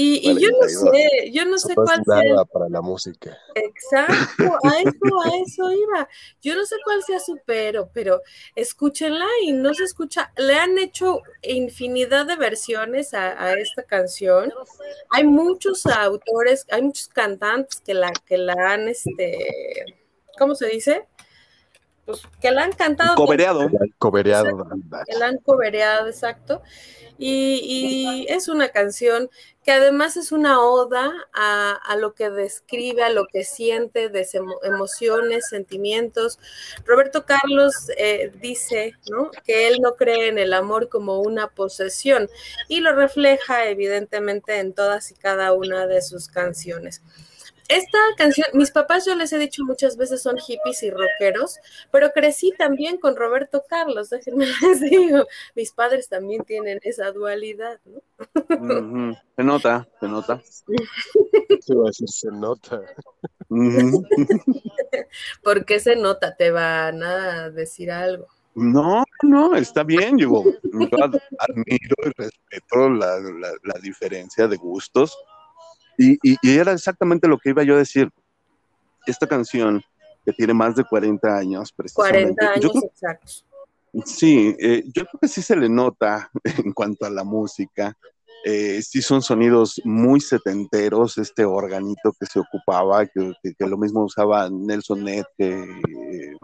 Y, 0.00 0.30
y 0.30 0.40
yo 0.40 0.50
no 0.52 0.58
42. 0.58 0.92
sé, 0.92 1.30
yo 1.32 1.44
no 1.44 1.58
sé 1.58 1.74
no 1.74 1.82
cuál 1.82 2.04
sea 2.04 2.44
para 2.52 2.68
la 2.68 2.80
música. 2.80 3.36
Exacto, 3.56 4.44
a 4.62 4.78
eso, 4.78 5.20
a 5.24 5.28
eso 5.44 5.72
iba. 5.72 6.08
Yo 6.40 6.54
no 6.54 6.64
sé 6.66 6.76
cuál 6.84 7.02
sea 7.02 7.18
su 7.18 7.36
pero, 7.44 7.90
pero 7.92 8.22
escúchenla 8.54 9.26
y 9.42 9.50
no 9.50 9.74
se 9.74 9.82
escucha. 9.82 10.32
Le 10.36 10.54
han 10.54 10.78
hecho 10.78 11.22
infinidad 11.42 12.26
de 12.26 12.36
versiones 12.36 13.12
a, 13.12 13.42
a 13.42 13.54
esta 13.54 13.82
canción. 13.82 14.52
Hay 15.10 15.24
muchos 15.24 15.84
autores, 15.86 16.64
hay 16.70 16.82
muchos 16.82 17.08
cantantes 17.08 17.80
que 17.80 17.94
la, 17.94 18.12
que 18.24 18.38
la 18.38 18.54
han, 18.54 18.86
este, 18.86 19.96
¿cómo 20.38 20.54
se 20.54 20.68
dice? 20.68 21.08
Pues 22.08 22.22
que 22.40 22.50
la 22.50 22.64
han 22.64 22.72
cantado 22.72 23.14
Cobereado. 23.16 23.68
Cobereado. 23.98 24.66
que 25.06 25.18
la 25.18 25.26
han 25.26 25.36
cobereado, 25.36 26.08
exacto. 26.08 26.62
Y, 27.18 27.60
y 27.62 28.26
es 28.32 28.48
una 28.48 28.70
canción 28.70 29.28
que 29.62 29.72
además 29.72 30.16
es 30.16 30.32
una 30.32 30.62
oda 30.62 31.12
a, 31.34 31.72
a 31.72 31.96
lo 31.96 32.14
que 32.14 32.30
describe, 32.30 33.02
a 33.02 33.10
lo 33.10 33.26
que 33.26 33.44
siente, 33.44 34.08
de 34.08 34.22
emo- 34.22 34.58
emociones, 34.62 35.48
sentimientos. 35.50 36.38
Roberto 36.86 37.26
Carlos 37.26 37.74
eh, 37.98 38.32
dice 38.40 38.94
¿no? 39.10 39.30
que 39.44 39.68
él 39.68 39.80
no 39.82 39.96
cree 39.96 40.28
en 40.28 40.38
el 40.38 40.54
amor 40.54 40.88
como 40.88 41.20
una 41.20 41.48
posesión 41.48 42.30
y 42.68 42.80
lo 42.80 42.94
refleja 42.94 43.66
evidentemente 43.66 44.60
en 44.60 44.72
todas 44.72 45.10
y 45.10 45.14
cada 45.14 45.52
una 45.52 45.86
de 45.86 46.00
sus 46.00 46.28
canciones. 46.28 47.02
Esta 47.68 47.98
canción, 48.16 48.46
mis 48.54 48.70
papás, 48.70 49.04
yo 49.04 49.14
les 49.14 49.30
he 49.32 49.38
dicho 49.38 49.62
muchas 49.64 49.96
veces, 49.98 50.22
son 50.22 50.38
hippies 50.38 50.82
y 50.82 50.90
rockeros, 50.90 51.58
pero 51.92 52.10
crecí 52.12 52.52
también 52.56 52.96
con 52.98 53.14
Roberto 53.14 53.62
Carlos, 53.68 54.08
déjenme 54.08 54.46
les 54.62 54.80
digo. 54.80 55.26
Mis 55.54 55.72
padres 55.72 56.08
también 56.08 56.44
tienen 56.44 56.80
esa 56.82 57.12
dualidad, 57.12 57.78
¿no? 57.84 58.00
Se 59.36 59.44
nota, 59.44 59.86
se 60.00 60.08
nota. 60.08 60.42
Se 61.60 61.74
va 61.74 61.82
a 61.84 61.86
decir, 61.88 62.08
se 62.08 62.28
nota. 62.30 62.80
¿Por 65.42 65.64
qué 65.64 65.80
se 65.80 65.96
nota? 65.96 66.34
Te 66.36 66.50
van 66.50 67.02
a 67.02 67.50
decir 67.50 67.90
algo. 67.90 68.26
No, 68.54 69.04
no, 69.22 69.54
está 69.54 69.84
bien, 69.84 70.18
yo, 70.18 70.42
yo 70.64 71.04
ad- 71.04 71.20
admiro 71.38 71.96
y 72.04 72.10
respeto 72.16 72.88
la, 72.90 73.18
la- 73.20 73.52
la 73.62 73.80
diferencia 73.80 74.48
de 74.48 74.56
gustos. 74.56 75.16
Y, 75.98 76.12
y- 76.22 76.36
y 76.40 76.56
era 76.58 76.72
exactamente 76.72 77.26
lo 77.28 77.36
que 77.38 77.50
iba 77.50 77.62
yo 77.64 77.74
a 77.74 77.78
decir. 77.78 78.08
Esta 79.06 79.26
canción, 79.26 79.82
que 80.24 80.32
tiene 80.32 80.54
más 80.54 80.76
de 80.76 80.84
40 80.84 81.36
años, 81.36 81.72
precisamente. 81.72 82.34
40 82.36 82.60
yo 82.60 82.68
años 82.68 82.72
creo- 82.72 82.90
exactos. 82.92 83.46
sí, 84.04 84.54
eh, 84.60 84.84
yo 84.86 85.04
creo 85.06 85.18
que 85.20 85.28
sí 85.28 85.40
se 85.42 85.56
le 85.56 85.68
nota 85.68 86.30
en 86.66 86.72
cuanto 86.72 87.06
a 87.06 87.10
la 87.10 87.24
música. 87.24 87.96
Eh, 88.44 88.80
sí 88.82 89.02
son 89.02 89.20
sonidos 89.22 89.80
muy 89.84 90.20
setenteros, 90.20 91.18
este 91.18 91.44
organito 91.44 92.12
que 92.18 92.26
se 92.26 92.38
ocupaba, 92.38 93.04
que, 93.06 93.32
que- 93.42 93.54
que 93.54 93.66
lo 93.66 93.76
mismo 93.76 94.04
usaba 94.04 94.48
Nelson 94.50 95.04
que 95.04 95.24
eh, 95.48 96.36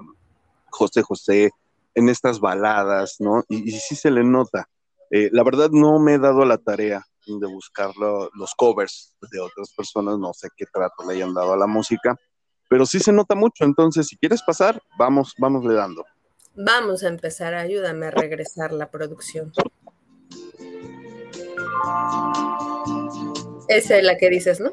José 0.70 1.02
José, 1.02 1.50
en 1.94 2.08
estas 2.08 2.40
baladas, 2.40 3.16
¿no? 3.20 3.44
Y, 3.48 3.68
y 3.68 3.78
sí 3.78 3.94
se 3.94 4.10
le 4.10 4.24
nota. 4.24 4.68
Eh, 5.10 5.28
la 5.32 5.44
verdad 5.44 5.70
no 5.70 6.00
me 6.00 6.14
he 6.14 6.18
dado 6.18 6.44
la 6.44 6.58
tarea 6.58 7.06
de 7.26 7.46
buscar 7.46 7.90
lo- 7.96 8.30
los 8.34 8.54
covers 8.54 9.16
de 9.32 9.40
otras 9.40 9.72
personas, 9.74 10.18
no 10.18 10.32
sé 10.34 10.48
qué 10.56 10.64
trato 10.72 11.04
le 11.08 11.14
hayan 11.14 11.32
dado 11.34 11.52
a 11.52 11.56
la 11.56 11.66
música, 11.66 12.16
pero 12.68 12.84
sí 12.86 12.98
se 13.00 13.12
nota 13.12 13.34
mucho, 13.34 13.64
entonces 13.64 14.06
si 14.06 14.16
quieres 14.16 14.42
pasar, 14.42 14.80
vamos, 14.98 15.34
vamos 15.38 15.64
le 15.64 15.74
dando. 15.74 16.04
Vamos 16.56 17.02
a 17.02 17.08
empezar, 17.08 17.54
ayúdame 17.54 18.06
a 18.06 18.10
regresar 18.10 18.72
la 18.72 18.90
producción. 18.90 19.52
Esa 23.68 23.96
es 23.98 24.04
la 24.04 24.16
que 24.18 24.28
dices, 24.30 24.60
¿no? 24.60 24.72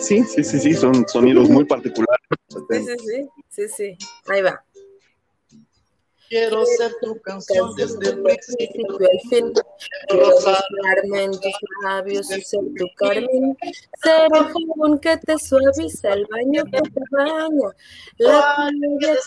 Sí, 0.00 0.22
sí, 0.24 0.42
sí, 0.44 0.58
sí, 0.60 0.74
son 0.74 1.06
sonidos 1.08 1.48
muy 1.48 1.64
particulares. 1.64 2.26
Sí, 2.48 2.56
sí, 2.84 2.96
sí, 2.98 3.28
sí, 3.48 3.68
sí. 3.68 3.98
Ahí 4.28 4.42
va. 4.42 4.64
Quiero 6.32 6.64
ser 6.64 6.94
tu 7.02 7.20
canción 7.20 7.74
desde 7.76 8.08
el 8.08 8.22
principio 8.22 8.96
al 8.96 9.20
fin. 9.28 9.52
Quiero 10.08 10.30
rozarme 10.30 11.24
en 11.24 11.32
tus 11.32 11.52
labios 11.84 12.30
y 12.30 12.40
ser 12.40 12.60
tu 12.78 12.86
carmín. 12.96 13.54
Ser 14.02 14.30
el 14.32 14.44
jabón 14.44 14.98
que 14.98 15.18
te 15.18 15.38
suaviza, 15.38 16.14
el 16.14 16.26
baño 16.30 16.64
que 16.64 16.80
te 16.80 17.00
baña. 17.10 17.68
La 18.16 18.70
playa 18.98 19.18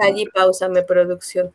Allí 0.00 0.26
pausame, 0.26 0.84
producción. 0.84 1.52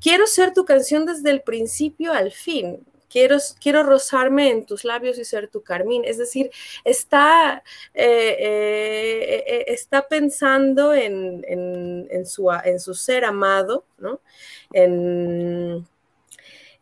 Quiero 0.00 0.26
ser 0.26 0.52
tu 0.52 0.64
canción 0.64 1.06
desde 1.06 1.30
el 1.30 1.42
principio 1.42 2.12
al 2.12 2.32
fin 2.32 2.84
quiero, 3.10 3.36
quiero 3.60 3.82
rozarme 3.82 4.50
en 4.50 4.64
tus 4.64 4.84
labios 4.84 5.18
y 5.18 5.24
ser 5.24 5.48
tu 5.48 5.62
carmín. 5.62 6.04
Es 6.06 6.16
decir, 6.16 6.50
está, 6.84 7.62
eh, 7.92 8.36
eh, 8.38 9.44
eh, 9.46 9.64
está 9.68 10.08
pensando 10.08 10.94
en, 10.94 11.44
su, 12.24 12.50
en, 12.50 12.80
su, 12.80 12.94
ser 12.94 13.24
amado, 13.24 13.84
¿no? 13.98 14.20
En, 14.72 15.86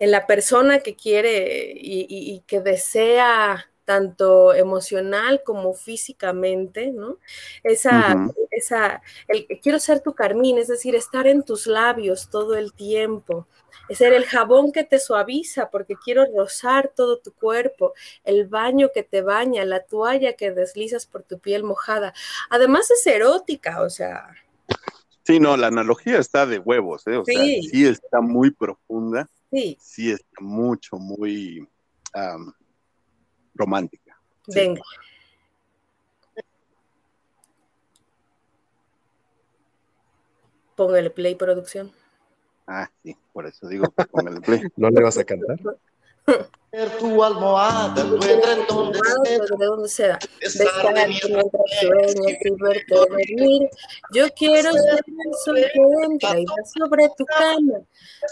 la 0.00 0.28
persona 0.28 0.78
que 0.78 0.94
quiere 0.94 1.72
y 1.74 2.40
que 2.46 2.60
desea 2.60 3.68
tanto 3.88 4.52
emocional 4.52 5.40
como 5.42 5.72
físicamente, 5.72 6.92
¿no? 6.92 7.16
Esa, 7.64 8.28
esa, 8.58 9.02
el, 9.26 9.46
quiero 9.62 9.78
ser 9.78 10.00
tu 10.00 10.14
carmín, 10.14 10.58
es 10.58 10.68
decir, 10.68 10.94
estar 10.94 11.26
en 11.26 11.42
tus 11.42 11.66
labios 11.66 12.28
todo 12.30 12.56
el 12.56 12.72
tiempo, 12.72 13.46
ser 13.90 14.12
el 14.12 14.24
jabón 14.24 14.72
que 14.72 14.84
te 14.84 14.98
suaviza 14.98 15.70
porque 15.70 15.96
quiero 15.96 16.24
rozar 16.26 16.92
todo 16.94 17.18
tu 17.18 17.32
cuerpo, 17.32 17.94
el 18.24 18.46
baño 18.46 18.90
que 18.92 19.02
te 19.02 19.22
baña, 19.22 19.64
la 19.64 19.84
toalla 19.84 20.34
que 20.34 20.50
deslizas 20.50 21.06
por 21.06 21.22
tu 21.22 21.38
piel 21.38 21.64
mojada. 21.64 22.12
Además 22.50 22.90
es 22.90 23.06
erótica, 23.06 23.82
o 23.82 23.90
sea. 23.90 24.34
Sí, 25.24 25.40
no, 25.40 25.56
la 25.56 25.66
analogía 25.66 26.18
está 26.18 26.46
de 26.46 26.58
huevos, 26.58 27.06
¿eh? 27.06 27.16
O 27.16 27.24
sí. 27.24 27.32
sea, 27.34 27.70
sí 27.70 27.86
está 27.86 28.20
muy 28.20 28.50
profunda. 28.50 29.28
Sí. 29.50 29.76
Sí 29.80 30.10
está 30.10 30.40
mucho, 30.40 30.96
muy 30.96 31.66
romántica. 33.54 34.18
Venga. 34.46 34.82
Póngale 40.78 41.10
play, 41.10 41.34
producción. 41.34 41.90
Ah, 42.64 42.88
sí, 43.02 43.16
por 43.32 43.46
eso 43.46 43.66
digo 43.66 43.92
que 43.96 44.04
póngale 44.04 44.40
play. 44.40 44.60
¿No 44.76 44.90
le 44.90 45.02
vas 45.02 45.18
a 45.18 45.24
cantar? 45.24 45.58
tu 47.00 47.24
almohada, 47.24 47.94
tu 47.94 48.14
edredón 48.14 49.82
de 49.82 49.88
seda, 49.88 50.18
besarte 50.40 51.08
mientras 51.08 51.46
sueñas 51.80 52.36
y 52.44 52.62
verte 52.62 52.94
dormir. 52.94 53.70
Yo 54.12 54.28
quiero 54.36 54.72
ser 54.72 55.00
el 55.06 55.34
sol 55.44 55.56
que 55.56 55.80
entra 56.04 56.38
y 56.38 56.44
va 56.44 56.54
sobre 56.78 57.08
tu 57.16 57.24
cama, 57.24 57.80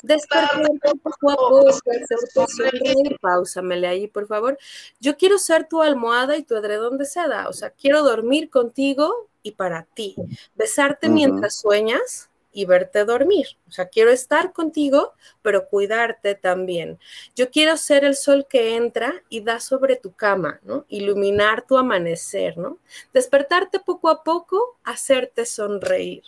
despertarte 0.04 0.90
poco 1.02 1.30
a 1.30 1.36
poco, 1.36 1.68
hacerte 1.70 2.14
sonreír. 2.30 3.18
Páusamele 3.20 3.88
ahí, 3.88 4.06
por 4.06 4.28
favor. 4.28 4.56
Yo 5.00 5.16
quiero 5.16 5.38
ser 5.38 5.66
tu 5.66 5.82
almohada 5.82 6.36
y 6.36 6.44
tu 6.44 6.54
edredón 6.54 6.96
de 6.96 7.06
seda, 7.06 7.48
o 7.48 7.52
sea, 7.52 7.70
quiero 7.70 8.04
dormir 8.04 8.50
contigo 8.50 9.30
y 9.42 9.52
para 9.52 9.84
ti. 9.94 10.14
Besarte 10.54 11.08
mientras 11.08 11.56
sueñas 11.56 12.28
y 12.56 12.64
verte 12.64 13.04
dormir. 13.04 13.48
O 13.68 13.70
sea, 13.70 13.86
quiero 13.90 14.10
estar 14.10 14.54
contigo, 14.54 15.12
pero 15.42 15.68
cuidarte 15.68 16.34
también. 16.34 16.98
Yo 17.34 17.50
quiero 17.50 17.76
ser 17.76 18.02
el 18.02 18.16
sol 18.16 18.46
que 18.48 18.76
entra 18.76 19.22
y 19.28 19.42
da 19.42 19.60
sobre 19.60 19.96
tu 19.96 20.12
cama, 20.14 20.58
¿no? 20.62 20.86
Iluminar 20.88 21.66
tu 21.66 21.76
amanecer, 21.76 22.56
¿no? 22.56 22.78
Despertarte 23.12 23.78
poco 23.78 24.08
a 24.08 24.24
poco, 24.24 24.78
hacerte 24.84 25.44
sonreír. 25.44 26.22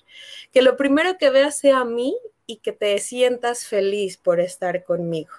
Que 0.53 0.61
lo 0.61 0.77
primero 0.77 1.17
que 1.17 1.31
veas 1.31 1.57
sea 1.57 1.79
a 1.79 1.85
mí 1.87 2.15
y 2.47 2.57
que 2.57 2.73
te 2.73 2.99
sientas 2.99 3.65
feliz 3.65 4.19
por 4.19 4.39
estar 4.39 4.85
conmigo. 4.85 5.33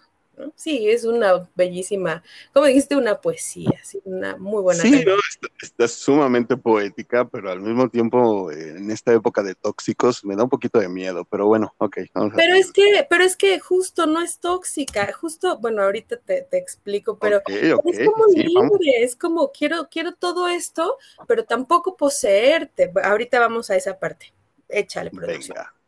Sí, 0.55 0.89
es 0.89 1.03
una 1.03 1.49
bellísima, 1.55 2.23
como 2.53 2.65
dijiste, 2.65 2.95
una 2.95 3.19
poesía, 3.19 3.79
sí, 3.83 3.99
una 4.03 4.37
muy 4.37 4.61
buena. 4.61 4.81
Sí, 4.81 5.03
no, 5.05 5.15
está, 5.61 5.87
sumamente 5.87 6.57
poética, 6.57 7.25
pero 7.25 7.51
al 7.51 7.61
mismo 7.61 7.89
tiempo 7.89 8.51
eh, 8.51 8.77
en 8.77 8.91
esta 8.91 9.13
época 9.13 9.43
de 9.43 9.55
tóxicos 9.55 10.23
me 10.23 10.35
da 10.35 10.43
un 10.43 10.49
poquito 10.49 10.79
de 10.79 10.89
miedo, 10.89 11.25
pero 11.25 11.47
bueno, 11.47 11.73
ok. 11.77 11.97
pero 12.35 12.55
es 12.55 12.71
que, 12.71 13.05
pero 13.09 13.23
es 13.23 13.35
que 13.35 13.59
justo 13.59 14.05
no 14.05 14.21
es 14.21 14.39
tóxica, 14.39 15.11
justo, 15.13 15.57
bueno, 15.59 15.83
ahorita 15.83 16.17
te, 16.17 16.47
explico, 16.51 17.17
pero 17.17 17.41
es 17.45 17.73
como 18.05 18.25
libre, 18.27 19.03
es 19.03 19.15
como 19.15 19.51
quiero, 19.51 19.87
quiero 19.89 20.13
todo 20.13 20.47
esto, 20.47 20.97
pero 21.27 21.45
tampoco 21.45 21.95
poseerte. 21.95 22.91
Ahorita 23.03 23.39
vamos 23.39 23.69
a 23.69 23.75
esa 23.75 23.97
parte. 23.99 24.33
Échale, 24.67 25.09
producción. 25.09 25.55
Venga. 25.57 25.78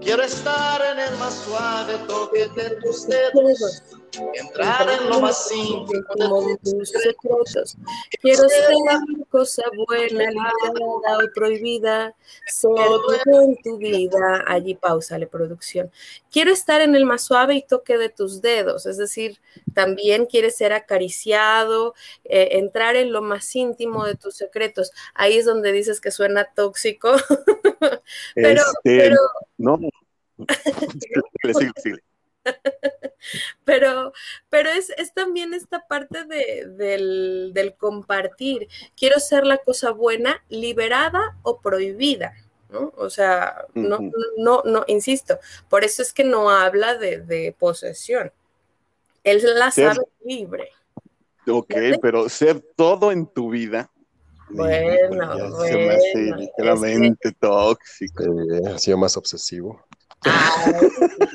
Quiero 0.00 0.22
estar 0.22 0.80
en 0.92 0.98
el 1.00 1.18
más 1.18 1.34
suave 1.34 1.98
toque 2.08 2.48
de 2.56 2.76
tus 2.80 3.06
dedos, 3.06 3.82
entrar 4.34 4.88
en 4.90 5.08
lo 5.08 5.20
más 5.20 5.50
íntimo 5.52 6.42
de 6.46 6.56
tus 6.58 6.90
secretos. 6.90 7.76
Quiero 8.20 8.48
ser 8.48 8.74
cosa 9.30 9.62
buena, 9.86 10.30
liberada 10.30 11.18
o 11.18 11.32
prohibida, 11.34 12.14
ser 12.46 12.72
en 13.26 13.56
tu 13.62 13.78
vida. 13.78 14.44
Allí 14.46 14.74
pausale 14.74 15.26
producción. 15.26 15.90
Quiero 16.30 16.52
estar 16.52 16.80
en 16.80 16.94
el 16.94 17.04
más 17.04 17.22
suave 17.22 17.54
y 17.54 17.62
toque 17.62 17.98
de 17.98 18.08
tus 18.08 18.42
dedos, 18.42 18.86
es 18.86 18.96
decir, 18.96 19.38
también 19.74 20.26
quieres 20.26 20.56
ser 20.56 20.72
acariciado, 20.72 21.94
eh, 22.24 22.48
entrar 22.52 22.96
en 22.96 23.12
lo 23.12 23.22
más 23.22 23.54
íntimo 23.54 24.04
de 24.04 24.14
tus 24.14 24.36
secretos. 24.36 24.92
Ahí 25.14 25.38
es 25.38 25.44
donde 25.44 25.72
dices 25.72 26.00
que 26.00 26.10
suena 26.10 26.44
tóxico. 26.54 27.12
pero, 28.34 28.60
este, 28.60 28.72
pero 28.82 29.16
no, 29.58 29.78
Pero, 33.64 34.12
pero 34.50 34.68
es, 34.68 34.90
también 35.14 35.54
esta 35.54 35.86
parte 35.86 36.24
de, 36.24 36.66
del, 37.54 37.74
compartir. 37.78 38.68
Quiero 38.96 39.20
ser 39.20 39.46
la 39.46 39.58
cosa 39.58 39.92
buena, 39.92 40.42
liberada 40.48 41.38
o 41.42 41.60
prohibida. 41.60 42.34
¿no? 42.68 42.92
O 42.96 43.08
sea, 43.10 43.66
no, 43.74 44.00
no, 44.38 44.62
no, 44.64 44.84
insisto, 44.88 45.38
por 45.68 45.84
eso 45.84 46.02
es 46.02 46.12
que 46.12 46.24
no 46.24 46.50
habla 46.50 46.96
de, 46.96 47.54
posesión. 47.58 48.32
Él 49.22 49.40
la 49.54 49.70
sabe 49.70 50.04
libre. 50.24 50.70
Ok, 51.46 51.74
pero 52.00 52.28
ser 52.28 52.60
todo 52.74 53.12
en 53.12 53.26
tu 53.26 53.50
vida 53.50 53.88
bueno, 54.54 55.60
se 55.62 55.76
me 55.76 55.90
hace 55.90 56.32
literalmente 56.36 57.32
tóxico. 57.32 58.24
ha 58.66 58.78
sido 58.78 58.98
más 58.98 59.16
obsesivo 59.16 59.80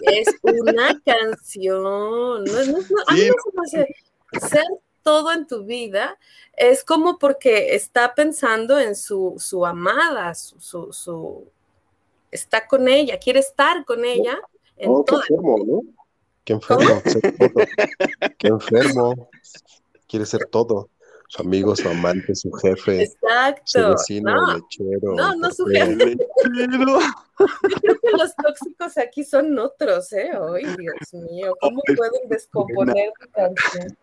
es 0.01 0.27
una 0.43 0.99
canción. 1.05 2.43
No, 2.43 2.43
no, 2.43 2.77
no, 2.77 4.39
ser 4.47 4.65
todo 5.03 5.31
en 5.31 5.47
tu 5.47 5.63
vida 5.63 6.17
es 6.53 6.83
como 6.83 7.17
porque 7.17 7.75
está 7.75 8.13
pensando 8.13 8.79
en 8.79 8.95
su, 8.95 9.35
su 9.37 9.65
amada, 9.65 10.35
su, 10.35 10.91
su, 10.91 11.45
está 12.31 12.67
con 12.67 12.87
ella, 12.87 13.17
quiere 13.17 13.39
estar 13.39 13.85
con 13.85 14.03
ella. 14.03 14.37
En 14.75 14.91
oh, 14.91 15.05
qué 15.05 15.15
enfermo, 15.15 15.57
¿no? 15.65 15.81
Qué 16.43 16.53
enfermo. 16.53 17.01
qué 18.37 18.47
enfermo. 18.47 19.29
Quiere 20.07 20.25
ser 20.25 20.45
todo 20.45 20.89
su 21.27 21.41
amigo, 21.41 21.75
su 21.75 21.89
amante, 21.89 22.33
su 22.35 22.51
jefe, 22.53 23.03
Exacto. 23.03 23.61
su 23.65 23.79
vecino, 23.89 24.33
no, 24.33 24.53
lechero. 24.55 25.13
No, 25.15 25.35
no 25.35 25.51
su 25.51 25.65
jefe. 25.65 26.15
Yo 26.55 26.67
creo 26.67 27.99
que 28.01 28.11
los 28.17 28.35
tóxicos 28.35 28.97
aquí 28.97 29.25
son 29.25 29.57
otros, 29.59 30.11
¿eh? 30.13 30.31
Ay, 30.31 30.63
Dios 30.77 31.25
mío, 31.29 31.53
¿cómo 31.59 31.81
pueden 31.85 32.29
descomponer 32.29 33.11
tu 33.19 33.29
canción? 33.31 33.97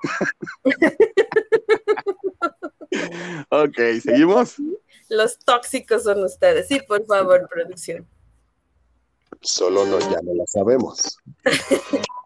ok, 3.49 3.79
¿seguimos? 4.03 4.57
Los 5.09 5.39
tóxicos 5.39 6.03
son 6.03 6.25
ustedes. 6.25 6.69
Sí, 6.69 6.81
por 6.87 7.07
favor, 7.07 7.49
producción. 7.49 8.07
Solo 9.41 9.87
no, 9.87 9.99
ya 9.99 10.21
no 10.23 10.35
lo 10.35 10.45
sabemos. 10.47 11.19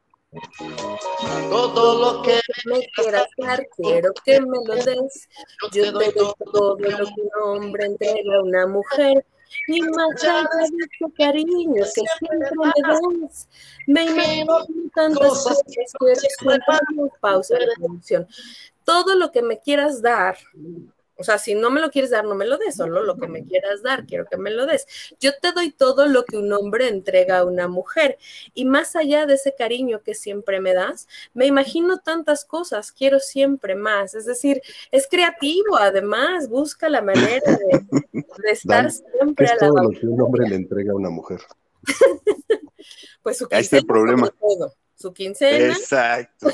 Todo 1.50 1.98
lo 1.98 2.22
que 2.22 2.38
me 2.66 2.86
quieras 2.94 3.28
dar, 3.38 3.66
quiero 3.76 4.12
que 4.24 4.40
me 4.40 4.58
lo 4.64 4.74
des. 4.74 5.28
Yo 5.62 5.70
te 5.70 5.90
doy 5.90 6.12
todo 6.12 6.76
lo 6.78 7.06
que 7.06 7.22
un 7.22 7.30
hombre 7.42 7.86
entrega 7.86 8.36
a 8.36 8.42
una 8.42 8.66
mujer. 8.66 9.24
Y 9.66 9.80
más 9.80 10.22
allá 10.22 10.42
de 10.42 10.86
tu 10.98 11.10
cariño 11.14 11.74
que 11.74 12.02
siempre 12.18 12.50
me 12.56 12.72
das, 12.86 13.48
me 13.86 14.04
imagino 14.04 14.66
tantas 14.94 15.28
cosas 15.28 15.62
que 15.66 15.84
pausa 17.20 17.58
la 17.58 17.74
producción. 17.76 18.28
Todo 18.84 19.14
lo 19.14 19.32
que 19.32 19.40
me 19.40 19.58
quieras 19.58 20.02
dar, 20.02 20.36
O 21.18 21.24
sea, 21.24 21.36
si 21.38 21.56
no 21.56 21.70
me 21.70 21.80
lo 21.80 21.90
quieres 21.90 22.10
dar, 22.10 22.24
no 22.24 22.36
me 22.36 22.46
lo 22.46 22.58
des, 22.58 22.76
solo 22.76 23.02
lo 23.02 23.16
que 23.16 23.26
me 23.26 23.44
quieras 23.44 23.82
dar, 23.82 24.06
quiero 24.06 24.26
que 24.26 24.36
me 24.36 24.50
lo 24.50 24.66
des. 24.66 24.86
Yo 25.20 25.32
te 25.40 25.50
doy 25.50 25.72
todo 25.72 26.06
lo 26.06 26.24
que 26.24 26.36
un 26.36 26.52
hombre 26.52 26.88
entrega 26.88 27.38
a 27.38 27.44
una 27.44 27.66
mujer. 27.66 28.18
Y 28.54 28.64
más 28.64 28.94
allá 28.94 29.26
de 29.26 29.34
ese 29.34 29.52
cariño 29.52 30.00
que 30.02 30.14
siempre 30.14 30.60
me 30.60 30.74
das, 30.74 31.08
me 31.34 31.46
imagino 31.46 31.98
tantas 31.98 32.44
cosas, 32.44 32.92
quiero 32.92 33.18
siempre 33.18 33.74
más. 33.74 34.14
Es 34.14 34.26
decir, 34.26 34.62
es 34.92 35.08
creativo, 35.08 35.76
además, 35.76 36.48
busca 36.48 36.88
la 36.88 37.02
manera 37.02 37.42
de, 37.56 37.84
estar 38.52 38.90
siempre 38.92 39.46
es 39.46 39.50
a 39.50 39.54
la 39.54 39.60
todo 39.60 39.82
lo 39.82 39.90
que 39.90 40.06
un 40.06 40.20
hombre 40.20 40.48
le 40.48 40.54
entrega 40.54 40.92
a 40.92 40.96
una 40.96 41.10
mujer. 41.10 41.40
pues 43.22 43.38
su 43.38 43.48
Ahí 43.50 43.62
está 43.62 43.78
el 43.78 43.82
quincena, 43.82 43.86
problema. 43.86 44.26
sobre 44.26 44.38
todo. 44.40 44.74
Su 44.94 45.12
quincena. 45.12 45.74
Exacto. 45.74 46.48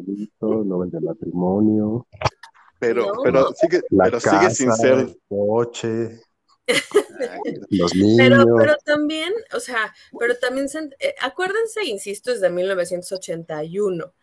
Bonito, 0.00 0.64
Nobel 0.64 0.90
de 0.90 1.00
matrimonio, 1.00 2.06
Pero, 2.78 3.12
No. 3.14 3.22
pero 3.22 3.52
sigue, 3.54 3.82
la 3.90 4.04
pero 4.04 4.20
casa, 4.20 4.40
sigue 4.40 4.50
sin 4.54 4.72
ser. 4.72 4.98
el 5.00 5.20
coche, 5.28 6.20
Exacto. 6.66 7.42
los 7.70 7.94
niños. 7.94 8.16
Pero, 8.18 8.44
pero 8.56 8.76
también, 8.84 9.32
o 9.54 9.60
sea, 9.60 9.92
pero 10.18 10.36
también, 10.38 10.68
se- 10.68 10.88
eh, 11.00 11.14
acuérdense, 11.20 11.84
insisto, 11.84 12.30
es 12.32 12.40
de 12.40 12.48
1981. 12.50 14.14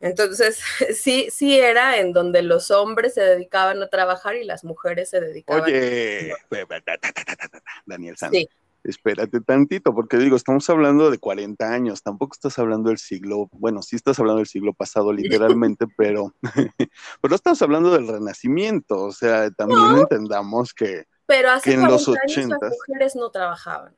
Entonces, 0.00 0.60
sí, 1.00 1.28
sí 1.30 1.58
era 1.58 1.98
en 1.98 2.12
donde 2.12 2.42
los 2.42 2.70
hombres 2.70 3.14
se 3.14 3.22
dedicaban 3.22 3.82
a 3.82 3.88
trabajar 3.88 4.36
y 4.36 4.44
las 4.44 4.64
mujeres 4.64 5.10
se 5.10 5.20
dedicaban 5.20 5.64
Oye, 5.64 6.32
Daniel 7.86 8.16
Sanz, 8.16 8.32
Sí. 8.32 8.48
Espérate 8.90 9.40
tantito, 9.40 9.94
porque 9.94 10.16
digo, 10.16 10.36
estamos 10.36 10.68
hablando 10.70 11.10
de 11.10 11.18
40 11.18 11.72
años, 11.72 12.02
tampoco 12.02 12.34
estás 12.34 12.58
hablando 12.58 12.88
del 12.88 12.98
siglo, 12.98 13.48
bueno, 13.52 13.82
sí 13.82 13.96
estás 13.96 14.18
hablando 14.18 14.38
del 14.38 14.46
siglo 14.46 14.72
pasado 14.72 15.12
literalmente, 15.12 15.86
pero, 15.96 16.34
pero 17.20 17.30
no 17.30 17.34
estamos 17.34 17.60
hablando 17.62 17.90
del 17.90 18.08
renacimiento, 18.08 19.04
o 19.04 19.12
sea, 19.12 19.50
también 19.50 19.98
entendamos 19.98 20.72
que, 20.72 21.04
Pero 21.26 21.50
hace 21.50 21.70
que 21.70 21.74
en 21.74 21.82
40 21.82 21.92
los 21.92 22.08
años 22.08 22.36
80s. 22.36 22.60
las 22.60 22.72
mujeres 22.72 23.16
no 23.16 23.30
trabajaban. 23.30 23.96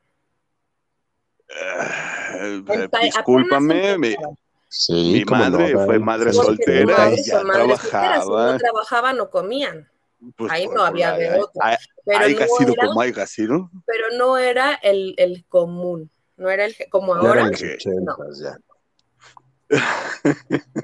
apenas 2.67 2.91
discúlpame, 3.03 3.99
mi, 3.99 4.09
empezaban. 4.09 4.37
Sí, 4.73 5.13
mi 5.13 5.25
cómo 5.25 5.45
no, 5.45 5.51
madre 5.51 5.85
fue 5.85 5.99
madre 5.99 6.33
soltera 6.33 7.11
y 7.13 7.17
ya 7.17 7.41
si 7.41 7.47
trabajaba. 7.47 8.53
no 8.53 8.59
trabajaban 8.59 9.17
no 9.17 9.29
comían. 9.29 9.89
Pues, 10.37 10.53
ahí 10.53 10.67
no 10.69 10.83
había 10.83 11.13
de 11.13 11.29
hay- 11.31 11.41
otra. 11.41 11.67
hay- 11.69 11.77
Pero 12.05 12.19
no 12.29 12.57
sido 12.59 12.73
era, 12.75 12.87
como 12.87 13.01
haya 13.01 13.27
sido. 13.27 13.71
pero 13.87 14.05
no 14.17 14.39
era 14.39 14.75
el, 14.75 15.15
el 15.17 15.45
común. 15.49 16.11
No 16.37 16.49
era 16.51 16.65
el 16.65 16.75
como 16.91 17.15
Ya 17.15 17.21
ahora. 17.21 17.41
eran 17.43 17.51
los 17.53 17.63
Ok. 17.63 17.69
ochentas, 17.75 18.39
ya. 18.41 18.59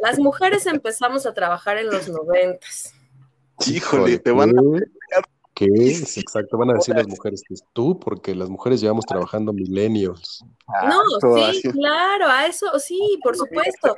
Las 0.00 0.18
mujeres 0.18 0.66
empezamos 0.66 1.26
a 1.26 1.34
trabajar 1.34 1.78
en 1.78 1.88
los 1.88 2.08
noventas. 2.08 2.94
Híjole, 3.66 4.18
te 4.18 4.30
van 4.32 4.50
a. 4.50 4.62
¿Qué? 5.56 5.64
Es 6.06 6.18
exacto, 6.18 6.58
van 6.58 6.70
a 6.70 6.74
decir 6.74 6.94
las 6.94 7.08
mujeres 7.08 7.42
que 7.48 7.54
es 7.54 7.64
tú, 7.72 7.98
porque 7.98 8.34
las 8.34 8.50
mujeres 8.50 8.80
llevamos 8.80 9.06
trabajando 9.06 9.52
milenios. 9.54 10.44
No, 10.86 11.50
sí, 11.52 11.62
claro, 11.70 12.26
a 12.28 12.46
eso 12.46 12.78
sí, 12.78 13.18
por 13.22 13.36
supuesto. 13.36 13.96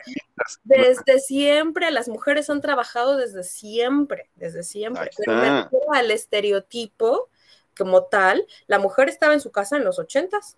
Desde 0.63 1.19
siempre, 1.19 1.91
las 1.91 2.09
mujeres 2.09 2.49
han 2.49 2.61
trabajado 2.61 3.17
desde 3.17 3.43
siempre, 3.43 4.31
desde 4.37 4.63
siempre. 4.63 5.11
Pero 5.17 5.33
me 5.37 5.43
está. 5.47 5.63
refiero 5.65 5.93
al 5.93 6.11
estereotipo 6.13 7.29
como 7.77 8.05
tal, 8.05 8.47
la 8.69 8.79
mujer 8.79 9.09
estaba 9.09 9.35
en 9.35 9.41
su 9.41 9.51
casa 9.51 9.77
en 9.77 9.85
los 9.85 9.99
ochentas. 9.99 10.57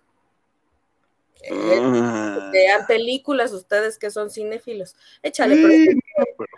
Eh, 1.43 1.79
Ah. 1.81 2.49
Vean 2.53 2.85
películas 2.85 3.51
ustedes 3.53 3.97
que 3.97 4.11
son 4.11 4.29
cinéfilos. 4.29 4.95
Échale, 5.23 5.55
Sí, 5.55 5.63
pero 5.65 5.99
pero, 6.15 6.35
pues, 6.37 6.49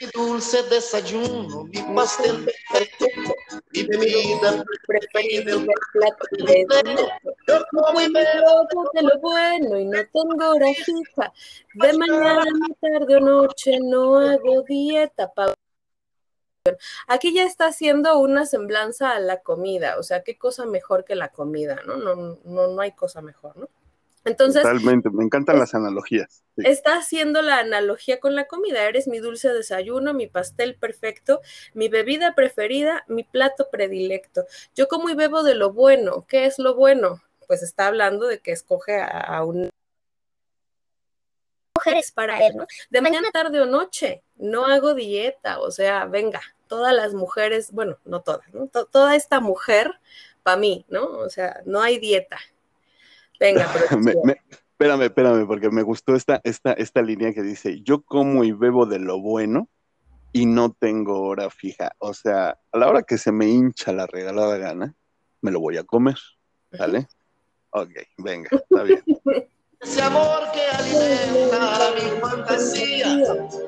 Mi 0.00 0.06
dulce 0.14 0.62
desayuno, 0.70 1.64
mi 1.64 1.82
pastel 1.94 2.44
perfecto, 2.46 3.04
mi 3.74 3.82
bebida 3.82 4.64
preferido 4.86 5.58
el 5.60 5.66
plato 5.92 6.26
de 6.30 6.66
Yo 7.46 7.64
como 7.70 8.00
y 8.00 8.10
bebo 8.10 8.66
Todo 8.70 8.90
de 8.94 9.02
lo 9.02 9.18
bueno 9.20 9.78
y 9.78 9.84
no 9.84 9.98
tengo 10.12 10.50
hora 10.52 10.66
fija. 10.74 11.32
De 11.74 11.92
mañana, 11.92 12.44
tarde 12.80 13.16
o 13.16 13.20
noche 13.20 13.78
no 13.80 14.16
hago 14.16 14.62
dieta. 14.62 15.30
pa- 15.34 15.54
Aquí 17.06 17.34
ya 17.34 17.44
está 17.44 17.66
haciendo 17.66 18.18
una 18.18 18.46
semblanza 18.46 19.12
a 19.12 19.20
la 19.20 19.40
comida, 19.42 19.98
o 19.98 20.02
sea, 20.02 20.22
qué 20.22 20.38
cosa 20.38 20.64
mejor 20.66 21.04
que 21.04 21.14
la 21.14 21.28
comida, 21.28 21.80
¿no? 21.86 21.96
No, 21.96 22.38
no, 22.44 22.66
no 22.68 22.80
hay 22.80 22.92
cosa 22.92 23.20
mejor, 23.22 23.56
¿no? 23.56 23.68
Entonces, 24.24 24.62
Totalmente, 24.62 25.08
me 25.10 25.24
encantan 25.24 25.58
las 25.58 25.74
analogías. 25.74 26.44
sí. 26.56 26.62
está 26.66 26.96
haciendo 26.96 27.40
la 27.40 27.58
analogía 27.58 28.20
con 28.20 28.34
la 28.34 28.46
comida. 28.46 28.86
Eres 28.86 29.08
mi 29.08 29.18
dulce 29.18 29.52
desayuno, 29.52 30.12
mi 30.12 30.26
pastel 30.26 30.76
perfecto, 30.76 31.40
mi 31.72 31.88
bebida 31.88 32.34
preferida, 32.34 33.04
mi 33.08 33.24
plato 33.24 33.68
predilecto. 33.70 34.44
Yo 34.74 34.88
como 34.88 35.08
y 35.08 35.14
bebo 35.14 35.42
de 35.42 35.54
lo 35.54 35.72
bueno. 35.72 36.26
¿Qué 36.28 36.44
es 36.46 36.58
lo 36.58 36.74
bueno? 36.74 37.22
Pues 37.46 37.62
está 37.62 37.86
hablando 37.86 38.26
de 38.26 38.40
que 38.40 38.52
escoge 38.52 39.00
a, 39.00 39.08
a 39.08 39.44
un 39.44 39.70
mujeres 41.80 42.12
para 42.12 42.46
él, 42.46 42.56
¿no? 42.56 42.66
De 42.90 43.00
mañana, 43.00 43.30
tarde 43.32 43.60
o 43.60 43.66
noche. 43.66 44.22
No 44.36 44.66
hago 44.66 44.94
dieta, 44.94 45.60
o 45.60 45.70
sea, 45.70 46.04
venga, 46.04 46.40
todas 46.66 46.94
las 46.94 47.14
mujeres, 47.14 47.72
bueno, 47.72 47.98
no 48.04 48.20
todas, 48.20 48.46
toda 48.90 49.16
esta 49.16 49.40
mujer 49.40 49.98
para 50.42 50.56
mí, 50.56 50.84
¿no? 50.88 51.06
O 51.06 51.28
sea, 51.28 51.62
no 51.64 51.80
hay 51.82 51.98
dieta. 51.98 52.38
Venga, 53.40 53.66
Me- 53.98 54.12
pero 54.12 54.24
me- 54.24 54.36
espérame, 54.50 55.02
espérame, 55.04 55.46
porque 55.46 55.70
me 55.70 55.82
gustó 55.82 56.14
esta, 56.14 56.40
esta, 56.44 56.72
esta 56.74 57.02
línea 57.02 57.32
que 57.32 57.42
dice, 57.42 57.80
yo 57.82 58.02
como 58.02 58.44
y 58.44 58.52
bebo 58.52 58.86
de 58.86 58.98
lo 58.98 59.20
bueno 59.20 59.68
y 60.32 60.46
no 60.46 60.72
tengo 60.78 61.22
hora 61.22 61.50
fija. 61.50 61.92
O 61.98 62.14
sea, 62.14 62.58
a 62.72 62.78
la 62.78 62.88
hora 62.88 63.02
que 63.02 63.18
se 63.18 63.32
me 63.32 63.46
hincha 63.48 63.92
la 63.92 64.06
regalada 64.06 64.56
gana, 64.58 64.94
me 65.42 65.50
lo 65.50 65.60
voy 65.60 65.76
a 65.78 65.84
comer, 65.84 66.16
¿vale? 66.78 67.08
Ok, 67.70 67.90
venga, 68.18 68.48
está 68.52 68.82
bien. 68.82 69.02
ese 69.80 70.02
amor 70.02 70.40
que 70.52 70.60
alimenta 70.60 71.92
mi 71.94 72.20
fantasía. 72.20 73.22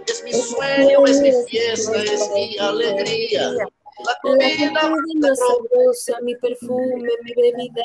Es 0.06 0.22
mi 0.24 0.32
sueño, 0.32 1.06
es 1.06 1.20
mi 1.22 1.32
fiesta, 1.48 2.02
es 2.02 2.30
mi 2.34 2.58
alegría. 2.58 3.50
La 3.52 3.66
La 4.04 4.18
comida 4.22 4.80
comida 4.80 5.28
más 5.28 5.38
sabrosa, 5.38 6.20
mi 6.22 6.34
perfume, 6.36 7.08
mi 7.22 7.34
bebida, 7.34 7.82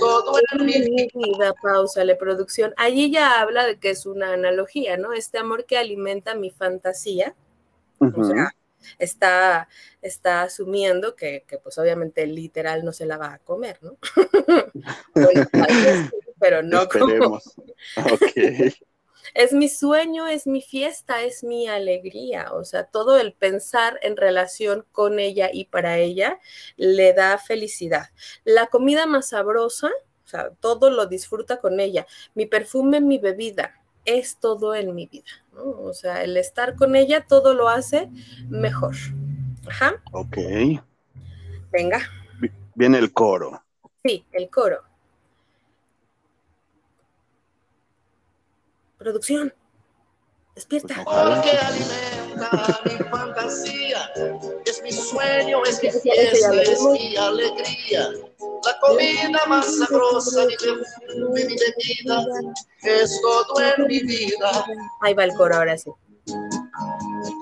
todo 0.00 0.38
en 0.52 0.66
mi 0.66 1.08
vida, 1.14 1.54
pausale 1.60 2.16
producción. 2.16 2.74
Allí 2.76 3.10
ya 3.10 3.40
habla 3.40 3.66
de 3.66 3.78
que 3.78 3.90
es 3.90 4.06
una 4.06 4.32
analogía, 4.32 4.96
¿no? 4.96 5.12
Este 5.12 5.38
amor 5.38 5.64
que 5.66 5.78
alimenta 5.78 6.34
mi 6.34 6.50
fantasía, 6.50 7.34
o 7.98 8.06
Ujú. 8.06 8.24
sea, 8.24 8.54
está, 8.98 9.68
está 10.02 10.42
asumiendo 10.42 11.16
que, 11.16 11.44
que, 11.46 11.58
pues 11.58 11.78
obviamente 11.78 12.26
literal 12.26 12.84
no 12.84 12.92
se 12.92 13.06
la 13.06 13.16
va 13.18 13.34
a 13.34 13.38
comer, 13.38 13.78
¿no? 13.82 13.96
Pero 16.40 16.62
no 16.62 16.88
como 16.88 17.06
Esperemos. 17.06 17.54
Es 19.34 19.52
mi 19.52 19.68
sueño, 19.68 20.26
es 20.26 20.46
mi 20.46 20.62
fiesta, 20.62 21.22
es 21.22 21.44
mi 21.44 21.68
alegría. 21.68 22.52
O 22.52 22.64
sea, 22.64 22.84
todo 22.84 23.18
el 23.18 23.32
pensar 23.32 23.98
en 24.02 24.16
relación 24.16 24.84
con 24.92 25.18
ella 25.18 25.50
y 25.52 25.66
para 25.66 25.98
ella 25.98 26.38
le 26.76 27.12
da 27.12 27.38
felicidad. 27.38 28.10
La 28.44 28.66
comida 28.66 29.06
más 29.06 29.28
sabrosa, 29.30 29.88
o 30.24 30.28
sea, 30.28 30.50
todo 30.60 30.90
lo 30.90 31.06
disfruta 31.06 31.58
con 31.60 31.80
ella. 31.80 32.06
Mi 32.34 32.46
perfume, 32.46 33.00
mi 33.00 33.18
bebida, 33.18 33.74
es 34.04 34.38
todo 34.38 34.74
en 34.74 34.94
mi 34.94 35.06
vida. 35.06 35.30
¿no? 35.52 35.62
O 35.82 35.92
sea, 35.94 36.22
el 36.24 36.36
estar 36.36 36.76
con 36.76 36.96
ella 36.96 37.26
todo 37.26 37.54
lo 37.54 37.68
hace 37.68 38.08
mejor. 38.48 38.94
Ajá, 39.68 40.02
Ok. 40.12 40.38
venga, 41.70 42.00
Viene 42.74 42.98
el 42.98 43.12
coro. 43.12 43.62
sí, 44.04 44.24
el 44.32 44.48
coro. 44.50 44.82
Producción, 48.98 49.54
despierta. 50.56 50.94
Pues 51.04 51.06
ojalá. 51.06 51.34
amor 51.36 51.44
que 51.44 51.56
alimenta 51.56 52.80
mi 52.84 52.90
fantasía. 53.10 54.10
Es 54.66 54.82
mi 54.82 54.90
sueño, 54.90 55.64
es 55.64 55.80
mi 55.82 55.90
fiesta, 55.90 56.54
es 56.62 56.80
mi 56.82 57.16
alegría. 57.16 58.10
La 58.64 58.78
comida 58.80 59.46
más 59.46 59.78
sabrosa, 59.78 60.46
mi 60.46 60.56
perfume, 60.56 61.44
mi 61.44 61.56
bebida, 61.56 62.26
es 62.82 63.20
todo 63.22 63.60
en 63.60 63.86
mi 63.86 64.00
vida. 64.00 64.66
Ahí 65.00 65.14
va 65.14 65.24
el 65.24 65.34
coro 65.34 65.54
ahora 65.54 65.78
sí. 65.78 65.92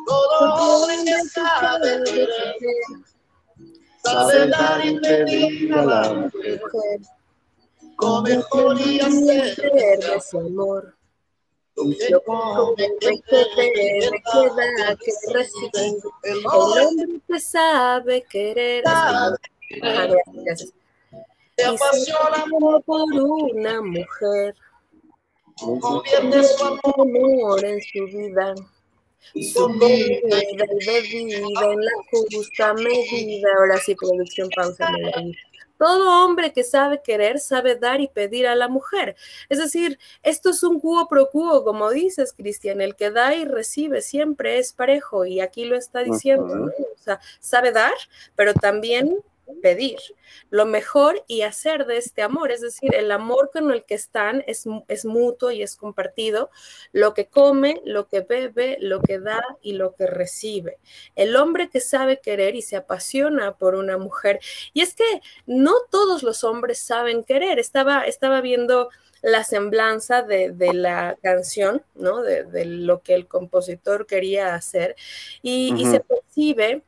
Todo 0.06 0.54
hombre 0.54 0.96
que 1.04 1.24
sabe 4.04 4.48
dar 4.48 4.86
y 4.86 5.00
pedir 5.00 5.74
a 5.74 5.84
la 5.84 6.12
mujer, 6.12 6.60
con 7.96 8.22
mejor 8.24 8.80
y 8.80 9.00
hacer 9.00 9.56
de 9.56 10.20
su 10.20 10.38
amor. 10.38 10.95
Me 11.76 11.96
queda, 11.96 12.20
me 13.02 13.20
queda 13.22 14.96
que 14.96 15.12
recibir. 15.32 16.02
El 16.22 16.46
hombre 16.46 17.20
que 17.28 17.40
sabe 17.40 18.22
querer. 18.30 18.82
Gracias, 18.82 20.72
se 21.56 21.64
apasiona 21.64 22.44
por 22.84 23.12
una 23.12 23.82
mujer. 23.82 24.54
convierte 25.56 26.44
su 26.44 26.64
amor 26.64 27.64
en 27.64 27.80
su 27.82 28.04
vida. 28.06 28.54
Su 29.34 29.64
comida 29.64 30.38
y 30.50 30.56
bebida 30.86 31.72
en 31.72 31.84
la 31.84 31.92
justa 32.10 32.74
medida. 32.74 33.48
Ahora 33.58 33.78
sí, 33.78 33.94
producción, 33.94 34.48
pausa. 34.54 34.88
Todo 35.78 36.24
hombre 36.24 36.52
que 36.52 36.64
sabe 36.64 37.02
querer 37.02 37.38
sabe 37.38 37.76
dar 37.76 38.00
y 38.00 38.08
pedir 38.08 38.46
a 38.46 38.54
la 38.54 38.68
mujer. 38.68 39.16
Es 39.48 39.58
decir, 39.58 39.98
esto 40.22 40.50
es 40.50 40.62
un 40.62 40.80
cuo 40.80 41.08
pro 41.08 41.30
quo, 41.30 41.64
como 41.64 41.90
dices, 41.90 42.32
Cristian. 42.32 42.80
El 42.80 42.96
que 42.96 43.10
da 43.10 43.34
y 43.34 43.44
recibe 43.44 44.02
siempre 44.02 44.58
es 44.58 44.72
parejo 44.72 45.26
y 45.26 45.40
aquí 45.40 45.64
lo 45.64 45.76
está 45.76 46.02
diciendo. 46.02 46.66
O 46.66 46.98
sea, 46.98 47.20
sabe 47.40 47.72
dar, 47.72 47.94
pero 48.34 48.54
también 48.54 49.18
pedir 49.62 49.98
lo 50.50 50.66
mejor 50.66 51.24
y 51.26 51.42
hacer 51.42 51.86
de 51.86 51.98
este 51.98 52.22
amor, 52.22 52.50
es 52.50 52.60
decir, 52.60 52.94
el 52.94 53.10
amor 53.12 53.50
con 53.52 53.70
el 53.70 53.84
que 53.84 53.94
están 53.94 54.44
es, 54.46 54.64
es, 54.88 55.04
mutuo 55.04 55.50
y 55.50 55.62
es 55.62 55.76
compartido, 55.76 56.50
lo 56.92 57.14
que 57.14 57.26
come, 57.26 57.80
lo 57.84 58.08
que 58.08 58.20
bebe, 58.20 58.76
lo 58.80 59.00
que 59.00 59.18
da 59.18 59.42
y 59.62 59.72
lo 59.72 59.94
que 59.94 60.06
recibe. 60.06 60.78
El 61.14 61.36
hombre 61.36 61.68
que 61.68 61.80
sabe 61.80 62.20
querer 62.20 62.54
y 62.56 62.62
se 62.62 62.76
apasiona 62.76 63.56
por 63.56 63.74
una 63.74 63.98
mujer. 63.98 64.40
Y 64.72 64.82
es 64.82 64.94
que 64.94 65.20
no 65.46 65.74
todos 65.90 66.22
los 66.22 66.44
hombres 66.44 66.78
saben 66.78 67.24
querer. 67.24 67.58
Estaba, 67.58 68.02
estaba 68.02 68.40
viendo 68.40 68.90
la 69.22 69.44
semblanza 69.44 70.22
de, 70.22 70.54
la 70.72 71.16
canción, 71.22 71.82
¿no? 71.94 72.22
De, 72.22 72.64
lo 72.64 73.02
que 73.02 73.14
el 73.14 73.26
compositor 73.26 74.06
quería 74.06 74.54
hacer 74.54 74.94
y, 75.42 75.74
y 75.76 75.86
se 75.86 76.00
percibe 76.00 76.82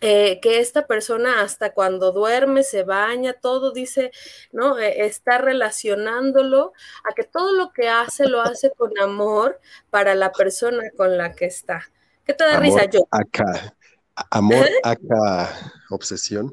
eh, 0.00 0.40
que 0.40 0.58
esta 0.58 0.86
persona 0.86 1.40
hasta 1.42 1.72
cuando 1.72 2.12
duerme, 2.12 2.62
se 2.62 2.82
baña, 2.82 3.32
todo 3.32 3.72
dice, 3.72 4.10
¿no? 4.52 4.78
Eh, 4.78 5.06
está 5.06 5.38
relacionándolo 5.38 6.72
a 7.08 7.14
que 7.14 7.24
todo 7.24 7.52
lo 7.52 7.72
que 7.72 7.88
hace 7.88 8.26
lo 8.26 8.42
hace 8.42 8.70
con 8.72 8.98
amor 8.98 9.60
para 9.90 10.14
la 10.14 10.32
persona 10.32 10.82
con 10.96 11.16
la 11.16 11.32
que 11.32 11.46
está. 11.46 11.88
¿Qué 12.24 12.34
te 12.34 12.44
da 12.44 12.58
risa 12.58 12.84
yo? 12.86 13.06
Acá, 13.10 13.74
amor, 14.30 14.66
acá, 14.82 15.72
obsesión. 15.90 16.52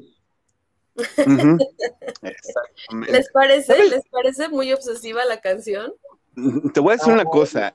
¿Les 3.08 3.30
parece? 3.32 3.84
¿Les 3.84 4.06
parece 4.10 4.48
muy 4.48 4.72
obsesiva 4.72 5.24
la 5.24 5.40
canción? 5.40 5.92
Te 6.72 6.80
voy 6.80 6.92
a 6.92 6.96
decir 6.96 7.12
una 7.12 7.24
cosa. 7.24 7.74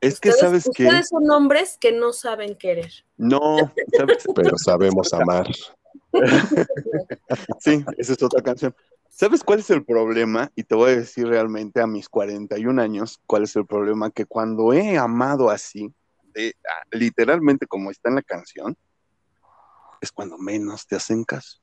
Es 0.00 0.20
que 0.20 0.32
sabes 0.32 0.64
que. 0.74 0.84
Ustedes 0.84 1.08
son 1.08 1.30
hombres 1.30 1.78
que 1.80 1.92
no 1.92 2.12
saben 2.12 2.56
querer. 2.56 2.92
No, 3.16 3.72
pero 4.34 4.56
sabemos 4.58 5.12
amar. 5.12 5.46
sí, 7.58 7.84
esa 7.96 8.12
es 8.12 8.22
otra 8.22 8.42
canción. 8.42 8.74
¿Sabes 9.08 9.42
cuál 9.42 9.60
es 9.60 9.70
el 9.70 9.82
problema? 9.84 10.52
Y 10.54 10.64
te 10.64 10.74
voy 10.74 10.90
a 10.90 10.96
decir 10.96 11.26
realmente 11.26 11.80
a 11.80 11.86
mis 11.86 12.08
41 12.08 12.82
años 12.82 13.18
cuál 13.26 13.44
es 13.44 13.56
el 13.56 13.64
problema, 13.64 14.10
que 14.10 14.26
cuando 14.26 14.74
he 14.74 14.98
amado 14.98 15.48
así, 15.48 15.90
literalmente 16.90 17.66
como 17.66 17.90
está 17.90 18.10
en 18.10 18.16
la 18.16 18.22
canción, 18.22 18.76
es 20.02 20.12
cuando 20.12 20.36
menos 20.36 20.86
te 20.86 20.96
hacen 20.96 21.24
caso. 21.24 21.60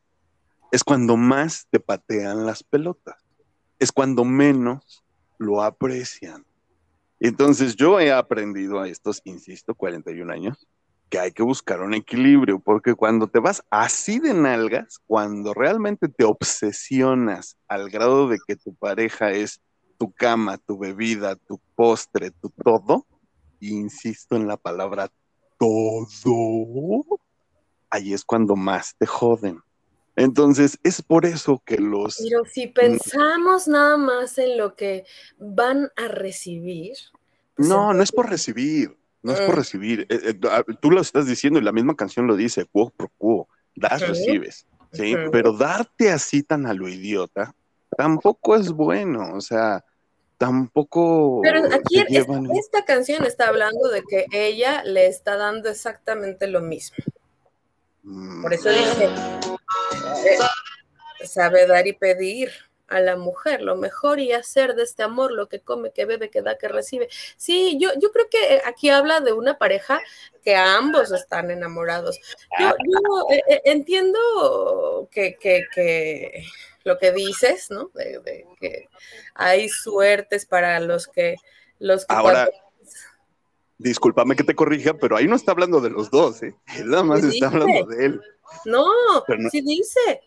Es 0.72 0.84
cuando 0.84 1.16
más 1.16 1.68
te 1.70 1.80
patean 1.80 2.48
las 2.48 2.64
pelotas. 2.64 3.18
Es 3.78 3.92
cuando 3.92 4.26
menos 4.26 5.04
lo 5.38 5.62
aprecian. 5.62 6.44
Entonces 7.24 7.78
yo 7.78 8.02
he 8.02 8.12
aprendido 8.12 8.82
a 8.82 8.90
estos, 8.90 9.22
insisto, 9.24 9.76
41 9.76 10.30
años, 10.30 10.68
que 11.10 11.20
hay 11.20 11.32
que 11.32 11.42
buscar 11.42 11.80
un 11.80 11.94
equilibrio, 11.94 12.60
porque 12.60 12.96
cuando 12.96 13.30
te 13.30 13.40
vas 13.40 13.64
así 13.70 14.20
de 14.20 14.34
nalgas, 14.34 15.00
cuando 15.08 15.54
realmente 15.54 16.10
te 16.10 16.26
obsesionas 16.26 17.56
al 17.70 17.90
grado 17.90 18.28
de 18.28 18.40
que 18.46 18.58
tu 18.58 18.76
pareja 18.76 19.32
es 19.32 19.62
tu 19.98 20.12
cama, 20.12 20.58
tu 20.58 20.78
bebida, 20.78 21.38
tu 21.38 21.62
postre, 21.76 22.32
tu 22.32 22.50
todo, 22.50 23.08
insisto 23.62 24.36
en 24.36 24.46
la 24.46 24.58
palabra 24.58 25.10
todo, 25.58 27.06
ahí 27.90 28.12
es 28.14 28.26
cuando 28.26 28.58
más 28.58 28.98
te 28.98 29.06
joden. 29.06 29.62
Entonces, 30.16 30.80
es 30.84 31.02
por 31.02 31.26
eso 31.26 31.62
que 31.66 31.78
los... 31.78 32.18
Pero 32.18 32.46
si 32.46 32.68
pensamos 32.68 33.68
nada 33.68 33.98
más 33.98 34.38
en 34.38 34.58
lo 34.58 34.76
que 34.76 35.06
van 35.38 35.90
a 35.96 36.08
recibir. 36.08 36.94
Pues 37.56 37.68
no, 37.68 37.94
no 37.94 38.04
es 38.04 38.12
por 38.12 38.30
recibir, 38.30 38.96
no 39.22 39.34
es 39.34 39.40
por 39.42 39.56
ah. 39.56 39.58
recibir. 39.58 40.02
Eh, 40.10 40.20
eh, 40.24 40.40
ah, 40.50 40.64
tú 40.80 40.92
lo 40.92 41.02
estás 41.02 41.26
diciendo 41.26 41.60
y 41.60 41.64
la 41.64 41.72
misma 41.72 41.96
canción 41.96 42.28
lo 42.28 42.36
dice, 42.36 42.66
quo 42.66 42.92
pro 42.92 43.12
quo, 43.18 43.48
das, 43.76 44.08
recibes, 44.08 44.68
¿sí? 44.92 45.16
Pero 45.32 45.54
darte 45.54 46.12
así 46.12 46.44
tan 46.44 46.68
a 46.68 46.74
lo 46.74 46.88
idiota 46.88 47.56
tampoco 47.96 48.56
es 48.56 48.72
bueno, 48.72 49.34
o 49.34 49.42
sea, 49.42 49.84
tampoco... 50.38 51.42
Pero 51.44 51.62
aquí 51.74 52.04
esta 52.58 52.86
canción 52.86 53.26
está 53.26 53.48
hablando 53.48 53.90
de 53.90 54.04
que 54.04 54.26
ella 54.32 54.84
le 54.84 55.08
está 55.08 55.38
dando 55.38 55.70
exactamente 55.70 56.48
lo 56.48 56.62
mismo. 56.62 56.98
Por 58.42 58.54
eso 58.54 58.70
dice, 58.70 59.06
eh, 59.06 60.38
sabe 61.26 61.66
dar 61.66 61.88
y 61.88 61.94
pedir 61.94 62.52
a 62.88 63.00
la 63.00 63.16
mujer 63.16 63.62
lo 63.62 63.76
mejor 63.76 64.20
y 64.20 64.34
hacer 64.34 64.76
de 64.76 64.84
este 64.84 65.04
amor 65.04 65.32
lo 65.32 65.48
que 65.48 65.62
come, 65.62 65.92
que 65.92 66.06
bebe, 66.06 66.30
que 66.30 66.42
da, 66.42 66.58
que 66.58 66.68
recibe. 66.68 67.08
Sí, 67.38 67.78
yo, 67.80 67.90
yo 68.00 68.12
creo 68.12 68.28
que 68.30 68.62
aquí 68.66 68.90
habla 68.90 69.22
de 69.22 69.34
una 69.34 69.58
pareja 69.58 70.00
que 70.44 70.56
ambos 70.56 71.12
están 71.12 71.50
enamorados. 71.50 72.20
Yo, 72.60 72.70
eh, 73.32 73.42
eh, 73.48 73.62
entiendo 73.66 75.08
que, 75.12 75.38
que, 75.38 76.46
lo 76.84 76.98
que 76.98 77.12
dices, 77.14 77.72
¿no? 77.72 77.90
De, 77.94 78.46
que 78.60 78.90
hay 79.34 79.70
suertes 79.70 80.46
para 80.46 80.80
los 80.80 81.08
que... 81.08 81.36
Los 81.80 82.06
que 82.06 82.16
Ahora, 82.16 82.50
discúlpame 83.84 84.36
que 84.36 84.44
te 84.44 84.56
corrija, 84.56 84.94
pero 84.94 85.18
ahí 85.18 85.28
no 85.28 85.36
está 85.36 85.52
hablando 85.52 85.82
de 85.82 85.90
los 85.90 86.10
dos, 86.10 86.42
¿eh? 86.42 86.56
Él 86.78 86.90
nada 86.90 87.04
más 87.04 87.24
está 87.24 87.48
hablando 87.48 87.86
de 87.88 88.06
él. 88.06 88.22
No, 88.66 88.86
sí 89.52 89.62
dice. 89.62 90.22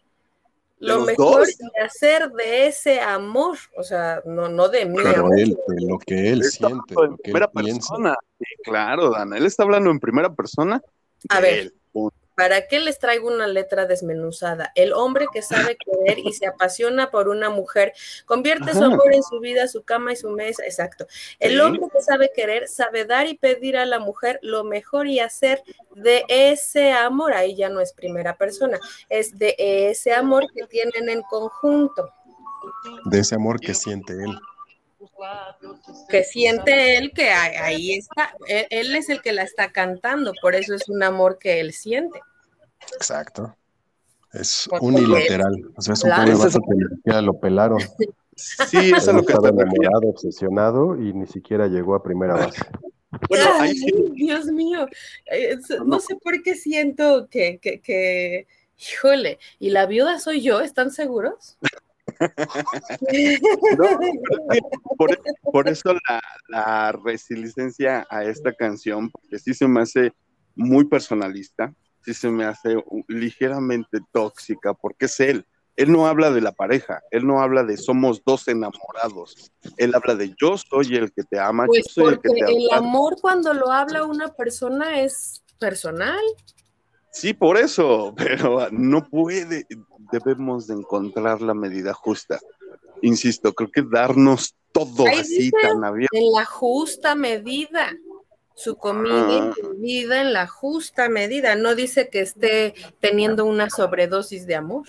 Lo 0.79 1.01
mejor 1.01 1.43
es 1.43 1.59
hacer 1.83 2.31
de 2.33 2.67
ese 2.67 3.01
amor, 3.01 3.57
o 3.79 3.83
sea, 3.83 4.21
no, 4.27 4.49
no 4.49 4.69
de 4.69 4.85
mí. 4.85 4.99
Pero 5.03 5.33
él, 5.33 5.57
lo 5.69 5.99
que 5.99 6.31
él 6.31 6.45
siente, 6.45 6.95
lo 6.95 7.17
que 7.17 7.23
primera 7.23 7.51
persona. 7.51 8.15
claro, 8.63 9.11
Dana, 9.11 9.39
él 9.39 9.47
está 9.47 9.63
hablando 9.63 9.91
en 9.91 9.99
primera 9.99 10.35
persona. 10.35 10.83
A 11.31 11.41
ver, 11.41 11.73
¿Para 12.37 12.69
qué 12.69 12.81
les 12.81 12.99
traigo 12.99 13.29
una 13.29 13.47
letra 13.47 13.87
desmenuzada? 13.87 14.71
El 14.75 14.93
hombre 14.93 15.27
que 15.33 15.41
sabe 15.41 15.79
querer 15.79 16.19
y 16.19 16.35
se 16.35 16.47
apasiona 16.47 17.11
por 17.11 17.29
una 17.29 17.49
mujer, 17.49 17.95
convierte 18.27 18.75
su 18.75 18.85
amor 18.85 19.15
en 19.15 19.23
su 19.23 19.41
vida, 19.41 19.67
su 19.69 19.85
cama 19.85 20.13
y 20.13 20.17
su 20.17 20.29
mesa. 20.29 20.63
Exacto. 20.65 21.07
El 21.39 21.59
hombre 21.63 21.89
que 21.91 22.03
sabe 22.03 22.31
querer, 22.37 22.69
sabe 22.69 23.07
dar 23.07 23.27
y 23.27 23.39
pedir 23.39 23.79
a 23.79 23.87
la 23.87 24.01
mujer 24.01 24.39
lo 24.43 24.65
mejor 24.65 25.07
y 25.07 25.19
hacer 25.19 25.63
de 25.95 26.25
ese 26.29 26.93
amor. 26.93 27.33
Ahí 27.33 27.57
ya 27.57 27.71
no 27.71 27.81
es 27.81 27.95
primera 27.95 28.37
persona, 28.37 28.79
es 29.09 29.39
de 29.39 29.55
ese 29.59 30.13
amor 30.13 30.45
que 30.55 30.67
tienen 30.67 31.09
en 31.09 31.23
conjunto. 31.23 32.13
De 33.07 33.21
ese 33.21 33.35
amor 33.35 33.59
que 33.61 33.73
siente 33.73 34.13
él 34.13 34.39
que 36.09 36.25
siente 36.25 36.97
él 36.97 37.13
que 37.13 37.31
ahí 37.31 37.95
está, 37.95 38.35
él, 38.49 38.95
es 38.95 39.09
el 39.09 39.23
que 39.23 39.33
la 39.33 39.43
está 39.43 39.73
cantando, 39.73 40.33
por 40.41 40.55
eso 40.55 40.75
es 40.75 40.89
un 40.89 41.03
amor 41.03 41.39
que 41.39 41.61
él 41.61 41.73
siente. 41.73 42.21
Exacto. 42.95 43.57
Es 44.33 44.69
unilateral, 44.81 45.55
o 45.75 45.81
sea, 45.81 45.95
es 45.95 46.05
un 46.05 46.11
claro. 46.11 46.51
que 47.05 47.23
lo 47.23 47.41
pelaron. 47.41 47.79
Sí, 48.37 48.93
eso 48.95 49.11
es 49.11 49.17
lo 49.17 49.25
que 49.25 49.33
estaba 49.33 49.49
enamorado, 49.49 50.09
obsesionado 50.09 51.01
y 51.01 51.13
ni 51.15 51.27
siquiera 51.27 51.69
llegó 51.69 51.95
a 51.95 52.03
primera 52.03 52.35
base. 52.35 52.61
Bueno, 53.29 53.47
Dios 54.13 54.47
mío, 54.47 54.87
no 55.87 56.01
sé 56.01 56.17
por 56.17 56.43
qué 56.43 56.55
siento 56.55 57.29
que, 57.31 57.59
que, 57.59 57.81
que, 57.81 58.47
híjole, 58.79 59.39
¿y 59.59 59.71
la 59.71 59.87
viuda 59.87 60.19
soy 60.19 60.43
yo? 60.43 60.61
¿Están 60.61 60.91
seguros? 60.91 61.57
por, 65.53 65.69
eso 65.69 65.95
la, 66.49 66.93
resiliencia 67.05 68.07
a 68.11 68.25
esta 68.25 68.53
canción, 68.53 69.11
porque 69.11 69.39
sí 69.39 69.55
se 69.55 69.69
me 69.69 69.83
hace 69.83 70.13
muy 70.55 70.85
personalista, 70.85 71.73
sí 72.05 72.15
se 72.15 72.31
me 72.31 72.45
hace 72.45 72.83
ligeramente 73.09 73.99
tóxica, 74.13 74.75
porque 74.75 75.07
es 75.07 75.21
él. 75.21 75.47
Él 75.77 75.93
no 75.93 76.07
habla 76.07 76.31
de 76.31 76.41
la 76.41 76.53
pareja, 76.53 77.03
él 77.11 77.27
no 77.27 77.43
habla 77.43 77.63
de 77.63 77.77
somos 77.77 78.23
dos 78.25 78.49
enamorados, 78.49 79.53
él 79.77 79.95
habla 79.95 80.15
de 80.15 80.35
yo 80.41 80.57
soy 80.57 80.97
el 80.97 81.13
que 81.13 81.23
te 81.23 81.39
ama, 81.39 81.67
pues 81.67 81.85
yo 81.89 82.03
soy 82.03 82.15
el 82.15 82.21
que 82.21 82.31
te 82.31 82.51
El 82.51 82.73
amor 82.73 83.17
cuando 83.21 83.53
lo 83.53 83.71
habla 83.71 84.05
una 84.05 84.29
persona 84.29 85.03
es 85.03 85.43
personal. 85.59 86.23
Sí, 87.17 87.33
por 87.33 87.57
eso, 87.57 88.13
pero 88.17 88.69
no 88.71 89.09
puede, 89.09 89.67
debemos 90.13 90.67
de 90.67 90.75
encontrar 90.75 91.41
la 91.41 91.55
medida 91.55 91.95
justa. 91.95 92.39
Insisto, 93.01 93.55
creo 93.55 93.71
que 93.71 93.83
darnos 93.83 94.55
todo 94.73 95.07
así 95.07 95.51
tan 95.51 95.83
abierto. 95.83 96.15
En 96.17 96.31
la 96.33 96.45
justa 96.45 97.15
medida, 97.15 97.91
su 98.55 98.77
comida 98.77 99.55
y 99.79 99.81
vida 99.81 100.21
en 100.21 100.35
la 100.35 100.47
justa 100.47 101.09
medida. 101.09 101.57
No 101.57 101.75
dice 101.75 102.11
que 102.11 102.21
esté 102.21 102.75
teniendo 103.01 103.47
una 103.47 103.71
sobredosis 103.71 104.47
de 104.47 104.57
amor. 104.57 104.85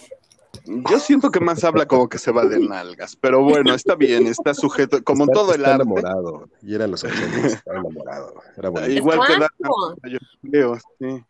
Yo 0.89 0.99
siento 0.99 1.31
que 1.31 1.39
más 1.39 1.63
habla 1.63 1.85
como 1.85 2.09
que 2.09 2.17
se 2.17 2.29
va 2.31 2.43
de 2.45 2.59
nalgas, 2.59 3.15
pero 3.15 3.41
bueno, 3.41 3.73
está 3.73 3.95
bien, 3.95 4.27
está 4.27 4.53
sujeto, 4.53 5.01
como 5.01 5.23
Está- 5.23 5.33
todo 5.33 5.53
el 5.53 5.61
está 5.61 5.75
arte. 5.75 5.83
enamorado. 5.83 6.49
Y 6.61 6.75
eran 6.75 6.91
los 6.91 7.05
80, 7.05 7.47
estaba 7.47 7.79
enamorado. 7.79 8.33
Era 8.57 8.67
bonito. 8.69 8.91
Igual 8.91 9.19
que 9.27 9.37
la, 9.37 9.49
yo 10.09 10.17
creo, 10.51 10.75
sí. 10.99 11.23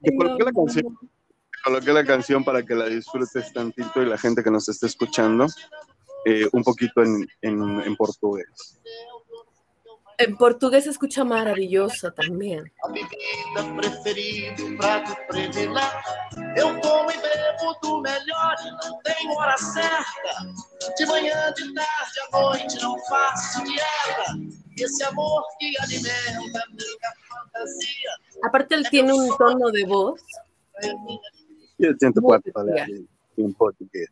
Te 0.00 0.16
coloqué 0.16 0.44
la 0.44 0.52
canción, 0.52 0.98
coloqué 1.64 1.92
la 1.92 2.04
canción 2.04 2.44
para 2.44 2.62
que 2.62 2.74
la 2.74 2.86
disfrutes 2.86 3.52
tantito 3.52 4.02
y 4.02 4.06
la 4.06 4.18
gente 4.18 4.42
que 4.42 4.50
nos 4.50 4.68
esté 4.68 4.86
escuchando 4.86 5.46
eh, 6.24 6.48
un 6.52 6.62
poquito 6.62 7.02
en, 7.02 7.26
en, 7.42 7.80
en 7.80 7.96
portugués. 7.96 8.80
En 10.18 10.36
portugués 10.36 10.84
se 10.84 10.90
escucha 10.90 11.24
maravilloso 11.24 12.12
también. 12.12 12.70
A 12.84 12.88
bebida 12.88 13.76
preferida, 13.76 14.54
o 14.64 14.76
prato 14.78 15.16
predileto. 15.28 16.10
Eu 16.56 16.68
como 16.80 17.10
e 17.10 17.16
bebo 17.16 17.74
do 17.82 18.00
melhor 18.02 18.54
e 18.64 18.70
não 18.70 18.98
tenho 19.02 19.32
hora 19.36 19.56
certa. 19.56 20.94
De 20.96 21.06
manhã, 21.06 21.52
de 21.56 21.72
tarde, 21.74 22.18
à 22.32 22.40
noite, 22.40 22.80
não 22.82 22.96
faço 23.08 23.62
dieta. 23.64 24.38
Esse 24.78 25.02
amor 25.04 25.42
que 25.58 25.72
alimenta 25.82 26.62
minha 26.70 27.12
fantasia. 27.28 28.10
Aparte, 28.44 28.74
él 28.74 28.86
tiene 28.90 29.12
un 29.12 29.36
tono 29.36 29.70
de 29.70 29.84
voz. 29.84 30.20
Y 31.78 31.86
el 31.86 31.96
104 31.98 32.52
Muy 32.54 32.72
de- 32.72 33.06
en 33.38 33.54
portugués. 33.54 34.10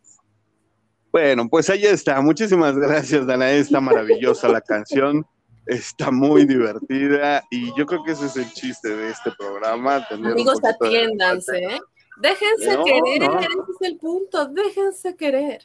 Bueno, 1.13 1.49
pues 1.49 1.69
ahí 1.71 1.85
está. 1.87 2.21
Muchísimas 2.21 2.77
gracias, 2.77 3.27
Dana. 3.27 3.51
Está 3.53 3.81
maravillosa 3.81 4.49
la 4.49 4.61
canción. 4.61 5.27
Está 5.67 6.11
muy 6.11 6.45
divertida 6.47 7.45
y 7.51 7.69
yo 7.77 7.87
creo 7.87 8.03
que 8.03 8.13
ese 8.13 8.27
es 8.27 8.37
el 8.37 8.51
chiste 8.53 8.89
de 8.89 9.11
este 9.11 9.31
programa. 9.39 10.07
tener 10.09 10.33
Amigos, 10.33 10.61
de 10.61 10.69
atiéndanse, 10.69 11.59
¿eh? 11.59 11.81
Déjense 12.21 12.77
No, 12.77 12.85
querer, 12.85 13.29
no. 13.31 13.39
ese 13.41 13.49
es 13.49 13.89
el 13.89 13.99
punto. 13.99 14.47
Déjense 14.49 15.17
querer. 15.17 15.63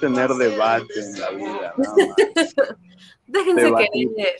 tener 0.00 0.28
debate 0.30 1.00
en 1.00 1.20
la 1.20 1.30
vida. 1.30 1.74
Déjense 3.26 3.62
Debatir. 3.64 4.08
querer. 4.16 4.36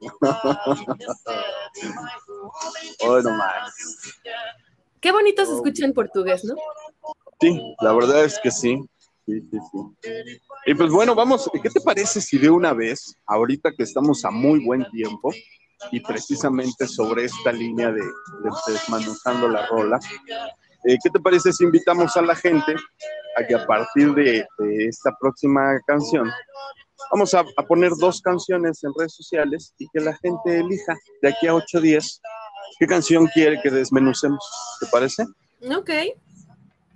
Hoy 3.06 3.22
nomás. 3.22 3.74
Qué 5.00 5.12
bonito 5.12 5.44
se 5.46 5.54
escucha 5.54 5.84
en 5.84 5.92
portugués, 5.92 6.44
¿no? 6.44 6.54
Sí, 7.40 7.60
la 7.80 7.92
verdad 7.92 8.24
es 8.24 8.38
que 8.40 8.50
sí. 8.50 8.78
Sí, 9.26 9.40
sí, 9.50 9.58
sí. 9.70 10.40
Y 10.66 10.74
pues 10.74 10.90
bueno, 10.90 11.14
vamos, 11.14 11.48
¿qué 11.62 11.70
te 11.70 11.80
parece 11.80 12.20
si 12.20 12.38
de 12.38 12.50
una 12.50 12.72
vez, 12.72 13.16
ahorita 13.26 13.72
que 13.76 13.84
estamos 13.84 14.24
a 14.24 14.30
muy 14.30 14.64
buen 14.64 14.84
tiempo, 14.90 15.30
y 15.90 16.00
precisamente 16.00 16.86
sobre 16.86 17.24
esta 17.24 17.50
línea 17.52 17.90
de, 17.90 18.02
de 18.02 18.50
desmanuzando 18.68 19.48
la 19.48 19.66
rola, 19.66 19.98
eh, 20.84 20.96
¿qué 21.02 21.10
te 21.10 21.20
parece 21.20 21.52
si 21.52 21.64
invitamos 21.64 22.16
a 22.16 22.22
la 22.22 22.34
gente 22.34 22.74
a 23.36 23.46
que 23.46 23.54
a 23.54 23.66
partir 23.66 24.14
de, 24.14 24.46
esta 24.88 25.10
próxima 25.20 25.78
canción, 25.86 26.30
vamos 27.10 27.34
a, 27.34 27.44
a 27.56 27.66
poner 27.66 27.92
dos 27.98 28.20
canciones 28.20 28.82
en 28.84 28.92
redes 28.96 29.14
sociales 29.14 29.74
y 29.78 29.86
que 29.92 30.00
la 30.00 30.16
gente 30.18 30.58
elija 30.58 30.94
de 31.20 31.28
aquí 31.28 31.46
a 31.46 31.54
ocho 31.54 31.80
días 31.80 32.20
qué 32.78 32.86
canción 32.86 33.26
quiere 33.28 33.60
que 33.62 33.70
desmenucemos? 33.70 34.44
¿Te 34.80 34.86
parece? 34.86 35.24
Ok. 35.76 35.90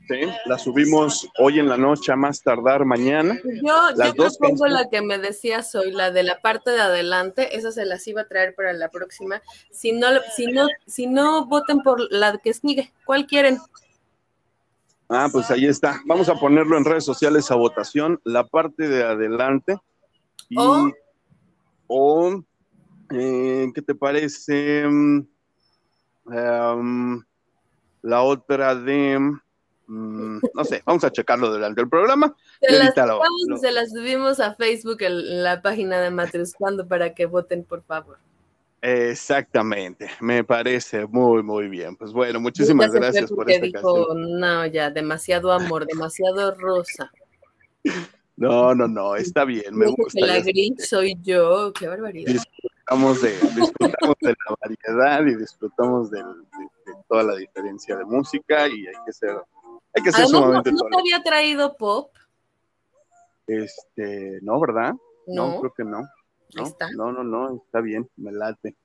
Sí, 0.09 0.21
la 0.45 0.57
subimos 0.59 1.29
hoy 1.39 1.59
en 1.59 1.69
la 1.69 1.77
noche 1.77 2.13
a 2.13 2.17
más 2.17 2.41
tardar 2.41 2.85
mañana. 2.85 3.41
Yo, 3.45 3.91
Las 3.97 4.15
yo 4.15 4.23
dos 4.25 4.39
propongo 4.39 4.65
canciones. 4.65 4.73
la 4.85 4.89
que 4.89 5.03
me 5.03 5.19
decías 5.19 5.75
hoy, 5.75 5.91
la 5.91 6.13
de 6.13 6.23
la 6.23 6.41
parte 6.41 6.71
de 6.71 6.81
adelante, 6.81 7.57
esa 7.57 7.73
se 7.73 7.85
las 7.85 8.07
iba 8.07 8.21
a 8.21 8.29
traer 8.29 8.55
para 8.55 8.73
la 8.73 8.89
próxima. 8.89 9.43
Si 9.73 9.91
no, 9.91 10.07
si 10.37 10.47
no, 10.47 10.69
si 10.87 11.07
no 11.09 11.47
voten 11.47 11.81
por 11.83 12.01
la 12.13 12.39
que 12.39 12.55
sigue, 12.55 12.93
¿cuál 13.05 13.27
quieren? 13.27 13.59
Ah, 15.09 15.29
pues 15.31 15.51
ahí 15.51 15.67
está. 15.67 16.01
Vamos 16.07 16.29
a 16.29 16.35
ponerlo 16.37 16.77
en 16.79 16.85
redes 16.85 17.05
sociales 17.05 17.51
a 17.51 17.57
votación, 17.57 18.21
la 18.25 18.47
parte 18.47 18.89
de 18.89 19.03
adelante. 19.03 19.77
Y, 20.49 20.57
O- 20.59 20.93
o, 21.89 22.43
eh, 23.11 23.71
¿qué 23.75 23.83
te 23.83 23.95
parece? 23.95 24.85
Mm, 24.87 25.27
em, 26.33 27.23
la 28.03 28.23
otra 28.23 28.75
de, 28.75 29.19
mm, 29.87 30.39
no 30.55 30.65
sé, 30.65 30.83
vamos 30.85 31.05
a 31.05 31.11
checarlo 31.11 31.51
durante 31.51 31.81
el 31.81 31.89
programa. 31.89 32.35
Se 32.61 32.73
las, 32.73 32.81
ahorita 32.83 33.07
lo- 33.07 33.19
vamos 33.19 33.43
y 33.47 33.51
lo- 33.51 33.59
se 33.59 33.73
las 33.73 33.91
subimos 33.91 34.41
a 34.41 34.55
Facebook 34.55 35.03
en 35.03 35.43
la 35.43 35.63
página 35.63 36.01
de 36.01 36.11
Matruscando 36.11 36.87
para 36.87 37.15
que 37.15 37.27
voten, 37.27 37.65
por 37.65 37.83
favor. 37.83 38.19
Exactamente, 38.83 40.09
me 40.21 40.45
parece 40.45 41.07
muy, 41.07 41.43
muy 41.43 41.69
bien. 41.69 41.97
Pues 41.97 42.13
bueno, 42.13 42.39
muchísimas 42.41 42.93
gracias 42.93 43.31
por 43.33 43.51
esta 43.51 43.67
dijo, 43.67 44.07
canción. 44.09 44.39
no, 44.41 44.67
ya, 44.67 44.91
demasiado 44.91 45.51
amor, 45.53 45.87
demasiado 45.87 46.55
rosa. 46.55 47.11
No, 48.37 48.75
no, 48.75 48.87
no, 48.87 49.17
está 49.17 49.45
bien, 49.45 49.75
me 49.75 49.87
Dijo 49.87 49.97
gusta. 49.97 50.21
que 50.21 50.27
la 50.27 50.41
gris 50.41 50.89
soy 50.89 51.17
yo, 51.23 51.73
qué 51.73 51.89
barbaridad. 51.89 52.33
disfrutamos 52.33 53.23
de, 53.23 53.31
disfrutamos 53.57 54.17
de 54.21 54.29
la 54.29 54.57
variedad 54.61 55.27
y 55.27 55.35
disfrutamos 55.37 56.11
de 56.11 56.23
toda 57.09 57.23
la 57.23 57.37
diferencia 57.37 57.97
de 57.97 58.05
música 58.05 58.69
y 58.69 58.87
hay 58.87 58.95
que 59.07 59.13
ser, 59.13 59.37
hay 59.97 60.03
que 60.03 60.13
ser 60.13 60.25
Además, 60.25 60.33
no, 60.33 60.39
sumamente 60.39 60.73
no 60.73 60.79
te 60.91 61.01
había 61.01 61.23
traído 61.23 61.77
pop, 61.77 62.11
Este, 63.47 64.39
no, 64.43 64.61
¿verdad? 64.61 64.95
¿no? 65.27 65.61
creo 65.61 65.75
que 65.75 65.85
no. 65.85 66.09
No, 66.55 66.63
está. 66.63 66.91
no, 66.93 67.13
no, 67.13 67.25
no, 67.25 67.57
está 67.57 67.81
bien, 67.81 68.09
me 68.17 68.33
late. 68.33 68.77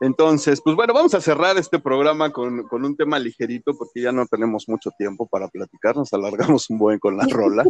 Entonces, 0.00 0.60
pues 0.62 0.76
bueno, 0.76 0.92
vamos 0.92 1.14
a 1.14 1.22
cerrar 1.22 1.56
este 1.56 1.78
programa 1.78 2.30
con, 2.30 2.64
con 2.64 2.84
un 2.84 2.96
tema 2.96 3.18
ligerito 3.18 3.74
porque 3.76 4.02
ya 4.02 4.12
no 4.12 4.26
tenemos 4.26 4.68
mucho 4.68 4.90
tiempo 4.98 5.26
para 5.26 5.48
platicar, 5.48 5.96
nos 5.96 6.12
alargamos 6.12 6.68
un 6.68 6.78
buen 6.78 6.98
con 6.98 7.16
la 7.16 7.26
rola. 7.30 7.64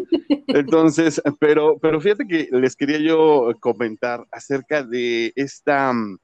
Entonces, 0.48 1.22
pero, 1.38 1.78
pero 1.78 2.00
fíjate 2.00 2.26
que 2.26 2.48
les 2.50 2.74
quería 2.74 2.98
yo 2.98 3.52
comentar 3.60 4.26
acerca 4.32 4.82
de 4.82 5.32
esta, 5.36 5.92
mm, 5.92 6.18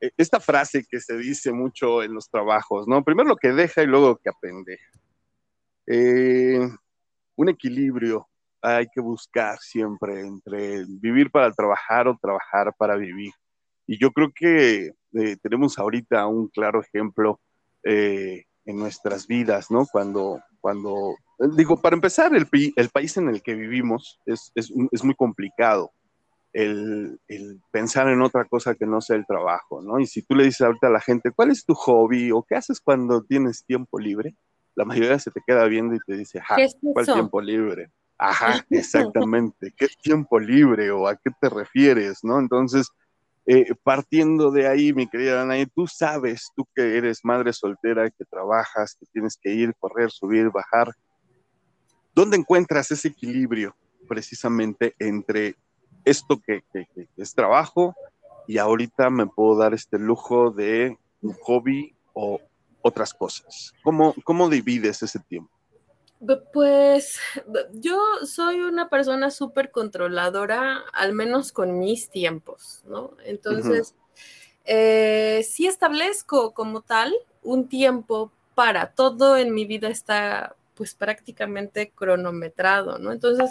eh, 0.00 0.10
esta 0.16 0.40
frase 0.40 0.84
que 0.88 0.98
se 1.00 1.16
dice 1.18 1.52
mucho 1.52 2.02
en 2.02 2.14
los 2.14 2.30
trabajos, 2.30 2.88
¿no? 2.88 3.04
Primero 3.04 3.28
lo 3.28 3.36
que 3.36 3.52
deja 3.52 3.82
y 3.82 3.86
luego 3.86 4.08
lo 4.08 4.16
que 4.16 4.30
aprende. 4.30 4.78
Eh, 5.86 6.60
un 7.36 7.48
equilibrio 7.48 8.28
hay 8.62 8.86
que 8.92 9.00
buscar 9.00 9.58
siempre 9.58 10.20
entre 10.20 10.84
vivir 10.86 11.30
para 11.30 11.52
trabajar 11.52 12.08
o 12.08 12.18
trabajar 12.20 12.74
para 12.78 12.96
vivir. 12.96 13.32
Y 13.86 13.98
yo 13.98 14.10
creo 14.12 14.32
que 14.34 14.92
eh, 15.12 15.36
tenemos 15.42 15.78
ahorita 15.78 16.26
un 16.26 16.48
claro 16.48 16.80
ejemplo 16.80 17.40
eh, 17.82 18.44
en 18.64 18.78
nuestras 18.78 19.26
vidas, 19.26 19.70
¿no? 19.70 19.86
Cuando, 19.92 20.40
cuando 20.60 21.16
digo, 21.56 21.80
para 21.82 21.94
empezar, 21.94 22.34
el, 22.34 22.48
el 22.76 22.88
país 22.88 23.16
en 23.18 23.28
el 23.28 23.42
que 23.42 23.54
vivimos 23.54 24.18
es, 24.24 24.50
es, 24.54 24.72
es 24.90 25.04
muy 25.04 25.14
complicado 25.14 25.92
el, 26.54 27.20
el 27.28 27.60
pensar 27.70 28.08
en 28.08 28.22
otra 28.22 28.46
cosa 28.46 28.74
que 28.74 28.86
no 28.86 29.00
sea 29.00 29.16
el 29.16 29.26
trabajo, 29.26 29.82
¿no? 29.82 29.98
Y 29.98 30.06
si 30.06 30.22
tú 30.22 30.34
le 30.34 30.44
dices 30.44 30.62
ahorita 30.62 30.86
a 30.86 30.90
la 30.90 31.00
gente, 31.00 31.32
¿cuál 31.32 31.50
es 31.50 31.66
tu 31.66 31.74
hobby 31.74 32.30
o 32.30 32.42
qué 32.42 32.54
haces 32.54 32.80
cuando 32.80 33.22
tienes 33.22 33.64
tiempo 33.66 33.98
libre? 33.98 34.34
La 34.74 34.84
mayoría 34.84 35.18
se 35.18 35.30
te 35.30 35.40
queda 35.46 35.64
viendo 35.66 35.94
y 35.94 36.00
te 36.00 36.16
dice, 36.16 36.40
ja, 36.40 36.56
¿Qué 36.56 36.64
es 36.64 36.76
¿cuál 36.80 37.06
tiempo 37.06 37.40
libre? 37.40 37.90
Ajá, 38.18 38.64
exactamente. 38.70 39.72
¿Qué 39.76 39.88
tiempo 40.02 40.38
libre 40.38 40.90
o 40.90 41.06
a 41.08 41.16
qué 41.16 41.30
te 41.40 41.48
refieres, 41.48 42.20
no? 42.22 42.38
Entonces, 42.38 42.88
eh, 43.46 43.74
partiendo 43.82 44.50
de 44.50 44.66
ahí, 44.66 44.92
mi 44.92 45.06
querida 45.06 45.42
Anaí, 45.42 45.66
tú 45.66 45.86
sabes, 45.86 46.50
tú 46.56 46.66
que 46.74 46.96
eres 46.96 47.20
madre 47.24 47.52
soltera, 47.52 48.08
que 48.10 48.24
trabajas, 48.24 48.96
que 48.98 49.06
tienes 49.12 49.36
que 49.40 49.52
ir, 49.52 49.74
correr, 49.78 50.10
subir, 50.10 50.50
bajar, 50.50 50.92
¿dónde 52.14 52.36
encuentras 52.36 52.90
ese 52.90 53.08
equilibrio 53.08 53.74
precisamente 54.08 54.94
entre 54.98 55.56
esto 56.04 56.40
que, 56.44 56.62
que- 56.72 56.86
que 56.94 57.08
es 57.16 57.34
trabajo 57.34 57.94
y 58.46 58.58
ahorita 58.58 59.10
me 59.10 59.26
puedo 59.26 59.56
dar 59.58 59.74
este 59.74 59.98
lujo 59.98 60.50
de 60.50 60.98
un 61.22 61.32
hobby 61.42 61.94
o 62.12 62.40
otras 62.84 63.14
cosas? 63.14 63.72
¿Cómo, 63.82 64.14
cómo 64.24 64.48
divides 64.48 65.02
ese 65.02 65.18
tiempo? 65.18 65.50
Pues 66.52 67.18
yo 67.72 67.98
soy 68.24 68.60
una 68.60 68.88
persona 68.88 69.30
súper 69.30 69.70
controladora, 69.70 70.84
al 70.92 71.12
menos 71.14 71.50
con 71.50 71.78
mis 71.78 72.10
tiempos, 72.10 72.82
¿no? 72.86 73.16
Entonces, 73.24 73.94
eh, 74.64 75.46
sí 75.48 75.66
establezco 75.66 76.52
como 76.52 76.82
tal 76.82 77.14
un 77.42 77.68
tiempo 77.68 78.30
para 78.54 78.92
todo 78.92 79.36
en 79.36 79.52
mi 79.52 79.64
vida 79.64 79.88
está 79.88 80.54
pues 80.74 80.94
prácticamente 80.94 81.92
cronometrado, 81.94 82.98
¿no? 82.98 83.12
Entonces, 83.12 83.50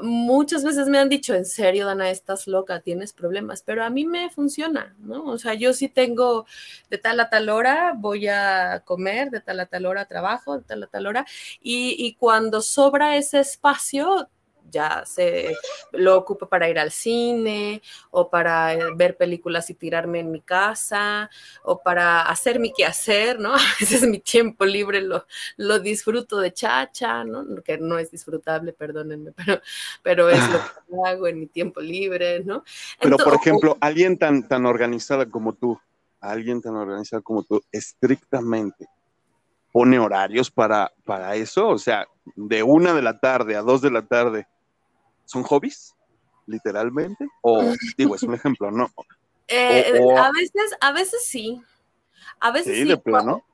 muchas 0.00 0.64
veces 0.64 0.88
me 0.88 0.98
han 0.98 1.08
dicho, 1.08 1.34
en 1.34 1.44
serio, 1.44 1.86
Dana, 1.86 2.10
estás 2.10 2.46
loca, 2.46 2.80
tienes 2.80 3.12
problemas, 3.12 3.62
pero 3.62 3.84
a 3.84 3.90
mí 3.90 4.04
me 4.04 4.30
funciona, 4.30 4.94
¿no? 4.98 5.24
O 5.24 5.38
sea, 5.38 5.54
yo 5.54 5.72
sí 5.72 5.88
tengo 5.88 6.46
de 6.90 6.98
tal 6.98 7.20
a 7.20 7.28
tal 7.28 7.48
hora, 7.48 7.94
voy 7.96 8.28
a 8.28 8.82
comer, 8.84 9.30
de 9.30 9.40
tal 9.40 9.60
a 9.60 9.66
tal 9.66 9.86
hora 9.86 10.06
trabajo, 10.06 10.58
de 10.58 10.64
tal 10.64 10.82
a 10.82 10.86
tal 10.86 11.06
hora, 11.06 11.26
y, 11.60 11.96
y 11.98 12.14
cuando 12.14 12.62
sobra 12.62 13.16
ese 13.16 13.40
espacio, 13.40 14.28
ya 14.70 15.04
se 15.04 15.54
lo 15.92 16.16
ocupo 16.16 16.48
para 16.48 16.68
ir 16.68 16.78
al 16.78 16.90
cine 16.90 17.82
o 18.10 18.30
para 18.30 18.74
eh, 18.74 18.80
ver 18.96 19.16
películas 19.16 19.68
y 19.70 19.74
tirarme 19.74 20.20
en 20.20 20.30
mi 20.30 20.40
casa 20.40 21.30
o 21.62 21.82
para 21.82 22.22
hacer 22.22 22.58
mi 22.58 22.72
quehacer, 22.72 23.38
¿no? 23.38 23.54
A 23.54 23.60
veces 23.80 24.06
mi 24.06 24.18
tiempo 24.18 24.64
libre 24.64 25.02
lo, 25.02 25.26
lo 25.56 25.78
disfruto 25.78 26.40
de 26.40 26.52
chacha, 26.52 27.24
¿no? 27.24 27.44
Que 27.62 27.78
no 27.78 27.98
es 27.98 28.10
disfrutable, 28.10 28.72
perdónenme, 28.72 29.32
pero, 29.36 29.60
pero 30.02 30.30
es 30.30 30.40
lo 30.50 30.58
que 30.88 31.08
hago 31.10 31.26
en 31.26 31.40
mi 31.40 31.46
tiempo 31.46 31.80
libre, 31.80 32.42
¿no? 32.44 32.64
Pero, 33.00 33.16
por 33.16 33.34
ejemplo, 33.34 33.76
alguien 33.80 34.18
tan, 34.18 34.48
tan 34.48 34.66
organizada 34.66 35.26
como 35.26 35.52
tú, 35.52 35.78
alguien 36.20 36.60
tan 36.62 36.76
organizada 36.76 37.22
como 37.22 37.42
tú, 37.42 37.62
estrictamente 37.72 38.86
pone 39.72 39.98
horarios 39.98 40.50
para, 40.50 40.92
para 41.04 41.34
eso, 41.34 41.68
o 41.68 41.78
sea, 41.78 42.06
de 42.36 42.62
una 42.62 42.92
de 42.92 43.02
la 43.02 43.18
tarde 43.18 43.56
a 43.56 43.62
dos 43.62 43.80
de 43.82 43.90
la 43.90 44.02
tarde, 44.06 44.46
¿son 45.24 45.42
hobbies? 45.42 45.94
Literalmente, 46.46 47.26
o 47.40 47.62
digo, 47.96 48.14
es 48.14 48.22
un 48.22 48.34
ejemplo, 48.34 48.70
¿no? 48.70 48.90
Eh, 49.48 49.98
o- 50.00 50.18
a 50.18 50.30
veces, 50.30 50.76
a 50.80 50.92
veces 50.92 51.24
sí. 51.24 51.60
A 52.40 52.50
veces 52.52 52.74
Sí, 52.76 52.82
sí. 52.82 52.88
de 52.88 52.96
plano. 52.98 53.44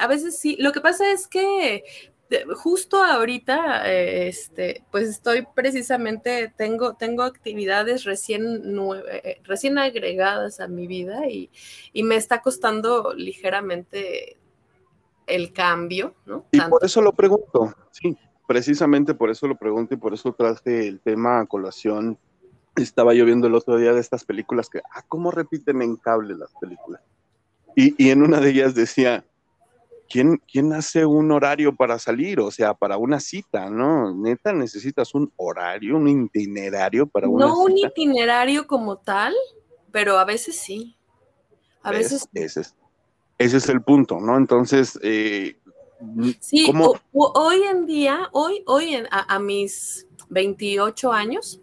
A 0.00 0.06
veces 0.06 0.38
sí. 0.38 0.56
Lo 0.58 0.72
que 0.72 0.80
pasa 0.80 1.10
es 1.12 1.28
que 1.28 1.84
justo 2.56 3.02
ahorita, 3.02 3.88
eh, 3.90 4.28
este, 4.28 4.82
pues 4.90 5.08
estoy 5.08 5.46
precisamente, 5.54 6.52
tengo, 6.56 6.94
tengo 6.96 7.22
actividades 7.22 8.04
recién, 8.04 8.62
eh, 9.12 9.40
recién 9.44 9.78
agregadas 9.78 10.58
a 10.60 10.66
mi 10.68 10.86
vida 10.86 11.28
y, 11.28 11.50
y 11.92 12.02
me 12.02 12.16
está 12.16 12.42
costando 12.42 13.12
ligeramente 13.14 14.38
el 15.26 15.52
cambio, 15.52 16.14
¿no? 16.26 16.44
Y 16.52 16.58
Tanto- 16.58 16.76
por 16.78 16.84
eso 16.84 17.00
lo 17.02 17.12
pregunto, 17.12 17.74
sí, 17.90 18.16
precisamente 18.46 19.14
por 19.14 19.30
eso 19.30 19.46
lo 19.48 19.56
pregunto 19.56 19.94
y 19.94 19.96
por 19.96 20.14
eso 20.14 20.32
traje 20.32 20.86
el 20.88 21.00
tema 21.00 21.40
a 21.40 21.46
colación. 21.46 22.18
Estaba 22.76 23.14
yo 23.14 23.24
viendo 23.24 23.46
el 23.46 23.54
otro 23.54 23.76
día 23.76 23.92
de 23.92 24.00
estas 24.00 24.24
películas 24.24 24.68
que, 24.68 24.80
ah, 24.92 25.02
¿cómo 25.08 25.30
repiten 25.30 25.80
en 25.82 25.96
cable 25.96 26.34
las 26.36 26.52
películas? 26.60 27.00
Y, 27.76 27.94
y 28.04 28.10
en 28.10 28.22
una 28.22 28.40
de 28.40 28.50
ellas 28.50 28.74
decía, 28.74 29.24
¿quién, 30.08 30.40
¿quién 30.50 30.72
hace 30.72 31.06
un 31.06 31.30
horario 31.32 31.74
para 31.74 31.98
salir? 31.98 32.40
O 32.40 32.50
sea, 32.50 32.74
para 32.74 32.96
una 32.98 33.20
cita, 33.20 33.70
¿no? 33.70 34.14
Neta, 34.14 34.52
necesitas 34.52 35.14
un 35.14 35.32
horario, 35.36 35.96
un 35.96 36.08
itinerario 36.08 37.06
para 37.06 37.28
una 37.28 37.46
no 37.46 37.58
un 37.62 37.74
cita. 37.76 37.88
itinerario 37.88 38.66
como 38.66 38.98
tal, 38.98 39.34
pero 39.90 40.18
a 40.18 40.24
veces 40.24 40.56
sí. 40.56 40.96
A 41.82 41.90
veces 41.92 42.28
Ese 42.32 42.60
es, 42.62 42.74
ese 43.38 43.56
es 43.58 43.68
el 43.68 43.82
punto, 43.82 44.20
¿no? 44.20 44.36
Entonces, 44.36 44.98
eh, 45.02 45.56
Sí, 46.40 46.66
¿cómo? 46.66 46.86
o- 46.90 47.00
o- 47.12 47.32
hoy 47.40 47.62
en 47.62 47.86
día, 47.86 48.28
hoy, 48.32 48.62
hoy 48.66 48.94
en- 48.94 49.06
a, 49.10 49.34
a 49.34 49.38
mis 49.38 50.06
28 50.28 51.12
años, 51.12 51.60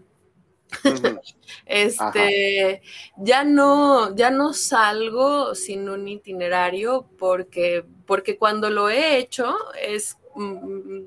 este, 1.65 2.81
ya 3.17 3.43
no, 3.43 4.15
ya 4.15 4.31
no 4.31 4.53
salgo 4.53 5.53
sin 5.53 5.89
un 5.89 6.07
itinerario 6.07 7.07
porque, 7.17 7.85
porque 8.05 8.37
cuando 8.37 8.69
lo 8.69 8.89
he 8.89 9.17
hecho 9.17 9.55
es 9.81 10.17
mm, 10.35 11.01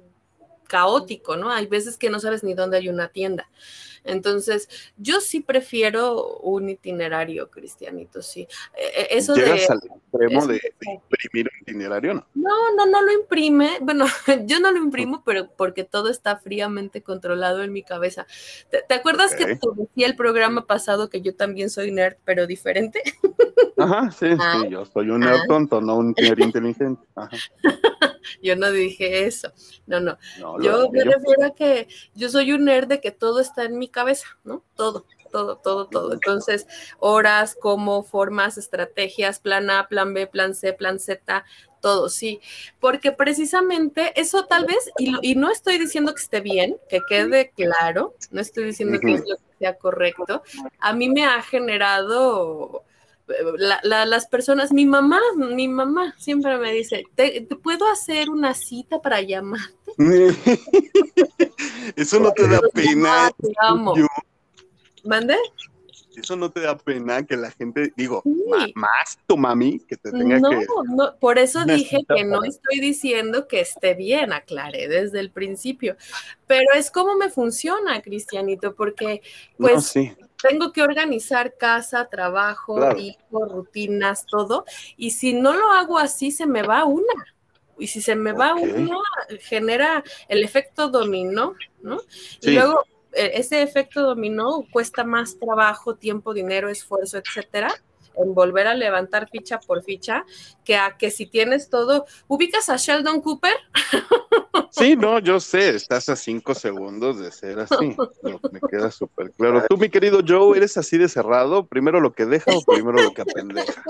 caótico, 0.69 1.37
¿no? 1.37 1.51
Hay 1.51 1.67
veces 1.67 1.97
que 1.97 2.11
no 2.11 2.21
sabes 2.21 2.45
ni 2.45 2.55
dónde 2.55 2.77
hay 2.79 2.89
una 2.89 3.09
tienda. 3.09 3.49
Entonces, 4.05 4.69
yo 4.97 5.21
sí 5.21 5.41
prefiero 5.41 6.39
un 6.39 6.69
itinerario, 6.69 7.51
Cristianito, 7.51 8.23
sí. 8.23 8.43
Eh, 8.77 8.93
eh, 8.97 9.07
Eso 9.11 9.35
Llegas 9.35 9.61
de... 9.61 9.67
al 9.67 9.79
extremo 9.79 10.39
eso 10.39 10.49
de, 10.49 10.61
imprimir 10.81 11.51
un 11.53 11.63
itinerario, 11.63 12.15
¿no? 12.15 12.27
No, 12.35 12.75
no, 12.77 12.87
no 12.87 13.03
lo 13.03 13.13
imprime. 13.13 13.79
Bueno, 13.81 14.07
yo 14.47 14.61
no 14.61 14.71
lo 14.71 14.79
imprimo, 14.79 15.23
pero 15.25 15.51
porque 15.57 15.85
todo 15.85 16.11
está 16.11 16.37
fríamente 16.37 17.03
controlado 17.03 17.63
en 17.63 17.73
mi 17.73 17.83
cabeza. 17.83 18.27
¿Te, 18.71 18.83
te 18.83 18.95
acuerdas 18.95 19.35
que 19.35 19.47
te 19.47 19.59
decía 19.77 20.07
el 20.07 20.17
programa 20.17 20.67
pasado 20.67 21.09
que 21.09 21.21
yo 21.21 21.35
también 21.35 21.71
soy 21.71 21.91
nerd, 21.91 22.17
pero 22.25 22.47
diferente? 22.47 23.03
Ajá, 23.85 24.11
sí, 24.11 24.26
Ah. 24.39 24.59
sí, 24.62 24.68
yo 24.70 24.85
soy 24.85 25.11
un 25.11 25.20
nerd 25.20 25.41
Ah. 25.43 25.47
tonto, 25.49 25.80
no 25.80 25.97
un 25.97 26.14
nerd 26.16 26.39
inteligente. 26.57 27.03
Ajá. 27.14 27.30
Yo 28.43 28.57
no 28.57 28.70
dije 28.70 29.26
eso. 29.26 29.53
No, 29.87 30.01
no. 30.01 30.16
Yo 30.62 30.89
me 30.91 31.05
refiero 31.05 31.47
a 31.47 31.55
que 31.55 31.89
yo 32.14 32.28
soy 32.28 32.53
un 32.53 32.64
nerd 32.64 32.89
de 32.89 33.01
que 33.01 33.11
todo 33.11 33.41
está 33.41 33.64
en 33.64 33.78
mi 33.78 33.89
cabeza, 33.89 34.26
¿no? 34.45 34.62
Todo, 34.74 35.05
todo, 35.30 35.57
todo, 35.59 35.87
todo. 35.89 36.12
Entonces, 36.14 36.66
horas, 36.99 37.57
cómo, 37.61 38.03
formas, 38.03 38.57
estrategias, 38.57 39.41
plan 39.41 39.68
A, 39.70 39.89
plan 39.89 40.14
B, 40.14 40.26
plan 40.26 40.55
C, 40.55 40.72
plan 40.72 40.99
Z, 40.99 41.45
todo, 41.82 42.09
sí. 42.09 42.41
Porque 42.80 43.12
precisamente 43.12 44.18
eso 44.18 44.47
tal 44.47 44.64
vez, 44.64 44.91
y, 44.99 45.11
lo- 45.11 45.18
y 45.22 45.35
no 45.35 45.51
estoy 45.51 45.76
diciendo 45.78 46.14
que 46.14 46.22
esté 46.22 46.41
bien, 46.41 46.76
que 46.89 47.01
quede 47.07 47.51
claro, 47.55 48.14
no 48.30 48.41
estoy 48.41 48.64
diciendo 48.64 48.99
que 49.01 49.12
es 49.14 49.20
lo 49.28 49.37
que 49.37 49.43
sea 49.59 49.76
correcto, 49.76 50.43
a 50.80 50.93
mí 50.95 51.11
me 51.11 51.24
ha 51.26 51.43
generado 51.43 52.85
la- 53.59 53.81
la- 53.83 54.07
las 54.07 54.27
personas, 54.27 54.72
mi 54.72 54.85
mamá, 54.87 55.20
mi 55.37 55.68
mamá 55.68 56.14
siempre 56.18 56.59
me 56.59 56.72
dice, 56.72 57.05
¿te, 57.14 57.41
te 57.41 57.57
puedo 57.57 57.89
hacer 57.91 58.29
una 58.31 58.55
cita 58.55 59.01
para 59.01 59.20
llamar? 59.22 59.61
Eso 61.97 62.20
no 62.20 62.33
te 62.33 62.49
da 62.49 62.61
pena. 62.72 63.31
Te 63.41 63.53
amo. 63.61 63.97
Yo- 63.97 64.07
¿Mande? 65.05 65.37
eso 66.16 66.37
no 66.37 66.49
te 66.49 66.61
da 66.61 66.79
pena 66.79 67.25
que 67.27 67.37
la 67.37 67.51
gente, 67.51 67.93
digo, 67.97 68.22
Sí. 68.25 68.45
ma- 68.49 68.68
más 68.77 69.18
tu 69.27 69.37
mami, 69.37 69.81
que 69.81 69.97
te 69.97 70.12
tenga 70.12 70.39
No, 70.39 70.51
que. 70.51 70.66
no, 70.87 71.16
por 71.18 71.39
eso 71.41 71.64
dije 71.64 72.05
que 72.09 72.22
no 72.25 72.45
estoy 72.45 72.79
diciendo 72.79 73.49
que 73.49 73.59
esté 73.61 73.95
bien, 73.95 74.33
aclaré 74.33 74.87
desde 74.87 75.18
el 75.18 75.33
principio, 75.33 75.97
pero 76.47 76.66
es 76.77 76.93
como 76.93 77.16
me 77.16 77.31
funciona, 77.31 78.01
Cristianito, 78.01 78.77
porque 78.77 79.22
no, 79.59 79.66
pues 79.70 79.87
sí. 79.87 80.12
Tengo 80.49 80.72
que 80.72 80.82
organizar 80.82 81.57
casa, 81.57 82.07
trabajo, 82.11 82.76
Claro. 82.76 82.99
hijos, 82.99 83.53
rutinas, 83.53 84.26
todo, 84.26 84.64
y 84.97 85.11
si 85.11 85.32
no 85.32 85.53
lo 85.55 85.70
hago 85.72 85.99
así, 85.99 86.30
se 86.30 86.47
me 86.47 86.62
va 86.62 86.84
una. 86.84 87.14
Y 87.78 87.88
si 87.88 88.01
se 88.01 88.14
me 88.14 88.32
va 88.32 88.55
una, 88.55 88.99
genera 89.40 90.05
el 90.28 90.45
efecto 90.45 90.88
dominó, 90.88 91.55
¿no? 91.82 91.97
Y 92.40 92.47
Sí. 92.47 92.55
luego 92.55 92.84
eh, 93.16 93.32
ese 93.34 93.62
efecto 93.62 94.03
dominó 94.03 94.66
cuesta 94.72 95.05
más 95.05 95.38
trabajo, 95.38 95.95
tiempo, 95.95 96.34
dinero, 96.34 96.68
esfuerzo, 96.68 97.18
etcétera, 97.18 97.68
en 98.16 98.34
volver 98.34 98.66
a 98.66 98.74
levantar 98.74 99.28
ficha 99.30 99.59
por 99.59 99.82
ficha, 99.82 100.24
que 100.64 100.76
a 100.76 100.97
que 100.97 101.11
si 101.11 101.26
tienes 101.26 101.68
todo, 101.70 102.07
ubicas 102.28 102.68
a 102.68 102.76
Sheldon 102.76 103.20
Cooper, 103.20 103.57
Sí, 104.71 104.97
no, 104.97 105.19
yo 105.19 105.41
sé, 105.41 105.71
estás 105.77 106.09
a 106.09 106.17
cinco 106.17 106.55
segundos 106.55 107.19
de 107.19 107.31
ser 107.33 107.61
así. 107.61 107.97
No, 108.23 108.41
me 108.53 108.61
queda 108.71 108.91
súper 108.91 109.31
claro. 109.33 109.65
Tú, 109.69 109.77
mi 109.77 109.89
querido 109.91 110.21
Joe, 110.27 110.57
¿eres 110.57 110.77
así 110.77 110.97
de 110.99 111.09
cerrado? 111.09 111.67
¿Primero 111.67 112.01
lo 112.01 112.13
que 112.13 112.25
deja 112.27 112.51
o 112.53 112.63
primero 112.65 113.03
lo 113.03 113.13
que 113.13 113.23
apendeja? 113.23 113.83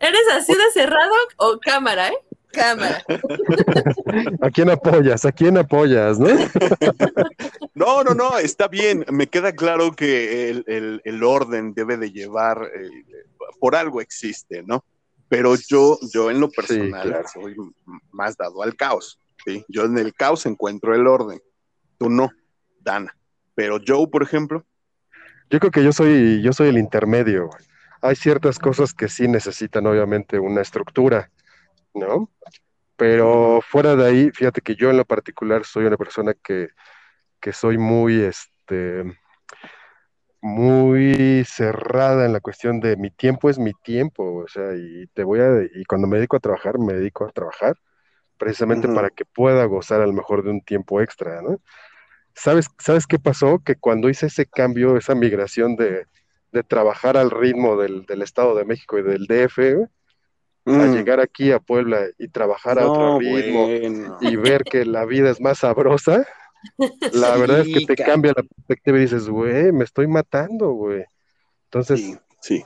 ¿eres 0.00 0.22
así 0.32 0.52
de 0.52 0.70
cerrado 0.72 1.12
o 1.36 1.58
cámara, 1.60 2.08
eh? 2.08 2.18
Cámara. 2.50 3.04
¿A 4.40 4.50
quién 4.50 4.70
apoyas? 4.70 5.24
¿A 5.24 5.32
quién 5.32 5.58
apoyas? 5.58 6.18
¿no? 6.18 6.28
No, 7.74 8.02
no, 8.02 8.12
no, 8.12 8.38
está 8.38 8.66
bien. 8.66 9.04
Me 9.10 9.28
queda 9.28 9.52
claro 9.52 9.92
que 9.92 10.50
el, 10.50 10.64
el- 10.66 11.00
el 11.04 11.22
orden 11.22 11.74
debe 11.74 11.96
de 11.96 12.10
llevar, 12.10 12.68
eh, 12.74 12.90
por 13.60 13.76
algo 13.76 14.00
existe, 14.00 14.64
¿no? 14.64 14.84
Pero 15.28 15.54
yo, 15.54 15.96
yo 16.12 16.28
en 16.30 16.40
lo 16.40 16.50
personal 16.50 17.08
claro. 17.08 17.28
soy 17.32 17.54
más 18.10 18.36
dado 18.36 18.62
al 18.64 18.74
caos, 18.74 19.20
¿sí? 19.44 19.64
Yo 19.68 19.84
en 19.84 19.98
el 19.98 20.14
caos 20.14 20.46
encuentro 20.46 20.94
el 20.94 21.06
orden. 21.06 21.40
Tú 21.98 22.10
no, 22.10 22.30
Dana. 22.80 23.16
Pero 23.54 23.78
Joe, 23.86 24.08
por 24.08 24.22
ejemplo, 24.22 24.64
Yo 25.50 25.58
creo 25.60 25.70
que 25.72 25.84
yo 25.84 25.92
soy, 25.92 26.42
yo 26.42 26.52
soy 26.52 26.68
el 26.68 26.78
intermedio. 26.78 27.50
Hay 28.02 28.16
ciertas 28.16 28.58
cosas 28.58 28.94
que 28.94 29.08
sí 29.08 29.28
necesitan 29.28 29.86
obviamente 29.86 30.38
una 30.38 30.60
estructura, 30.62 31.30
¿no? 31.94 32.30
Pero 32.96 33.60
fuera 33.62 33.96
de 33.96 34.06
ahí, 34.06 34.30
fíjate 34.32 34.60
que 34.60 34.76
yo 34.76 34.90
en 34.90 34.96
lo 34.98 35.04
particular 35.04 35.64
soy 35.64 35.86
una 35.86 35.96
persona 35.96 36.34
que, 36.34 36.68
que 37.40 37.52
soy 37.52 37.78
muy, 37.78 38.20
este, 38.22 39.04
muy 40.40 41.44
cerrada 41.44 42.26
en 42.26 42.32
la 42.32 42.40
cuestión 42.40 42.80
de 42.80 42.96
mi 42.96 43.10
tiempo 43.10 43.50
es 43.50 43.58
mi 43.58 43.72
tiempo, 43.74 44.44
o 44.44 44.48
sea, 44.48 44.74
y 44.74 45.06
te 45.14 45.24
voy 45.24 45.40
a, 45.40 45.62
y 45.74 45.84
cuando 45.84 46.06
me 46.08 46.18
dedico 46.18 46.36
a 46.36 46.40
trabajar, 46.40 46.78
me 46.78 46.94
dedico 46.94 47.24
a 47.26 47.30
trabajar 47.32 47.76
precisamente 48.38 48.88
para 48.88 49.10
que 49.10 49.24
pueda 49.24 49.64
gozar 49.64 50.00
a 50.00 50.06
lo 50.06 50.12
mejor 50.12 50.42
de 50.42 50.50
un 50.50 50.60
tiempo 50.60 51.00
extra, 51.00 51.42
¿no? 51.42 51.60
¿Sabes, 52.34 52.68
¿sabes 52.78 53.06
qué 53.06 53.18
pasó? 53.18 53.58
Que 53.64 53.74
cuando 53.76 54.08
hice 54.08 54.26
ese 54.26 54.46
cambio, 54.46 54.96
esa 54.96 55.14
migración 55.14 55.76
de, 55.76 56.06
de 56.52 56.62
trabajar 56.62 57.16
al 57.16 57.30
ritmo 57.30 57.76
del, 57.76 58.06
del 58.06 58.22
Estado 58.22 58.54
de 58.54 58.64
México 58.64 58.98
y 58.98 59.02
del 59.02 59.26
DF, 59.26 59.88
a 60.66 60.70
mm, 60.70 60.94
llegar 60.94 61.20
aquí 61.20 61.50
a 61.50 61.58
Puebla 61.60 62.06
y 62.18 62.28
trabajar 62.28 62.78
a 62.78 62.90
otro 62.90 63.12
no, 63.12 63.18
ritmo 63.18 63.66
bueno. 63.66 64.18
y 64.20 64.36
ver 64.36 64.64
que 64.64 64.84
la 64.84 65.04
vida 65.04 65.30
es 65.30 65.40
más 65.40 65.58
sabrosa, 65.58 66.26
la 67.12 67.36
verdad 67.36 67.60
es 67.60 67.74
que 67.74 67.86
te 67.86 68.02
cambia 68.02 68.32
la 68.36 68.42
perspectiva 68.42 68.98
y 68.98 69.02
dices, 69.02 69.28
güey, 69.28 69.72
me 69.72 69.84
estoy 69.84 70.06
matando, 70.06 70.70
güey. 70.70 71.04
Entonces, 71.64 72.00
Sí, 72.00 72.18
sí. 72.40 72.64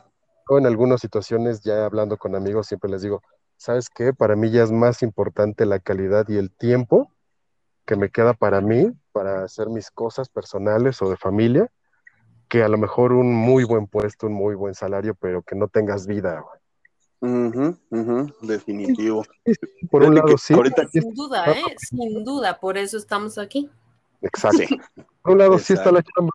en 0.51 0.67
algunas 0.67 1.01
situaciones, 1.01 1.63
ya 1.63 1.85
hablando 1.85 2.17
con 2.17 2.35
amigos, 2.35 2.67
siempre 2.67 2.91
les 2.91 3.03
digo, 3.03 3.23
¿sabes 3.63 3.89
qué? 3.89 4.13
Para 4.13 4.35
mí 4.35 4.51
ya 4.51 4.65
es 4.65 4.73
más 4.73 5.05
importante 5.05 5.67
la 5.67 5.79
calidad 5.79 6.29
y 6.29 6.37
el 6.37 6.51
tiempo 6.51 7.13
que 7.87 7.95
me 7.95 8.11
queda 8.11 8.35
para 8.35 8.61
mí, 8.61 8.91
para 9.13 9.45
hacer 9.45 9.69
mis 9.69 9.89
cosas 9.93 10.29
personales 10.29 11.01
o 11.01 11.09
de 11.09 11.17
familia, 11.17 11.71
que 12.49 12.65
a 12.65 12.69
lo 12.69 12.77
mejor 12.77 13.13
un 13.13 13.33
muy 13.33 13.63
buen 13.63 13.87
puesto, 13.87 14.27
un 14.27 14.33
muy 14.33 14.57
buen 14.57 14.75
salario, 14.75 15.15
pero 15.15 15.43
que 15.43 15.55
no 15.55 15.69
tengas 15.69 16.09
vida. 16.09 16.45
Definitivo. 18.41 19.25
Por 19.93 20.03
un 20.03 20.17
lado, 20.17 20.37
sí. 20.37 20.55
ahorita- 20.55 20.89
Sin 20.89 21.15
duda, 21.15 21.45
¿eh? 21.53 21.63
Sin 21.79 22.25
duda, 22.25 22.59
por 22.59 22.77
eso 22.77 22.97
estamos 22.99 23.39
aquí. 23.39 23.71
Exacto. 24.23 24.59
Sí. 24.59 24.81
Por 25.23 25.33
un 25.35 25.39
lado, 25.39 25.57
sí 25.59 25.73
está 25.73 25.93
la 25.93 26.03
chamba. 26.03 26.33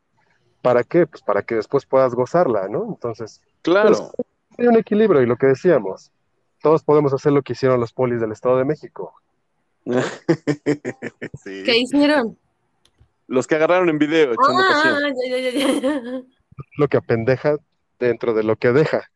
¿Para 0.61 0.84
qué? 0.84 1.05
Pues 1.05 1.21
para 1.23 1.41
que 1.41 1.55
después 1.55 1.86
puedas 1.86 2.15
gozarla, 2.15 2.69
¿no? 2.69 2.86
Entonces, 2.88 3.41
Claro. 3.63 4.11
hay 4.57 4.67
un 4.67 4.78
equilibrio 4.78 5.21
y 5.21 5.25
lo 5.25 5.36
que 5.36 5.47
decíamos, 5.47 6.11
todos 6.62 6.84
podemos 6.84 7.14
hacer 7.14 7.32
lo 7.32 7.41
que 7.41 7.53
hicieron 7.53 7.80
los 7.80 7.93
polis 7.93 8.20
del 8.22 8.32
Estado 8.32 8.58
de 8.58 8.66
México. 8.66 9.14
Sí. 11.43 11.64
¿Qué 11.64 11.78
hicieron? 11.78 12.38
Los 13.28 13.47
que 13.47 13.55
agarraron 13.55 13.89
en 13.89 13.97
video 13.99 14.34
echando 14.34 14.62
Ah, 14.64 14.68
pasión. 14.70 15.14
ya, 15.30 15.38
ya, 15.38 15.49
ya, 15.49 15.82
ya. 15.82 16.22
Lo 16.78 16.88
que 16.88 16.97
apendeja 16.97 17.58
dentro 17.99 18.34
de 18.34 18.43
lo 18.43 18.55
que 18.55 18.72
deja. 18.72 19.10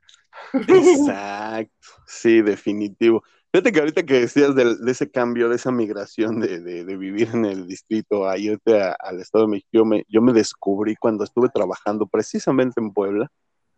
Exacto, 0.54 1.88
sí, 2.08 2.42
definitivo. 2.42 3.24
Fíjate 3.54 3.72
que 3.72 3.80
ahorita 3.80 4.04
que 4.04 4.22
decías 4.22 4.56
de, 4.56 4.76
ese 4.88 5.10
cambio, 5.12 5.50
de 5.50 5.56
esa 5.58 5.72
migración 5.72 6.40
de, 6.40 6.60
de- 6.62 6.86
de 6.86 6.98
vivir 6.98 7.30
en 7.34 7.46
el 7.46 7.68
distrito 7.68 8.28
a 8.28 8.38
irte 8.38 8.82
a- 8.82 8.96
al 9.00 9.20
Estado 9.20 9.46
de 9.46 9.52
México, 9.52 9.70
yo 9.74 9.86
me, 9.86 10.06
yo 10.08 10.22
me 10.22 10.32
descubrí 10.34 10.96
cuando 10.96 11.24
estuve 11.24 11.50
trabajando 11.50 12.08
precisamente 12.08 12.80
en 12.82 12.92
Puebla, 12.94 13.30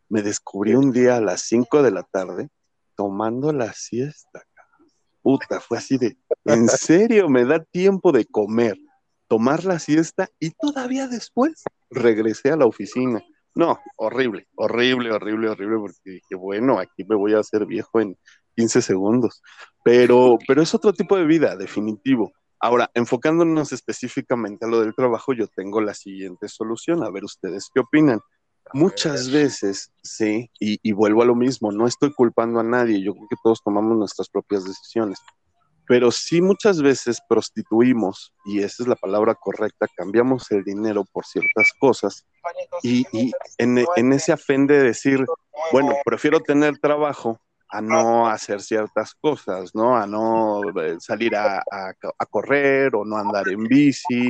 me 0.10 0.22
descubrí 0.22 0.76
un 0.76 0.92
día 0.92 1.18
a 1.18 1.22
las 1.22 1.42
5 1.42 1.82
de 1.82 1.92
la 1.92 2.04
tarde 2.04 2.50
tomando 2.96 3.52
la 3.52 3.74
siesta. 3.74 4.44
Puta, 5.22 5.60
fue 5.60 5.78
así 5.78 5.98
de, 5.98 6.18
en 6.46 6.68
serio, 6.68 7.30
me 7.30 7.46
da 7.46 7.64
tiempo 7.64 8.12
de 8.12 8.26
comer, 8.26 8.78
tomar 9.28 9.64
la 9.64 9.80
siesta 9.80 10.28
y 10.40 10.52
todavía 10.52 11.08
después 11.08 11.64
regresé 11.90 12.52
a 12.52 12.58
la 12.58 12.66
oficina. 12.66 13.24
No, 13.56 13.80
horrible, 13.98 14.48
horrible, 14.56 15.12
horrible, 15.12 15.50
horrible, 15.50 15.78
porque 15.78 16.10
dije, 16.10 16.36
bueno, 16.36 16.80
aquí 16.80 17.04
me 17.06 17.16
voy 17.16 17.34
a 17.34 17.40
hacer 17.40 17.66
viejo 17.66 18.02
en 18.02 18.18
15 18.56 18.82
segundos. 18.82 19.42
Pero, 19.84 20.38
pero 20.48 20.62
es 20.62 20.74
otro 20.74 20.92
tipo 20.92 21.16
de 21.18 21.26
vida, 21.26 21.56
definitivo. 21.56 22.32
Ahora, 22.60 22.90
enfocándonos 22.94 23.72
específicamente 23.72 24.66
a 24.66 24.70
lo 24.70 24.80
del 24.80 24.96
trabajo, 24.96 25.34
yo 25.34 25.48
tengo 25.48 25.82
la 25.82 25.94
siguiente 25.94 26.48
solución. 26.48 27.04
A 27.04 27.12
ver 27.12 27.26
ustedes 27.26 27.70
qué 27.74 27.82
opinan. 27.82 28.22
Muchas 28.74 29.32
veces, 29.32 29.92
sí, 30.02 30.50
y, 30.60 30.80
y 30.82 30.92
vuelvo 30.92 31.22
a 31.22 31.26
lo 31.26 31.36
mismo, 31.36 31.72
no 31.72 31.86
estoy 31.88 32.12
culpando 32.14 32.60
a 32.60 32.64
nadie, 32.64 33.02
yo 33.04 33.14
creo 33.14 33.28
que 33.30 33.36
todos 33.44 33.62
tomamos 33.64 33.98
nuestras 33.98 34.30
propias 34.30 34.64
decisiones, 34.66 35.20
pero 35.88 36.12
sí 36.12 36.42
muchas 36.42 36.82
veces 36.82 37.20
prostituimos, 37.30 38.34
y 38.46 38.60
esa 38.64 38.84
es 38.84 38.88
la 38.88 38.96
palabra 38.96 39.36
correcta, 39.36 39.88
cambiamos 39.96 40.50
el 40.52 40.64
dinero 40.64 41.04
por 41.12 41.26
ciertas 41.26 41.68
cosas, 41.80 42.26
y, 42.82 43.06
y 43.12 43.32
en, 43.58 43.86
en 43.96 44.14
ese 44.14 44.32
afán 44.32 44.66
de 44.68 44.82
decir, 44.82 45.26
bueno, 45.72 45.94
prefiero 46.06 46.40
tener 46.40 46.78
trabajo 46.80 47.40
a 47.70 47.82
no 47.82 48.28
hacer 48.28 48.62
ciertas 48.62 49.16
cosas, 49.16 49.74
¿no? 49.74 49.98
A 49.98 50.06
no 50.06 50.62
eh, 50.80 50.98
salir 51.00 51.36
a, 51.36 51.58
a- 51.60 51.94
a 52.20 52.26
correr 52.28 52.96
o 52.96 53.04
no 53.04 53.18
andar 53.18 53.48
en 53.50 53.64
bici 53.64 54.30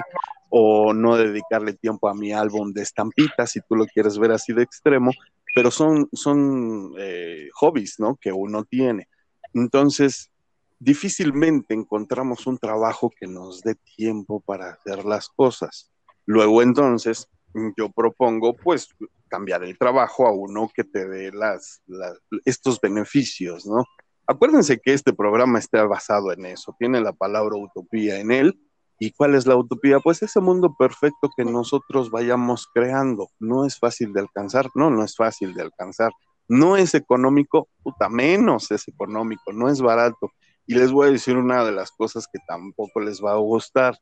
o 0.56 0.94
no 0.94 1.18
dedicarle 1.18 1.74
tiempo 1.74 2.08
a 2.08 2.14
mi 2.14 2.32
álbum 2.32 2.72
de 2.74 2.84
estampitas, 2.84 3.50
si 3.50 3.60
tú 3.68 3.76
lo 3.76 3.88
quieres 3.88 4.20
ver 4.20 4.32
así 4.32 4.54
de 4.54 4.62
extremo, 4.62 5.10
pero 5.56 5.72
son, 5.72 6.08
son 6.14 6.94
eh, 7.00 7.50
hobbies, 7.56 7.96
¿no? 8.00 8.16
Que 8.22 8.32
uno 8.32 8.64
tiene. 8.64 9.08
Entonces, 9.56 10.30
difícilmente 10.78 11.74
encontramos 11.74 12.46
un 12.46 12.60
trabajo 12.60 13.10
que 13.10 13.26
nos 13.26 13.62
dé 13.62 13.74
tiempo 13.96 14.42
para 14.42 14.74
hacer 14.74 15.06
las 15.06 15.28
cosas. 15.30 15.90
Luego 16.28 16.62
entonces 16.62 17.28
yo 17.76 17.90
propongo 17.90 18.54
pues 18.54 18.90
cambiar 19.30 19.64
el 19.64 19.76
trabajo 19.76 20.28
a 20.28 20.32
uno 20.32 20.70
que 20.72 20.84
te 20.84 21.08
dé 21.08 21.32
las, 21.32 21.82
las- 21.88 22.20
estos 22.46 22.80
beneficios, 22.80 23.66
¿no? 23.66 23.86
Acuérdense 24.28 24.80
que 24.80 24.94
este 24.94 25.14
programa 25.14 25.58
está 25.58 25.84
basado 25.86 26.32
en 26.32 26.46
eso, 26.46 26.76
tiene 26.78 27.02
la 27.02 27.14
palabra 27.14 27.56
utopía 27.58 28.20
en 28.20 28.32
él. 28.32 28.60
¿Y 29.00 29.12
cuál 29.12 29.36
es 29.36 29.46
la 29.46 29.56
utopía? 29.56 30.00
Pues 30.00 30.22
ese 30.22 30.40
mundo 30.40 30.76
perfecto 30.78 31.30
que 31.36 31.44
nosotros 31.44 32.10
vayamos 32.12 32.68
creando. 32.74 33.30
No 33.40 33.66
es 33.66 33.78
fácil 33.78 34.14
de 34.14 34.22
alcanzar, 34.22 34.70
no, 34.76 34.90
no 34.90 35.04
es 35.04 35.16
fácil 35.16 35.54
de 35.54 35.64
alcanzar. 35.64 36.12
No 36.48 36.78
es 36.78 36.94
económico, 36.94 37.70
puta, 37.82 38.10
menos 38.10 38.70
es 38.72 38.88
económico, 38.88 39.52
no 39.54 39.70
es 39.70 39.82
barato. 39.82 40.32
Y 40.66 40.76
les 40.76 40.92
voy 40.92 41.08
a 41.08 41.12
decir 41.12 41.38
una 41.38 41.64
de 41.66 41.72
las 41.72 41.92
cosas 41.92 42.28
que 42.32 42.40
tampoco 42.48 43.00
les 43.00 43.24
va 43.24 43.34
a 43.34 43.38
gustar. 43.38 43.98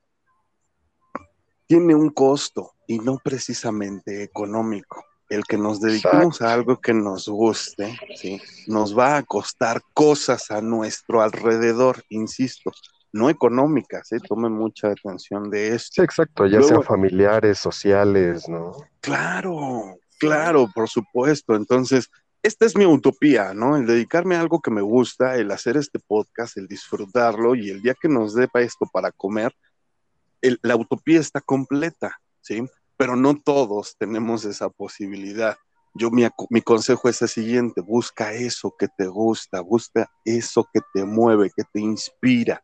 Tiene 1.68 1.96
un 1.96 2.10
costo 2.10 2.74
y 2.88 3.00
no 3.00 3.18
precisamente 3.24 4.24
económico. 4.24 5.04
El 5.30 5.46
que 5.46 5.58
nos 5.58 5.80
dediquemos 5.80 6.42
a 6.42 6.54
algo 6.54 6.82
que 6.82 6.94
nos 6.94 7.30
guste, 7.30 7.98
¿sí? 8.16 8.42
nos 8.68 8.98
va 8.98 9.16
a 9.16 9.24
costar 9.24 9.82
cosas 9.94 10.52
a 10.52 10.62
nuestro 10.62 11.22
alrededor, 11.22 12.04
insisto, 12.10 12.72
no 13.14 13.30
económicas, 13.30 14.12
¿eh? 14.12 14.20
tomen 14.26 14.54
mucha 14.54 14.90
atención 14.90 15.50
de 15.50 15.76
esto. 15.76 15.96
Sí, 15.96 16.02
exacto, 16.02 16.46
ya 16.46 16.58
Luego- 16.60 16.68
sean 16.68 16.84
familiares, 16.84 17.58
sociales, 17.60 18.48
¿no? 18.48 18.72
Claro, 19.02 19.98
claro, 20.20 20.70
por 20.74 20.88
supuesto. 20.88 21.56
Entonces, 21.56 22.10
esta 22.44 22.66
es 22.66 22.76
mi 22.76 22.86
utopía, 22.86 23.54
¿no? 23.54 23.76
El 23.78 23.86
dedicarme 23.86 24.36
a 24.36 24.42
algo 24.42 24.62
que 24.62 24.72
me 24.72 24.82
gusta, 24.82 25.36
el 25.36 25.52
hacer 25.52 25.78
este 25.78 26.00
podcast, 26.00 26.58
el 26.58 26.68
disfrutarlo 26.68 27.54
y 27.56 27.70
el 27.70 27.82
día 27.82 27.96
que 28.02 28.08
nos 28.10 28.34
dé 28.34 28.48
pa' 28.48 28.62
esto 28.62 28.88
para 28.92 29.12
comer, 29.12 29.54
el- 30.42 30.60
la 30.64 30.76
utopía 30.76 31.20
está 31.20 31.42
completa, 31.42 32.20
¿sí? 32.42 32.64
Pero 32.98 33.16
no 33.16 33.36
todos 33.38 33.96
tenemos 33.98 34.46
esa 34.46 34.70
posibilidad. 34.70 35.58
Yo 35.94 36.10
mi, 36.10 36.26
mi 36.50 36.62
consejo 36.62 37.10
es 37.10 37.22
el 37.22 37.28
siguiente, 37.28 37.82
busca 37.82 38.32
eso 38.34 38.74
que 38.80 38.88
te 38.88 39.08
gusta, 39.08 39.60
busca 39.62 40.10
eso 40.24 40.66
que 40.74 40.80
te 40.94 41.04
mueve, 41.04 41.52
que 41.56 41.64
te 41.72 41.82
inspira. 41.82 42.64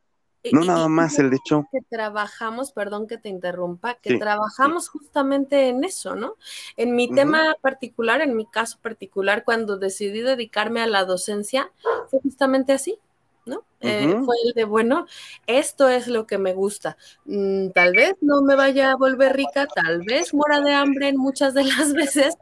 No 0.51 0.63
Y- 0.63 0.67
nada 0.67 0.87
más 0.87 1.19
el 1.19 1.33
hecho. 1.33 1.67
que 1.71 1.79
trabajamos, 1.89 2.71
perdón 2.71 3.07
que 3.07 3.17
te 3.17 3.29
interrumpa, 3.29 3.95
que 3.95 4.11
Sí, 4.11 4.19
trabajamos 4.19 4.89
justamente 4.89 5.69
en 5.69 5.83
eso, 5.83 6.15
¿no? 6.15 6.35
En 6.77 6.95
mi 6.95 7.09
tema 7.13 7.55
particular, 7.61 8.21
en 8.21 8.35
mi 8.35 8.45
caso 8.45 8.77
particular, 8.81 9.43
cuando 9.43 9.77
decidí 9.77 10.21
dedicarme 10.21 10.81
a 10.81 10.87
la 10.87 11.05
docencia, 11.05 11.71
fue 12.09 12.19
justamente 12.21 12.73
así, 12.73 12.99
¿no? 13.47 13.63
Eh, 13.79 14.15
fue 14.25 14.35
el 14.45 14.53
de, 14.53 14.63
bueno, 14.63 15.05
esto 15.45 15.87
es 15.87 16.07
lo 16.07 16.25
que 16.25 16.37
me 16.39 16.53
gusta. 16.53 16.97
Mm, 17.25 17.69
tal 17.69 17.93
vez 17.93 18.15
no 18.21 18.41
me 18.41 18.55
vaya 18.55 18.91
a 18.91 18.95
volver 18.95 19.35
rica, 19.35 19.67
tal 19.67 20.01
vez 20.01 20.33
muera 20.33 20.61
de 20.61 20.73
hambre 20.73 21.09
en 21.09 21.17
muchas 21.17 21.53
de 21.53 21.63
las 21.63 21.93
veces, 21.93 22.35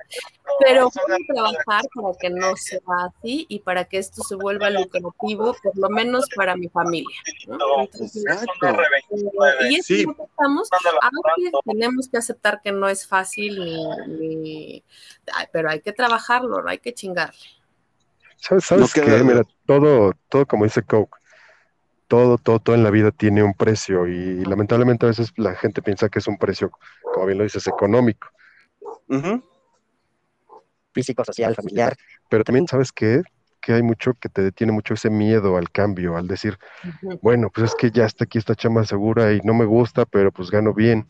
pero 0.60 0.90
voy 0.90 1.14
a 1.16 1.34
trabajar 1.34 1.82
para 1.94 2.18
que 2.20 2.30
no 2.30 2.56
sea 2.56 2.80
así 3.08 3.46
y 3.50 3.60
para 3.60 3.84
que 3.86 3.98
esto 3.98 4.24
se 4.24 4.36
vuelva 4.36 4.70
lucrativo, 4.70 5.56
por 5.62 5.78
lo 5.78 5.90
menos 5.90 6.26
para 6.36 6.56
mi 6.56 6.70
familia, 6.70 7.18
¿no? 7.48 7.58
Entonces, 7.82 8.24
Exacto. 8.26 8.68
eh, 8.70 9.70
y 9.70 9.76
es 9.76 9.86
Sí. 9.86 10.04
lo 10.06 10.16
que 10.16 10.24
estamos, 10.24 10.70
aunque 11.02 11.52
tenemos 11.66 12.08
que 12.10 12.18
aceptar 12.18 12.62
que 12.62 12.72
no 12.72 12.88
es 12.88 13.06
fácil, 13.06 13.60
ni, 13.60 13.86
ni- 14.08 14.84
ay, 15.34 15.48
pero 15.52 15.70
hay 15.70 15.82
que 15.82 15.92
trabajarlo, 15.94 16.66
hay 16.68 16.78
que 16.80 16.94
chingarle. 16.94 17.36
¿Sabes, 18.38 18.66
sabes 18.66 18.96
No 18.96 19.04
qué? 19.04 19.24
Mira, 19.24 19.44
todo, 19.66 20.14
todo 20.30 20.46
como 20.46 20.66
dice 20.66 20.84
Coke, 20.84 21.18
todo, 22.08 22.38
todo, 22.38 22.60
todo 22.60 22.76
en 22.76 22.84
la 22.84 22.92
vida 22.92 23.12
tiene 23.12 23.44
un 23.44 23.54
precio 23.54 24.08
y 24.08 24.46
lamentablemente 24.46 25.06
a 25.06 25.10
veces 25.10 25.34
la 25.38 25.56
gente 25.56 25.82
piensa 25.82 26.10
que 26.10 26.20
es 26.20 26.28
un 26.28 26.38
precio, 26.38 26.72
como 27.14 27.26
bien 27.26 27.40
lo 27.40 27.44
dices, 27.44 27.66
económico, 27.68 28.28
físico, 30.94 31.24
social, 31.26 31.56
familiar. 31.56 31.96
pero 32.30 32.44
también 32.44 32.68
sabes 32.68 32.92
qué? 32.92 33.24
que 33.66 33.74
hay 33.74 33.82
mucho 33.82 34.14
que 34.14 34.30
te 34.30 34.44
detiene 34.44 34.72
mucho 34.72 34.94
ese 34.94 35.10
miedo 35.10 35.58
al 35.58 35.72
cambio, 35.72 36.18
al 36.18 36.28
decir, 36.28 36.60
bueno, 37.24 37.50
pues 37.52 37.72
es 37.72 37.76
que 37.76 37.90
ya 37.90 38.06
está 38.06 38.26
aquí 38.26 38.38
esta 38.38 38.54
chamba 38.54 38.86
segura 38.86 39.34
y 39.34 39.40
no 39.44 39.56
me 39.56 39.66
gusta, 39.66 40.06
pero 40.06 40.32
pues 40.32 40.52
gano 40.52 40.72
bien. 40.72 41.10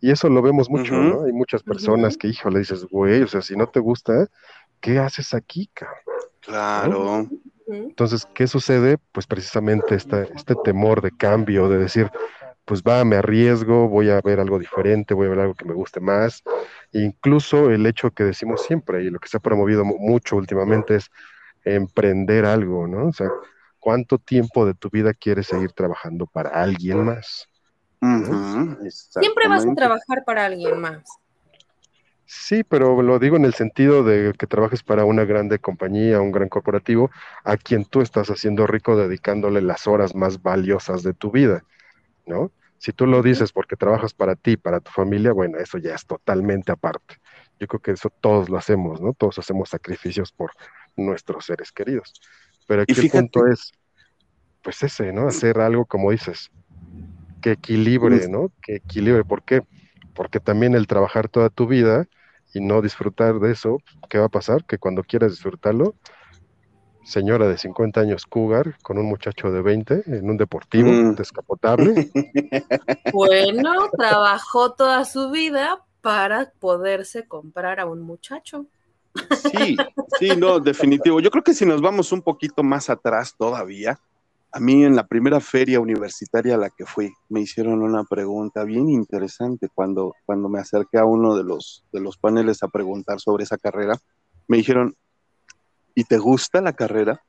Y 0.00 0.12
eso 0.12 0.28
lo 0.28 0.40
vemos 0.40 0.70
mucho. 0.70 0.94
¿no? 0.94 1.24
Hay 1.24 1.32
muchas 1.32 1.64
personas 1.64 2.16
que, 2.16 2.28
hijo, 2.28 2.48
le 2.48 2.60
dices, 2.60 2.84
güey, 2.84 3.22
o 3.22 3.26
sea, 3.26 3.42
si 3.42 3.56
no 3.56 3.66
te 3.66 3.80
gusta, 3.80 4.28
¿qué 4.80 5.00
haces 5.00 5.34
aquí, 5.34 5.68
cabrón? 5.74 5.96
Claro. 6.46 7.28
Entonces, 7.68 8.26
¿qué 8.34 8.46
sucede? 8.46 8.98
Pues 9.12 9.26
precisamente 9.26 9.94
este, 9.94 10.28
este 10.34 10.56
temor 10.56 11.00
de 11.02 11.12
cambio, 11.12 11.68
de 11.68 11.78
decir, 11.78 12.10
pues 12.64 12.82
va, 12.82 13.04
me 13.04 13.16
arriesgo, 13.16 13.88
voy 13.88 14.10
a 14.10 14.20
ver 14.20 14.40
algo 14.40 14.58
diferente, 14.58 15.14
voy 15.14 15.26
a 15.26 15.30
ver 15.30 15.40
algo 15.40 15.54
que 15.54 15.64
me 15.64 15.74
guste 15.74 16.00
más. 16.00 16.42
E 16.92 17.00
incluso 17.00 17.70
el 17.70 17.86
hecho 17.86 18.10
que 18.12 18.24
decimos 18.24 18.60
siempre 18.62 19.02
y 19.04 19.10
lo 19.10 19.18
que 19.20 19.28
se 19.28 19.38
ha 19.38 19.40
promovido 19.40 19.84
mu- 19.84 19.98
mucho 19.98 20.36
últimamente 20.36 20.96
es 20.96 21.10
emprender 21.64 22.44
algo, 22.46 22.86
¿no? 22.88 23.08
O 23.08 23.12
sea, 23.12 23.32
¿cuánto 23.80 24.18
tiempo 24.18 24.66
de 24.66 24.74
tu 24.74 24.90
vida 24.90 25.14
quieres 25.14 25.48
seguir 25.48 25.72
trabajando 25.72 26.26
para 26.26 26.50
alguien 26.50 27.04
más? 27.04 27.48
Siempre 29.08 29.48
vas 29.48 29.66
a 29.66 29.74
trabajar 29.74 30.24
para 30.24 30.46
alguien 30.46 30.80
más. 30.80 31.02
Sí, 32.26 32.64
pero 32.64 33.00
lo 33.02 33.20
digo 33.20 33.36
en 33.36 33.44
el 33.44 33.54
sentido 33.54 34.02
de 34.02 34.34
que 34.36 34.48
trabajes 34.48 34.82
para 34.82 35.04
una 35.04 35.24
grande 35.24 35.60
compañía, 35.60 36.20
un 36.20 36.32
gran 36.32 36.48
corporativo, 36.48 37.10
a 37.44 37.56
quien 37.56 37.84
tú 37.84 38.00
estás 38.00 38.28
haciendo 38.30 38.66
rico 38.66 38.96
dedicándole 38.96 39.60
las 39.62 39.86
horas 39.86 40.14
más 40.16 40.42
valiosas 40.42 41.04
de 41.04 41.14
tu 41.14 41.30
vida, 41.30 41.62
¿no? 42.26 42.50
Si 42.78 42.92
tú 42.92 43.06
lo 43.06 43.22
dices 43.22 43.52
porque 43.52 43.76
trabajas 43.76 44.12
para 44.12 44.34
ti, 44.34 44.56
para 44.56 44.80
tu 44.80 44.90
familia, 44.90 45.32
bueno, 45.32 45.58
eso 45.58 45.78
ya 45.78 45.94
es 45.94 46.04
totalmente 46.04 46.72
aparte. 46.72 47.16
Yo 47.60 47.68
creo 47.68 47.80
que 47.80 47.92
eso 47.92 48.10
todos 48.20 48.50
lo 48.50 48.58
hacemos, 48.58 49.00
¿no? 49.00 49.12
Todos 49.12 49.38
hacemos 49.38 49.70
sacrificios 49.70 50.32
por 50.32 50.50
nuestros 50.96 51.46
seres 51.46 51.70
queridos. 51.70 52.12
Pero 52.66 52.82
aquí 52.82 53.00
el 53.00 53.10
punto 53.10 53.46
es, 53.46 53.72
pues 54.62 54.82
ese, 54.82 55.12
¿no? 55.12 55.28
Hacer 55.28 55.60
algo 55.60 55.84
como 55.84 56.10
dices, 56.10 56.50
que 57.40 57.52
equilibre, 57.52 58.28
¿no? 58.28 58.50
Que 58.60 58.76
equilibre. 58.76 59.24
¿Por 59.24 59.42
qué? 59.42 59.62
Porque 60.16 60.40
también 60.40 60.74
el 60.74 60.86
trabajar 60.86 61.28
toda 61.28 61.50
tu 61.50 61.66
vida 61.66 62.06
y 62.54 62.60
no 62.60 62.82
disfrutar 62.82 63.38
de 63.38 63.52
eso, 63.52 63.78
¿qué 64.08 64.18
va 64.18 64.26
a 64.26 64.30
pasar? 64.30 64.64
Que 64.64 64.78
cuando 64.78 65.02
quieras 65.02 65.32
disfrutarlo, 65.32 65.94
señora 67.04 67.46
de 67.46 67.58
50 67.58 68.00
años 68.00 68.26
cougar 68.26 68.76
con 68.82 68.98
un 68.98 69.06
muchacho 69.06 69.52
de 69.52 69.62
20 69.62 70.02
en 70.06 70.28
un 70.28 70.36
deportivo 70.36 70.90
Mm. 70.90 71.14
descapotable, 71.14 71.94
Bueno, 73.12 73.72
trabajó 73.96 74.72
toda 74.74 75.04
su 75.04 75.30
vida 75.30 75.84
para 76.00 76.52
poderse 76.58 77.26
comprar 77.26 77.80
a 77.80 77.86
un 77.86 78.02
muchacho. 78.02 78.66
Sí, 79.30 79.76
sí, 80.18 80.36
no, 80.36 80.60
definitivo. 80.60 81.20
Yo 81.20 81.30
creo 81.30 81.42
que 81.42 81.54
si 81.54 81.64
nos 81.64 81.80
vamos 81.80 82.12
un 82.12 82.22
poquito 82.22 82.62
más 82.62 82.90
atrás 82.90 83.34
todavía, 83.36 83.98
a 84.56 84.58
mí 84.58 84.84
en 84.84 84.96
la 84.96 85.06
primera 85.06 85.38
feria 85.38 85.80
universitaria 85.80 86.54
a 86.54 86.58
la 86.58 86.70
que 86.70 86.86
fui, 86.86 87.12
me 87.28 87.42
hicieron 87.42 87.82
una 87.82 88.04
pregunta 88.04 88.64
bien 88.64 88.88
interesante 88.88 89.68
cuando, 89.68 90.14
cuando 90.24 90.48
me 90.48 90.58
acerqué 90.58 90.96
a 90.96 91.04
uno 91.04 91.36
de 91.36 91.44
los, 91.44 91.84
de 91.92 92.00
los 92.00 92.16
paneles 92.16 92.62
a 92.62 92.68
preguntar 92.68 93.20
sobre 93.20 93.44
esa 93.44 93.58
carrera. 93.58 93.98
Me 94.48 94.56
dijeron, 94.56 94.96
¿y 95.94 96.04
te 96.04 96.16
gusta 96.16 96.62
la 96.62 96.72
carrera? 96.72 97.22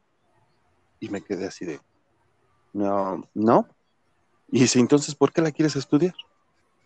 Y 1.02 1.10
me 1.10 1.22
quedé 1.22 1.48
así 1.48 1.66
de, 1.66 1.82
no, 2.72 3.22
no. 3.34 3.68
Y 4.48 4.62
dice, 4.62 4.80
entonces, 4.80 5.14
¿por 5.14 5.34
qué 5.34 5.42
la 5.42 5.52
quieres 5.52 5.76
estudiar? 5.76 6.16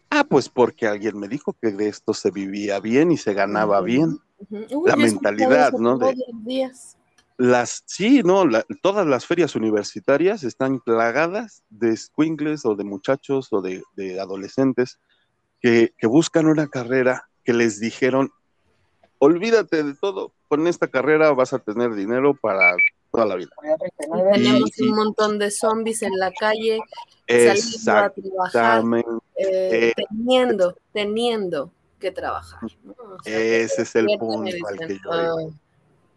Ah, 0.10 0.24
pues 0.28 0.50
porque 0.50 0.88
alguien 0.88 1.20
me 1.20 1.28
dijo 1.28 1.56
que 1.62 1.70
de 1.70 1.88
esto 1.88 2.16
se 2.16 2.32
vivía 2.32 2.80
bien 2.80 3.12
y 3.12 3.18
se 3.18 3.36
ganaba 3.36 3.80
bien. 3.82 4.18
Uy, 4.50 4.90
La 4.90 4.96
mentalidad, 4.96 5.72
¿no? 5.74 6.00
De- 6.00 6.16
días. 6.34 6.98
Las, 7.42 7.82
sí, 7.88 8.22
no, 8.24 8.46
la- 8.46 8.64
todas 8.84 9.08
las 9.08 9.26
ferias 9.26 9.56
universitarias 9.56 10.44
están 10.44 10.80
plagadas 10.80 11.64
de 11.70 11.98
squinkles 11.98 12.66
o 12.68 12.76
de 12.76 12.84
muchachos 12.84 13.48
o 13.52 13.62
de, 13.62 13.82
de 13.96 14.20
adolescentes 14.20 15.00
que, 15.60 15.92
que 15.98 16.06
buscan 16.06 16.46
una 16.46 16.68
carrera 16.68 17.28
que 17.44 17.54
les 17.54 17.80
dijeron, 17.80 18.30
olvídate 19.18 19.84
de 19.84 19.96
todo, 19.96 20.34
con 20.48 20.68
esta 20.68 20.88
carrera 20.88 21.32
vas 21.32 21.52
a 21.54 21.58
tener 21.58 21.96
dinero 21.96 22.36
para 22.40 22.76
toda 23.12 23.26
la 23.26 23.36
vida. 23.38 23.50
Tenemos 24.34 24.70
un 24.80 24.90
montón 24.96 25.40
de 25.40 25.50
zombies 25.50 26.04
en 26.04 26.18
la 26.20 26.32
calle 26.32 26.80
saliendo 27.28 27.92
a 27.92 28.10
trabajar, 28.12 28.84
eh, 28.96 29.04
Eh, 29.36 29.94
teniendo, 30.10 30.76
teniendo 30.94 31.72
que 32.00 32.12
trabajar. 32.12 32.60
¿no? 32.84 32.92
O 32.92 33.24
sea, 33.24 33.34
que 33.36 33.62
ese 33.64 33.82
es 33.82 33.96
el 33.96 34.06
punto 34.20 34.56
al 34.68 34.78
que 34.88 35.00
yo 35.04 35.10
iba. 35.44 35.54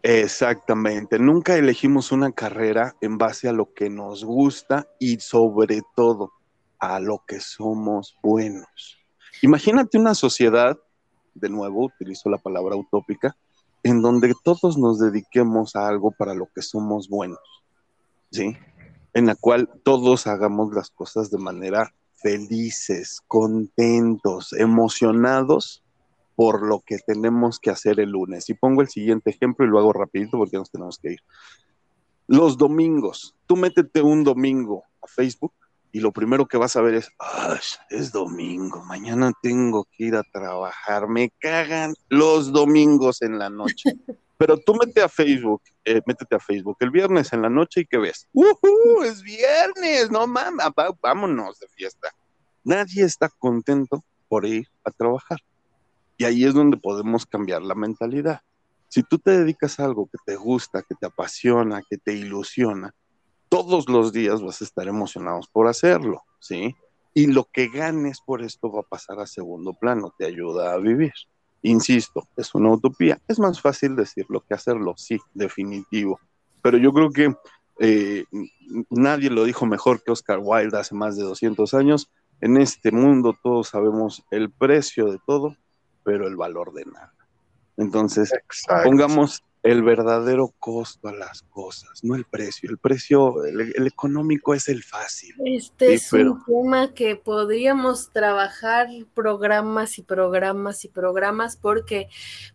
"Ay, 0.05 0.19
Exactamente, 0.21 1.17
nunca 1.17 1.55
elegimos 1.55 2.11
una 2.11 2.31
carrera 2.31 2.95
en 3.01 3.17
base 3.17 3.49
a 3.49 3.53
lo 3.53 3.73
que 3.73 3.89
nos 3.89 4.23
gusta 4.23 4.87
y 4.99 5.19
sobre 5.19 5.81
todo 5.95 6.31
a 6.79 6.99
lo 6.99 7.23
que 7.25 7.39
somos 7.39 8.15
buenos. 8.21 8.99
Imagínate 9.41 9.97
una 9.97 10.13
sociedad, 10.13 10.77
de 11.33 11.49
nuevo 11.49 11.85
utilizo 11.85 12.29
la 12.29 12.37
palabra 12.37 12.75
utópica, 12.75 13.35
en 13.81 14.03
donde 14.03 14.33
todos 14.43 14.77
nos 14.77 14.99
dediquemos 14.99 15.75
a 15.75 15.87
algo 15.87 16.11
para 16.11 16.35
lo 16.35 16.49
que 16.53 16.61
somos 16.61 17.09
buenos, 17.09 17.39
¿sí? 18.31 18.55
En 19.13 19.25
la 19.25 19.35
cual 19.35 19.69
todos 19.83 20.27
hagamos 20.27 20.71
las 20.73 20.91
cosas 20.91 21.31
de 21.31 21.39
manera 21.39 21.93
felices, 22.21 23.21
contentos, 23.27 24.53
emocionados 24.53 25.84
por 26.35 26.61
lo 26.65 26.81
que 26.85 26.97
tenemos 26.99 27.59
que 27.59 27.69
hacer 27.69 27.99
el 27.99 28.09
lunes. 28.11 28.49
Y 28.49 28.53
pongo 28.53 28.81
el 28.81 28.89
siguiente 28.89 29.29
ejemplo 29.29 29.65
y 29.65 29.69
lo 29.69 29.79
hago 29.79 29.93
rapidito 29.93 30.37
porque 30.37 30.57
nos 30.57 30.69
tenemos 30.71 30.97
que 30.99 31.13
ir. 31.13 31.19
Los 32.27 32.57
domingos, 32.57 33.35
tú 33.45 33.55
métete 33.55 34.01
un 34.01 34.23
domingo 34.23 34.83
a 35.01 35.07
Facebook 35.07 35.53
y 35.91 35.99
lo 35.99 36.11
primero 36.11 36.45
que 36.47 36.57
vas 36.57 36.75
a 36.75 36.81
ver 36.81 36.95
es, 36.95 37.09
"Ay, 37.19 37.59
es 37.89 38.11
domingo, 38.11 38.83
mañana 38.83 39.31
tengo 39.41 39.85
que 39.91 40.05
ir 40.05 40.15
a 40.15 40.23
trabajar, 40.23 41.07
me 41.07 41.29
cagan 41.39 41.93
los 42.09 42.51
domingos 42.51 43.21
en 43.21 43.37
la 43.39 43.49
noche. 43.49 43.91
Pero 44.37 44.57
tú 44.57 44.73
mete 44.75 45.01
a 45.01 45.07
Facebook, 45.07 45.61
eh, 45.85 46.01
métete 46.05 46.35
a 46.35 46.39
Facebook 46.39 46.75
el 46.81 46.91
viernes 46.91 47.31
en 47.31 47.41
la 47.43 47.49
noche 47.49 47.81
y 47.81 47.85
¿qué 47.85 47.97
ves? 47.97 48.27
¡Uhú! 48.33 49.03
Es 49.03 49.21
viernes, 49.21 50.11
no 50.11 50.27
mames, 50.27 50.65
va- 50.77 50.93
vámonos 51.01 51.57
de 51.59 51.67
fiesta. 51.69 52.09
Nadie 52.65 53.03
está 53.05 53.29
contento 53.29 54.03
por 54.27 54.45
ir 54.45 54.67
a 54.83 54.91
trabajar. 54.91 55.39
Y 56.17 56.25
ahí 56.25 56.45
es 56.45 56.53
donde 56.53 56.77
podemos 56.77 57.25
cambiar 57.25 57.61
la 57.61 57.75
mentalidad. 57.75 58.41
Si 58.87 59.03
tú 59.03 59.19
te 59.19 59.31
dedicas 59.31 59.79
a 59.79 59.85
algo 59.85 60.07
que 60.07 60.17
te 60.25 60.35
gusta, 60.35 60.83
que 60.83 60.95
te 60.95 61.05
apasiona, 61.05 61.81
que 61.89 61.97
te 61.97 62.13
ilusiona, 62.13 62.93
todos 63.49 63.89
los 63.89 64.13
días 64.13 64.41
vas 64.41 64.61
a 64.61 64.65
estar 64.65 64.87
emocionados 64.87 65.47
por 65.47 65.67
hacerlo, 65.67 66.23
¿sí? 66.39 66.75
Y 67.13 67.27
lo 67.27 67.45
que 67.45 67.67
ganes 67.67 68.21
por 68.21 68.41
esto 68.41 68.71
va 68.71 68.81
a 68.81 68.89
pasar 68.89 69.19
a 69.19 69.27
segundo 69.27 69.73
plano, 69.73 70.13
te 70.17 70.25
ayuda 70.25 70.73
a 70.73 70.77
vivir. 70.77 71.13
Insisto, 71.61 72.27
es 72.35 72.53
una 72.53 72.71
utopía. 72.71 73.19
Es 73.27 73.39
más 73.39 73.61
fácil 73.61 73.95
decirlo 73.95 74.43
que 74.47 74.53
hacerlo, 74.53 74.93
sí, 74.97 75.19
definitivo. 75.33 76.19
Pero 76.61 76.77
yo 76.77 76.91
creo 76.93 77.11
que 77.11 77.33
eh, 77.79 78.25
nadie 78.89 79.29
lo 79.29 79.45
dijo 79.45 79.65
mejor 79.65 80.03
que 80.03 80.11
Oscar 80.11 80.39
Wilde 80.41 80.77
hace 80.77 80.93
más 80.93 81.17
de 81.17 81.23
200 81.23 81.73
años. 81.73 82.11
En 82.41 82.57
este 82.57 82.91
mundo 82.91 83.35
todos 83.41 83.69
sabemos 83.69 84.23
el 84.29 84.51
precio 84.51 85.11
de 85.11 85.19
todo, 85.25 85.55
pero 86.05 86.27
el 86.27 86.37
valor 86.37 86.71
de 86.73 86.85
nada. 86.85 87.13
Entonces, 87.75 88.31
Exacto. 88.31 88.89
pongamos 88.89 89.43
el 89.63 89.81
verdadero 89.81 90.53
costo 90.59 91.07
a 91.07 91.11
las 91.11 91.41
cosas, 91.41 92.03
no 92.03 92.13
el 92.15 92.23
precio. 92.23 92.69
El 92.69 92.77
precio, 92.77 93.43
el, 93.43 93.73
el 93.75 93.87
económico 93.87 94.53
es 94.53 94.69
el 94.69 94.83
fácil. 94.83 95.33
Este 95.43 95.87
Sí, 95.87 95.93
es 95.95 96.07
pero- 96.11 96.33
un 96.33 96.45
tema 96.45 96.93
que 96.93 97.15
podríamos 97.15 98.11
trabajar 98.11 98.87
programas 99.15 99.97
y 99.97 100.03
programas 100.03 100.85
y 100.85 100.89
programas 100.89 101.57
porque, 101.57 102.07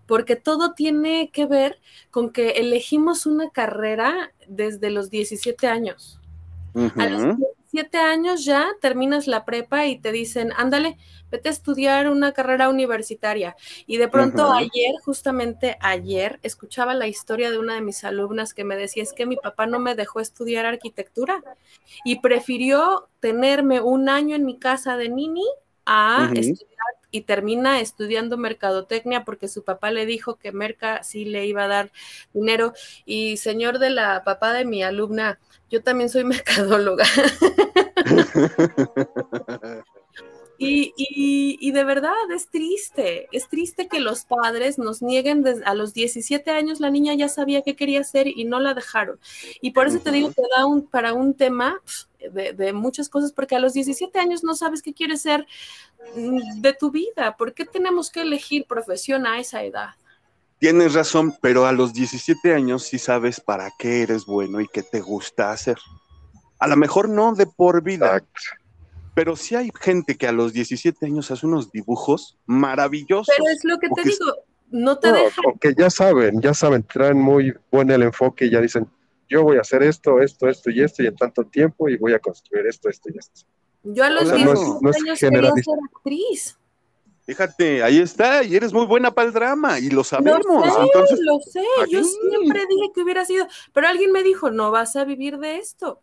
porque 0.06 0.36
todo 0.36 0.72
tiene 0.72 1.31
que 1.32 1.47
ver 1.47 1.81
con 2.12 2.31
que 2.31 2.51
elegimos 2.52 3.27
una 3.27 3.51
carrera 3.51 4.32
desde 4.48 4.90
los 4.90 5.10
17 5.10 5.66
años. 5.66 6.20
A 6.97 7.06
los 7.09 7.36
17 7.72 7.98
años 7.98 8.44
ya 8.44 8.68
terminas 8.80 9.26
la 9.26 9.44
prepa 9.44 9.86
y 9.86 9.98
te 9.98 10.10
dicen, 10.12 10.52
ándale, 10.56 10.98
vete 11.30 11.48
a 11.48 11.52
estudiar 11.52 12.09
una 12.09 12.32
carrera 12.32 12.68
universitaria. 12.68 13.56
Y 13.86 13.97
de 13.98 14.09
pronto 14.09 14.52
ayer, 14.52 14.94
justamente 15.05 15.76
ayer, 15.80 16.40
escuchaba 16.42 16.94
la 16.94 17.06
historia 17.06 17.51
de 17.51 17.59
una 17.59 17.74
de 17.74 17.80
mis 17.80 18.02
alumnas 18.05 18.55
que 18.55 18.64
me 18.64 18.76
decía, 18.76 19.02
es 19.02 19.12
que 19.12 19.26
mi 19.26 19.36
papá 19.36 19.66
no 19.66 19.78
me 19.78 19.94
dejó 19.94 20.20
estudiar 20.20 20.66
arquitectura 20.66 21.42
y 22.05 22.20
prefirió 22.20 23.09
tenerme 23.20 23.80
un 23.80 24.09
año 24.09 24.34
en 24.34 24.44
mi 24.44 24.59
casa 24.59 24.97
de 24.97 25.09
nini 25.09 25.47
a 25.86 26.30
estudiar 26.34 26.69
y 27.11 27.23
termina 27.23 27.81
estudiando 27.81 28.36
mercadotecnia 28.39 29.24
porque 29.24 29.48
su 29.48 29.65
papá 29.65 29.90
le 29.90 30.07
dijo 30.07 30.36
que 30.36 30.52
Merca 30.52 31.02
sí 31.02 31.24
le 31.24 31.47
iba 31.47 31.65
a 31.65 31.69
dar 31.69 31.93
dinero. 32.32 32.73
Y 33.05 33.36
señor 33.36 33.78
de 33.78 33.90
la 33.90 34.23
papá 34.24 34.52
de 34.52 34.65
mi 34.65 34.82
alumna, 34.82 35.39
yo 35.70 35.82
también 35.82 36.09
soy 36.11 36.24
mercadóloga. 36.35 37.05
Y, 40.62 40.93
y- 40.98 41.57
y 41.59 41.73
de 41.73 41.85
verdad 41.85 42.12
es 42.35 42.51
triste, 42.51 43.28
es 43.32 43.48
triste 43.48 43.89
que 43.89 43.98
los 43.98 44.27
padres 44.27 44.77
nos 44.78 45.01
nieguen 45.01 45.43
desde 45.43 45.65
a 45.65 45.73
los 45.73 45.94
17 45.94 46.51
años, 46.51 46.81
la 46.81 46.90
niña 46.90 47.15
ya 47.15 47.31
sabía 47.31 47.62
qué 47.62 47.77
quería 47.77 48.01
hacer 48.01 48.27
y 48.28 48.44
no 48.44 48.61
la 48.61 48.74
dejaron. 48.74 49.19
Y 49.62 49.70
por 49.70 49.86
eso 49.86 50.01
te 50.01 50.11
digo 50.11 50.31
que 50.35 50.43
da 50.55 50.66
un, 50.66 50.86
para 50.86 51.15
un 51.15 51.32
tema 51.32 51.81
de, 52.32 52.52
de 52.52 52.72
muchas 52.72 53.09
cosas, 53.09 53.32
porque 53.32 53.56
a 53.56 53.60
los 53.60 53.72
17 53.72 54.18
años 54.18 54.44
no 54.44 54.55
sabes 54.55 54.82
qué 54.82 54.92
quieres 54.92 55.22
ser 55.22 55.47
mm, 56.16 56.60
de 56.60 56.72
tu 56.72 56.90
vida. 56.90 57.36
¿Por 57.36 57.55
qué 57.55 57.64
tenemos 57.64 58.10
que 58.10 58.22
elegir 58.22 58.66
profesión 58.66 59.26
a 59.26 59.38
esa 59.40 59.62
edad? 59.62 59.90
Tienes 60.59 60.92
razón, 60.92 61.34
pero 61.40 61.64
a 61.66 61.72
los 61.72 61.94
17 61.94 62.52
años 62.55 62.82
sí 62.84 62.98
sabes 62.98 63.40
para 63.40 63.70
qué 63.78 64.02
eres 64.02 64.26
bueno 64.26 64.60
y 64.60 64.68
qué 64.68 64.82
te 64.82 65.01
gusta 65.01 65.52
hacer. 65.52 65.78
A 66.59 66.68
lo 66.68 66.76
mejor 66.76 67.09
no 67.09 67.34
de 67.34 67.47
por 67.47 67.82
vida, 67.82 68.06
Exacto. 68.18 68.40
pero 69.14 69.36
sí 69.36 69.55
hay 69.55 69.70
gente 69.80 70.16
que 70.16 70.26
a 70.28 70.32
los 70.32 70.52
17 70.52 71.06
años 71.06 71.30
hace 71.30 71.47
unos 71.47 71.72
dibujos 71.72 72.36
maravillosos. 72.44 73.34
Pero 73.34 73.51
es 73.51 73.64
lo 73.64 73.78
que 73.78 73.88
te 73.88 74.02
digo, 74.02 74.34
no 74.70 74.98
te 74.98 75.09
No, 75.09 75.14
dejan. 75.14 75.42
porque 75.42 75.74
ya 75.78 75.88
saben, 75.88 76.42
ya 76.42 76.52
saben, 76.52 76.82
traen 76.82 77.18
muy 77.18 77.55
buen 77.72 77.90
el 77.90 78.02
enfoque 78.02 78.44
y 78.44 78.51
ya 78.51 78.60
dicen, 78.60 78.86
yo 79.31 79.43
voy 79.44 79.57
a 79.57 79.61
hacer 79.61 79.82
esto, 79.82 80.20
esto, 80.20 80.48
esto 80.48 80.70
y 80.70 80.82
esto 80.82 81.02
y 81.02 81.07
en 81.07 81.16
tanto 81.16 81.44
tiempo 81.44 81.89
y 81.89 81.97
voy 81.97 82.12
a 82.12 82.19
construir 82.19 82.66
esto, 82.66 82.89
esto 82.89 83.09
y 83.15 83.16
esto. 83.16 83.47
Yo 83.82 84.05
a 84.05 84.11
los 84.11 84.24
O 84.24 84.27
sea, 84.27 84.36
17 84.36 84.44
no 84.44 84.52
es- 84.52 84.82
no 84.82 84.90
años 84.90 85.19
quería 85.20 85.40
ser 85.62 85.74
actriz. 85.94 86.57
Fíjate, 87.24 87.82
ahí 87.85 87.98
está, 87.98 88.43
y 88.43 88.57
eres 88.57 88.73
muy 88.73 88.86
buena 88.86 89.12
para 89.12 89.28
el 89.28 89.32
drama, 89.32 89.78
y 89.78 89.89
lo 89.90 90.02
sabemos. 90.02 90.44
Lo 90.44 90.62
sé, 90.65 90.81
Entonces, 90.82 91.20
lo 91.23 91.39
sé, 91.39 91.65
yo 91.89 92.02
siempre 92.02 92.66
dije 92.69 92.90
que 92.93 93.02
hubiera 93.02 93.24
sido, 93.24 93.47
pero 93.73 93.86
alguien 93.86 94.11
me 94.11 94.24
dijo, 94.24 94.51
no 94.51 94.73
vas 94.73 94.97
a 94.97 95.05
vivir 95.05 95.39
de 95.39 95.59
esto. 95.59 96.01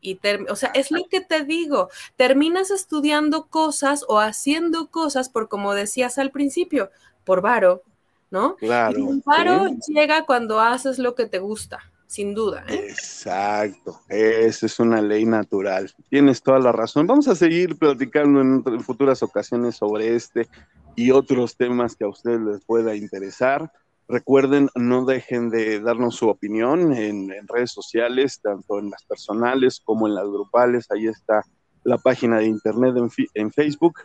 Y 0.00 0.18
o 0.48 0.56
sea, 0.56 0.70
es 0.70 0.90
lo 0.90 1.04
que 1.08 1.20
te 1.20 1.44
digo, 1.44 1.88
terminas 2.16 2.70
estudiando 2.70 3.46
cosas 3.46 4.04
o 4.08 4.18
haciendo 4.18 4.88
cosas 4.90 5.28
por 5.28 5.48
como 5.48 5.74
decías 5.74 6.18
al 6.18 6.30
principio, 6.32 6.90
por 7.24 7.42
varo, 7.42 7.82
¿no? 8.30 8.56
Claro. 8.56 8.98
Y 8.98 9.08
el 9.08 9.22
varo 9.24 9.68
sí. 9.80 9.94
llega 9.94 10.26
cuando 10.26 10.60
haces 10.60 10.98
lo 10.98 11.14
que 11.14 11.26
te 11.26 11.38
gusta, 11.38 11.90
sin 12.06 12.34
duda. 12.34 12.64
¿eh? 12.68 12.86
Exacto, 12.88 14.00
esa 14.08 14.66
es 14.66 14.80
una 14.80 15.00
ley 15.00 15.24
natural. 15.24 15.92
Tienes 16.08 16.42
toda 16.42 16.58
la 16.58 16.72
razón. 16.72 17.06
Vamos 17.06 17.28
a 17.28 17.34
seguir 17.34 17.76
platicando 17.76 18.40
en, 18.40 18.62
en 18.66 18.80
futuras 18.80 19.22
ocasiones 19.22 19.76
sobre 19.76 20.14
este 20.14 20.48
y 20.94 21.10
otros 21.10 21.56
temas 21.56 21.94
que 21.96 22.04
a 22.04 22.08
ustedes 22.08 22.40
les 22.40 22.64
pueda 22.64 22.94
interesar. 22.94 23.70
Recuerden, 24.08 24.68
no 24.76 25.04
dejen 25.04 25.50
de 25.50 25.80
darnos 25.80 26.14
su 26.14 26.28
opinión 26.28 26.94
en, 26.94 27.32
en 27.32 27.48
redes 27.48 27.72
sociales, 27.72 28.40
tanto 28.40 28.78
en 28.78 28.90
las 28.90 29.04
personales 29.04 29.80
como 29.84 30.06
en 30.06 30.14
las 30.14 30.26
grupales. 30.28 30.86
Ahí 30.90 31.08
está 31.08 31.42
la 31.82 31.98
página 31.98 32.38
de 32.38 32.46
internet 32.46 32.94
en, 32.96 33.10
en 33.34 33.52
Facebook. 33.52 34.00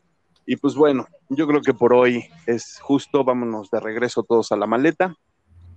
Y 0.46 0.56
pues 0.56 0.74
bueno, 0.74 1.06
yo 1.30 1.48
creo 1.48 1.62
que 1.62 1.74
por 1.76 1.94
hoy 1.94 2.26
es 2.48 2.80
justo. 2.82 3.24
Vámonos 3.24 3.70
de 3.70 3.80
regreso 3.80 4.24
todos 4.24 4.52
a 4.52 4.56
la 4.56 4.66
maleta. 4.66 5.16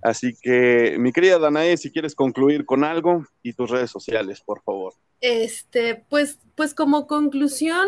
Así 0.05 0.35
que, 0.39 0.97
mi 0.99 1.11
querida 1.11 1.39
Danae, 1.39 1.77
si 1.77 1.91
quieres 1.91 2.13
concluir 2.13 2.63
con 2.63 2.83
algo 2.83 3.25
y 3.41 3.53
tus 3.53 3.71
redes 3.71 3.89
sociales, 3.89 4.39
por 4.39 4.61
favor. 4.61 4.93
Este, 5.19 5.95
pues, 5.95 6.37
pues 6.53 6.75
como 6.75 7.07
conclusión, 7.07 7.87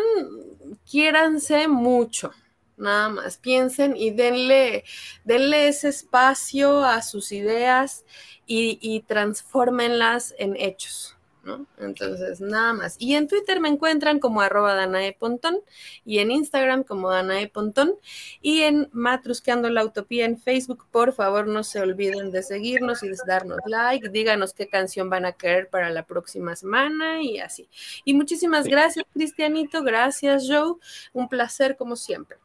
quiéranse 0.90 1.68
mucho, 1.68 2.32
nada 2.76 3.08
más, 3.10 3.38
piensen 3.38 3.96
y 3.96 4.10
denle, 4.10 4.82
denle 5.22 5.68
ese 5.68 5.90
espacio 5.90 6.84
a 6.84 7.02
sus 7.02 7.30
ideas 7.30 8.04
y, 8.48 8.80
y 8.82 9.02
transfórmenlas 9.02 10.34
en 10.40 10.56
hechos. 10.56 11.16
¿No? 11.48 11.66
Entonces, 11.78 12.40
nada 12.40 12.74
más. 12.74 12.96
Y 12.98 13.14
en 13.14 13.26
Twitter 13.26 13.58
me 13.60 13.68
encuentran 13.68 14.20
como 14.20 14.42
arroba 14.42 14.74
Danae 14.74 15.16
Pontón 15.18 15.58
y 16.04 16.18
en 16.18 16.30
Instagram 16.30 16.84
como 16.84 17.10
Danae 17.10 17.48
Pontón 17.48 17.94
y 18.42 18.60
en 18.60 18.88
Matrusqueando 18.92 19.70
la 19.70 19.84
Utopía 19.84 20.26
en 20.26 20.38
Facebook. 20.38 20.86
Por 20.90 21.14
favor, 21.14 21.46
no 21.46 21.64
se 21.64 21.80
olviden 21.80 22.30
de 22.30 22.42
seguirnos 22.42 23.02
y 23.02 23.08
de 23.08 23.16
darnos 23.26 23.58
like. 23.66 24.10
Díganos 24.10 24.52
qué 24.52 24.68
canción 24.68 25.08
van 25.08 25.24
a 25.24 25.32
querer 25.32 25.68
para 25.68 25.90
la 25.90 26.04
próxima 26.04 26.54
semana 26.54 27.22
y 27.22 27.38
así. 27.38 27.68
Y 28.04 28.12
muchísimas 28.12 28.66
gracias, 28.66 29.06
Cristianito. 29.14 29.82
Gracias, 29.82 30.46
Joe. 30.48 30.74
Un 31.14 31.28
placer 31.28 31.76
como 31.76 31.96
siempre. 31.96 32.36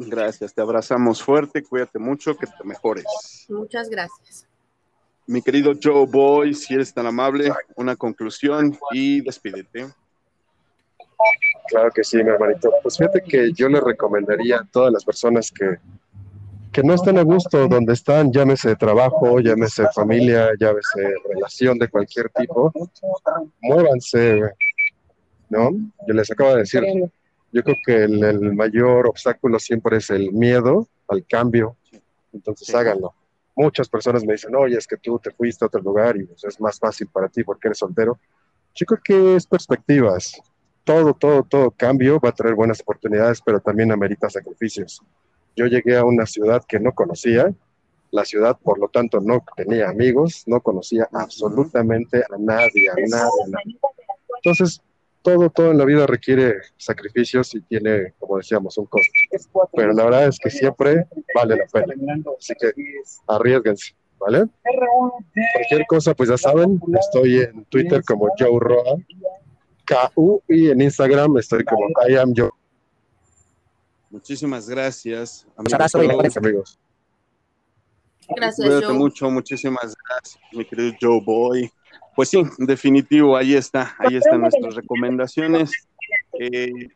Gracias, 0.00 0.54
te 0.54 0.60
abrazamos 0.62 1.20
fuerte, 1.20 1.60
cuídate 1.62 1.98
mucho, 1.98 2.36
que 2.36 2.46
te 2.46 2.64
mejores. 2.64 3.04
Muchas 3.48 3.90
gracias. 3.90 4.47
Mi 5.28 5.42
querido 5.42 5.74
Joe 5.80 6.06
Boy, 6.06 6.54
si 6.54 6.72
eres 6.72 6.94
tan 6.94 7.04
amable, 7.04 7.52
una 7.76 7.96
conclusión 7.96 8.74
y 8.92 9.20
despídete. 9.20 9.86
Claro 11.68 11.90
que 11.90 12.02
sí, 12.02 12.16
mi 12.16 12.30
hermanito. 12.30 12.72
Pues 12.82 12.96
fíjate 12.96 13.20
que 13.20 13.52
yo 13.52 13.68
le 13.68 13.78
recomendaría 13.78 14.56
a 14.56 14.64
todas 14.64 14.90
las 14.90 15.04
personas 15.04 15.52
que, 15.52 15.76
que 16.72 16.82
no 16.82 16.94
están 16.94 17.18
a 17.18 17.22
gusto 17.24 17.68
donde 17.68 17.92
están, 17.92 18.32
llámese 18.32 18.74
trabajo, 18.74 19.38
llámese 19.38 19.84
familia, 19.94 20.48
llámese 20.58 21.12
relación 21.28 21.78
de 21.78 21.88
cualquier 21.88 22.30
tipo, 22.30 22.72
muévanse, 23.60 24.40
¿no? 25.50 25.72
Yo 26.06 26.14
les 26.14 26.30
acabo 26.30 26.52
de 26.52 26.60
decir, 26.60 26.82
yo 27.52 27.62
creo 27.62 27.76
que 27.84 28.04
el, 28.04 28.24
el 28.24 28.54
mayor 28.54 29.06
obstáculo 29.06 29.58
siempre 29.58 29.98
es 29.98 30.08
el 30.08 30.32
miedo 30.32 30.88
al 31.06 31.26
cambio, 31.26 31.76
entonces 32.32 32.74
háganlo. 32.74 33.12
Muchas 33.58 33.88
personas 33.88 34.24
me 34.24 34.34
dicen, 34.34 34.54
oye, 34.54 34.78
es 34.78 34.86
que 34.86 34.96
tú 34.96 35.18
te 35.18 35.32
fuiste 35.32 35.64
a 35.64 35.66
otro 35.66 35.80
lugar 35.82 36.16
y 36.16 36.24
pues, 36.24 36.44
es 36.44 36.60
más 36.60 36.78
fácil 36.78 37.08
para 37.08 37.28
ti 37.28 37.42
porque 37.42 37.66
eres 37.66 37.78
soltero. 37.78 38.16
Yo 38.72 38.86
creo 38.86 39.00
que 39.02 39.34
es 39.34 39.48
perspectivas. 39.48 40.40
Todo, 40.84 41.12
todo, 41.12 41.42
todo 41.42 41.72
cambio 41.72 42.20
va 42.20 42.28
a 42.28 42.32
traer 42.32 42.54
buenas 42.54 42.80
oportunidades, 42.80 43.42
pero 43.44 43.58
también 43.58 43.90
amerita 43.90 44.30
sacrificios. 44.30 45.02
Yo 45.56 45.66
llegué 45.66 45.96
a 45.96 46.04
una 46.04 46.24
ciudad 46.24 46.62
que 46.68 46.78
no 46.78 46.92
conocía, 46.92 47.52
la 48.12 48.24
ciudad, 48.24 48.56
por 48.62 48.78
lo 48.78 48.86
tanto, 48.86 49.20
no 49.20 49.44
tenía 49.56 49.88
amigos, 49.88 50.44
no 50.46 50.60
conocía 50.60 51.08
absolutamente 51.12 52.18
a 52.18 52.38
nadie, 52.38 52.88
a 52.90 52.94
nadie. 52.94 53.42
a 53.44 53.48
nadie. 53.48 53.78
Entonces, 54.36 54.80
todo, 55.22 55.50
todo 55.50 55.70
en 55.70 55.78
la 55.78 55.84
vida 55.84 56.06
requiere 56.06 56.54
sacrificios 56.76 57.54
y 57.54 57.60
tiene, 57.62 58.14
como 58.18 58.38
decíamos, 58.38 58.76
un 58.78 58.86
costo. 58.86 59.10
Pero 59.74 59.92
la 59.92 60.04
verdad 60.04 60.28
es 60.28 60.38
que 60.38 60.50
siempre 60.50 61.06
vale 61.34 61.56
la 61.56 61.66
pena. 61.66 61.94
Así 62.38 62.54
que 62.58 62.72
arriesguense, 63.26 63.94
¿vale? 64.18 64.44
Cualquier 65.54 65.86
cosa, 65.86 66.14
pues 66.14 66.28
ya 66.30 66.38
saben, 66.38 66.80
estoy 66.98 67.40
en 67.40 67.64
Twitter 67.66 68.02
como 68.04 68.28
Joe 68.38 68.58
Roa, 68.60 68.96
KU, 70.14 70.42
y 70.48 70.70
en 70.70 70.80
Instagram 70.82 71.36
estoy 71.38 71.64
como 71.64 71.86
I 72.08 72.16
am 72.16 72.32
Joe, 72.36 72.50
Muchísimas 74.10 74.68
gracias. 74.68 75.46
amigo 75.56 75.74
abrazo 75.74 75.98
y 75.98 76.06
Joe. 76.06 76.08
mejores 76.08 76.36
amigos. 76.36 76.78
Gracias, 78.30 78.66
Cuídate 78.66 78.86
Joe. 78.86 78.94
mucho, 78.94 79.30
muchísimas 79.30 79.94
gracias, 80.08 80.38
mi 80.52 80.64
querido 80.64 80.94
Joe 81.00 81.20
Boy. 81.24 81.70
Pues 82.18 82.30
sí, 82.30 82.42
definitivo, 82.58 83.36
ahí 83.36 83.54
está, 83.54 83.94
ahí 83.96 84.16
están 84.16 84.40
nuestras 84.40 84.74
recomendaciones. 84.74 85.70
Eh, 86.36 86.88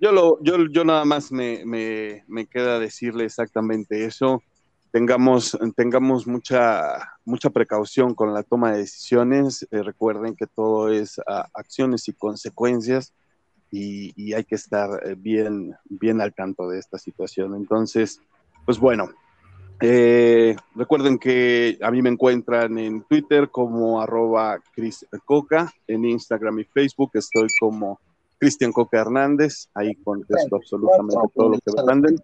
yo, 0.00 0.10
lo, 0.10 0.42
yo, 0.42 0.56
yo 0.72 0.86
nada 0.86 1.04
más 1.04 1.30
me, 1.30 1.66
me, 1.66 2.24
me 2.26 2.46
queda 2.46 2.78
decirle 2.78 3.26
exactamente 3.26 4.06
eso. 4.06 4.42
Tengamos, 4.90 5.54
tengamos 5.76 6.26
mucha, 6.26 7.10
mucha 7.26 7.50
precaución 7.50 8.14
con 8.14 8.32
la 8.32 8.42
toma 8.42 8.72
de 8.72 8.78
decisiones. 8.78 9.68
Eh, 9.70 9.82
recuerden 9.82 10.34
que 10.34 10.46
todo 10.46 10.88
es 10.88 11.20
ah, 11.28 11.50
acciones 11.52 12.08
y 12.08 12.14
consecuencias 12.14 13.12
y, 13.70 14.14
y 14.16 14.32
hay 14.32 14.44
que 14.44 14.54
estar 14.54 14.88
eh, 15.04 15.14
bien, 15.14 15.76
bien 15.84 16.22
al 16.22 16.32
tanto 16.32 16.70
de 16.70 16.78
esta 16.78 16.96
situación. 16.96 17.54
Entonces, 17.54 18.18
pues 18.64 18.78
bueno, 18.78 19.10
eh, 19.80 20.56
recuerden 20.74 21.18
que 21.18 21.78
a 21.80 21.90
mí 21.90 22.02
me 22.02 22.10
encuentran 22.10 22.78
en 22.78 23.02
Twitter 23.04 23.48
como 23.50 24.00
arroba 24.00 24.58
Chris 24.74 25.06
Coca, 25.24 25.72
en 25.86 26.04
Instagram 26.04 26.58
y 26.58 26.64
Facebook 26.64 27.10
estoy 27.14 27.48
como 27.58 27.98
Cristian 28.38 28.72
Coca 28.72 29.00
Hernández, 29.00 29.68
ahí 29.74 29.94
contesto 29.96 30.56
absolutamente 30.56 31.16
todo 31.34 31.50
lo 31.50 31.58
que 31.58 31.72
me 31.76 31.82
manden. 31.84 32.16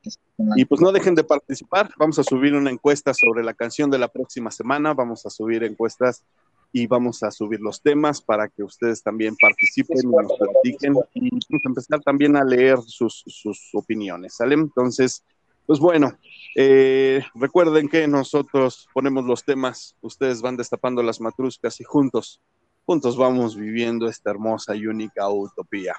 Y 0.56 0.64
pues 0.64 0.80
no 0.80 0.90
dejen 0.90 1.14
de 1.14 1.24
participar, 1.24 1.90
vamos 1.98 2.18
a 2.18 2.24
subir 2.24 2.54
una 2.54 2.70
encuesta 2.70 3.12
sobre 3.12 3.44
la 3.44 3.52
canción 3.52 3.90
de 3.90 3.98
la 3.98 4.08
próxima 4.08 4.50
semana, 4.50 4.94
vamos 4.94 5.26
a 5.26 5.30
subir 5.30 5.62
encuestas 5.62 6.24
y 6.72 6.86
vamos 6.86 7.22
a 7.22 7.30
subir 7.30 7.60
los 7.60 7.80
temas 7.80 8.20
para 8.20 8.48
que 8.48 8.62
ustedes 8.62 9.02
también 9.02 9.36
participen 9.40 9.98
y 10.02 10.06
nos 10.06 10.32
platiquen 10.38 10.94
y 11.14 11.30
vamos 11.30 11.64
a 11.64 11.68
empezar 11.68 12.00
también 12.00 12.36
a 12.36 12.44
leer 12.44 12.78
sus, 12.80 13.22
sus 13.26 13.70
opiniones, 13.74 14.34
¿sale? 14.34 14.54
Entonces, 14.54 15.22
pues 15.66 15.78
bueno, 15.78 16.16
eh, 16.54 17.22
recuerden 17.34 17.88
que 17.88 18.06
nosotros 18.06 18.88
ponemos 18.94 19.24
los 19.24 19.44
temas, 19.44 19.96
ustedes 20.00 20.40
van 20.40 20.56
destapando 20.56 21.02
las 21.02 21.20
matruscas 21.20 21.80
y 21.80 21.84
juntos, 21.84 22.40
juntos 22.84 23.16
vamos 23.16 23.56
viviendo 23.56 24.08
esta 24.08 24.30
hermosa 24.30 24.74
y 24.74 24.86
única 24.86 25.28
utopía. 25.28 25.94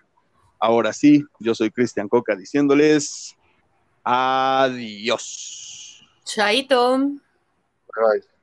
Ahora 0.59 0.93
sí, 0.93 1.23
yo 1.39 1.53
soy 1.53 1.69
Cristian 1.69 2.07
Coca 2.07 2.35
diciéndoles 2.35 3.35
adiós. 4.03 6.03
Chaito. 6.23 6.97
Bye. 6.97 8.36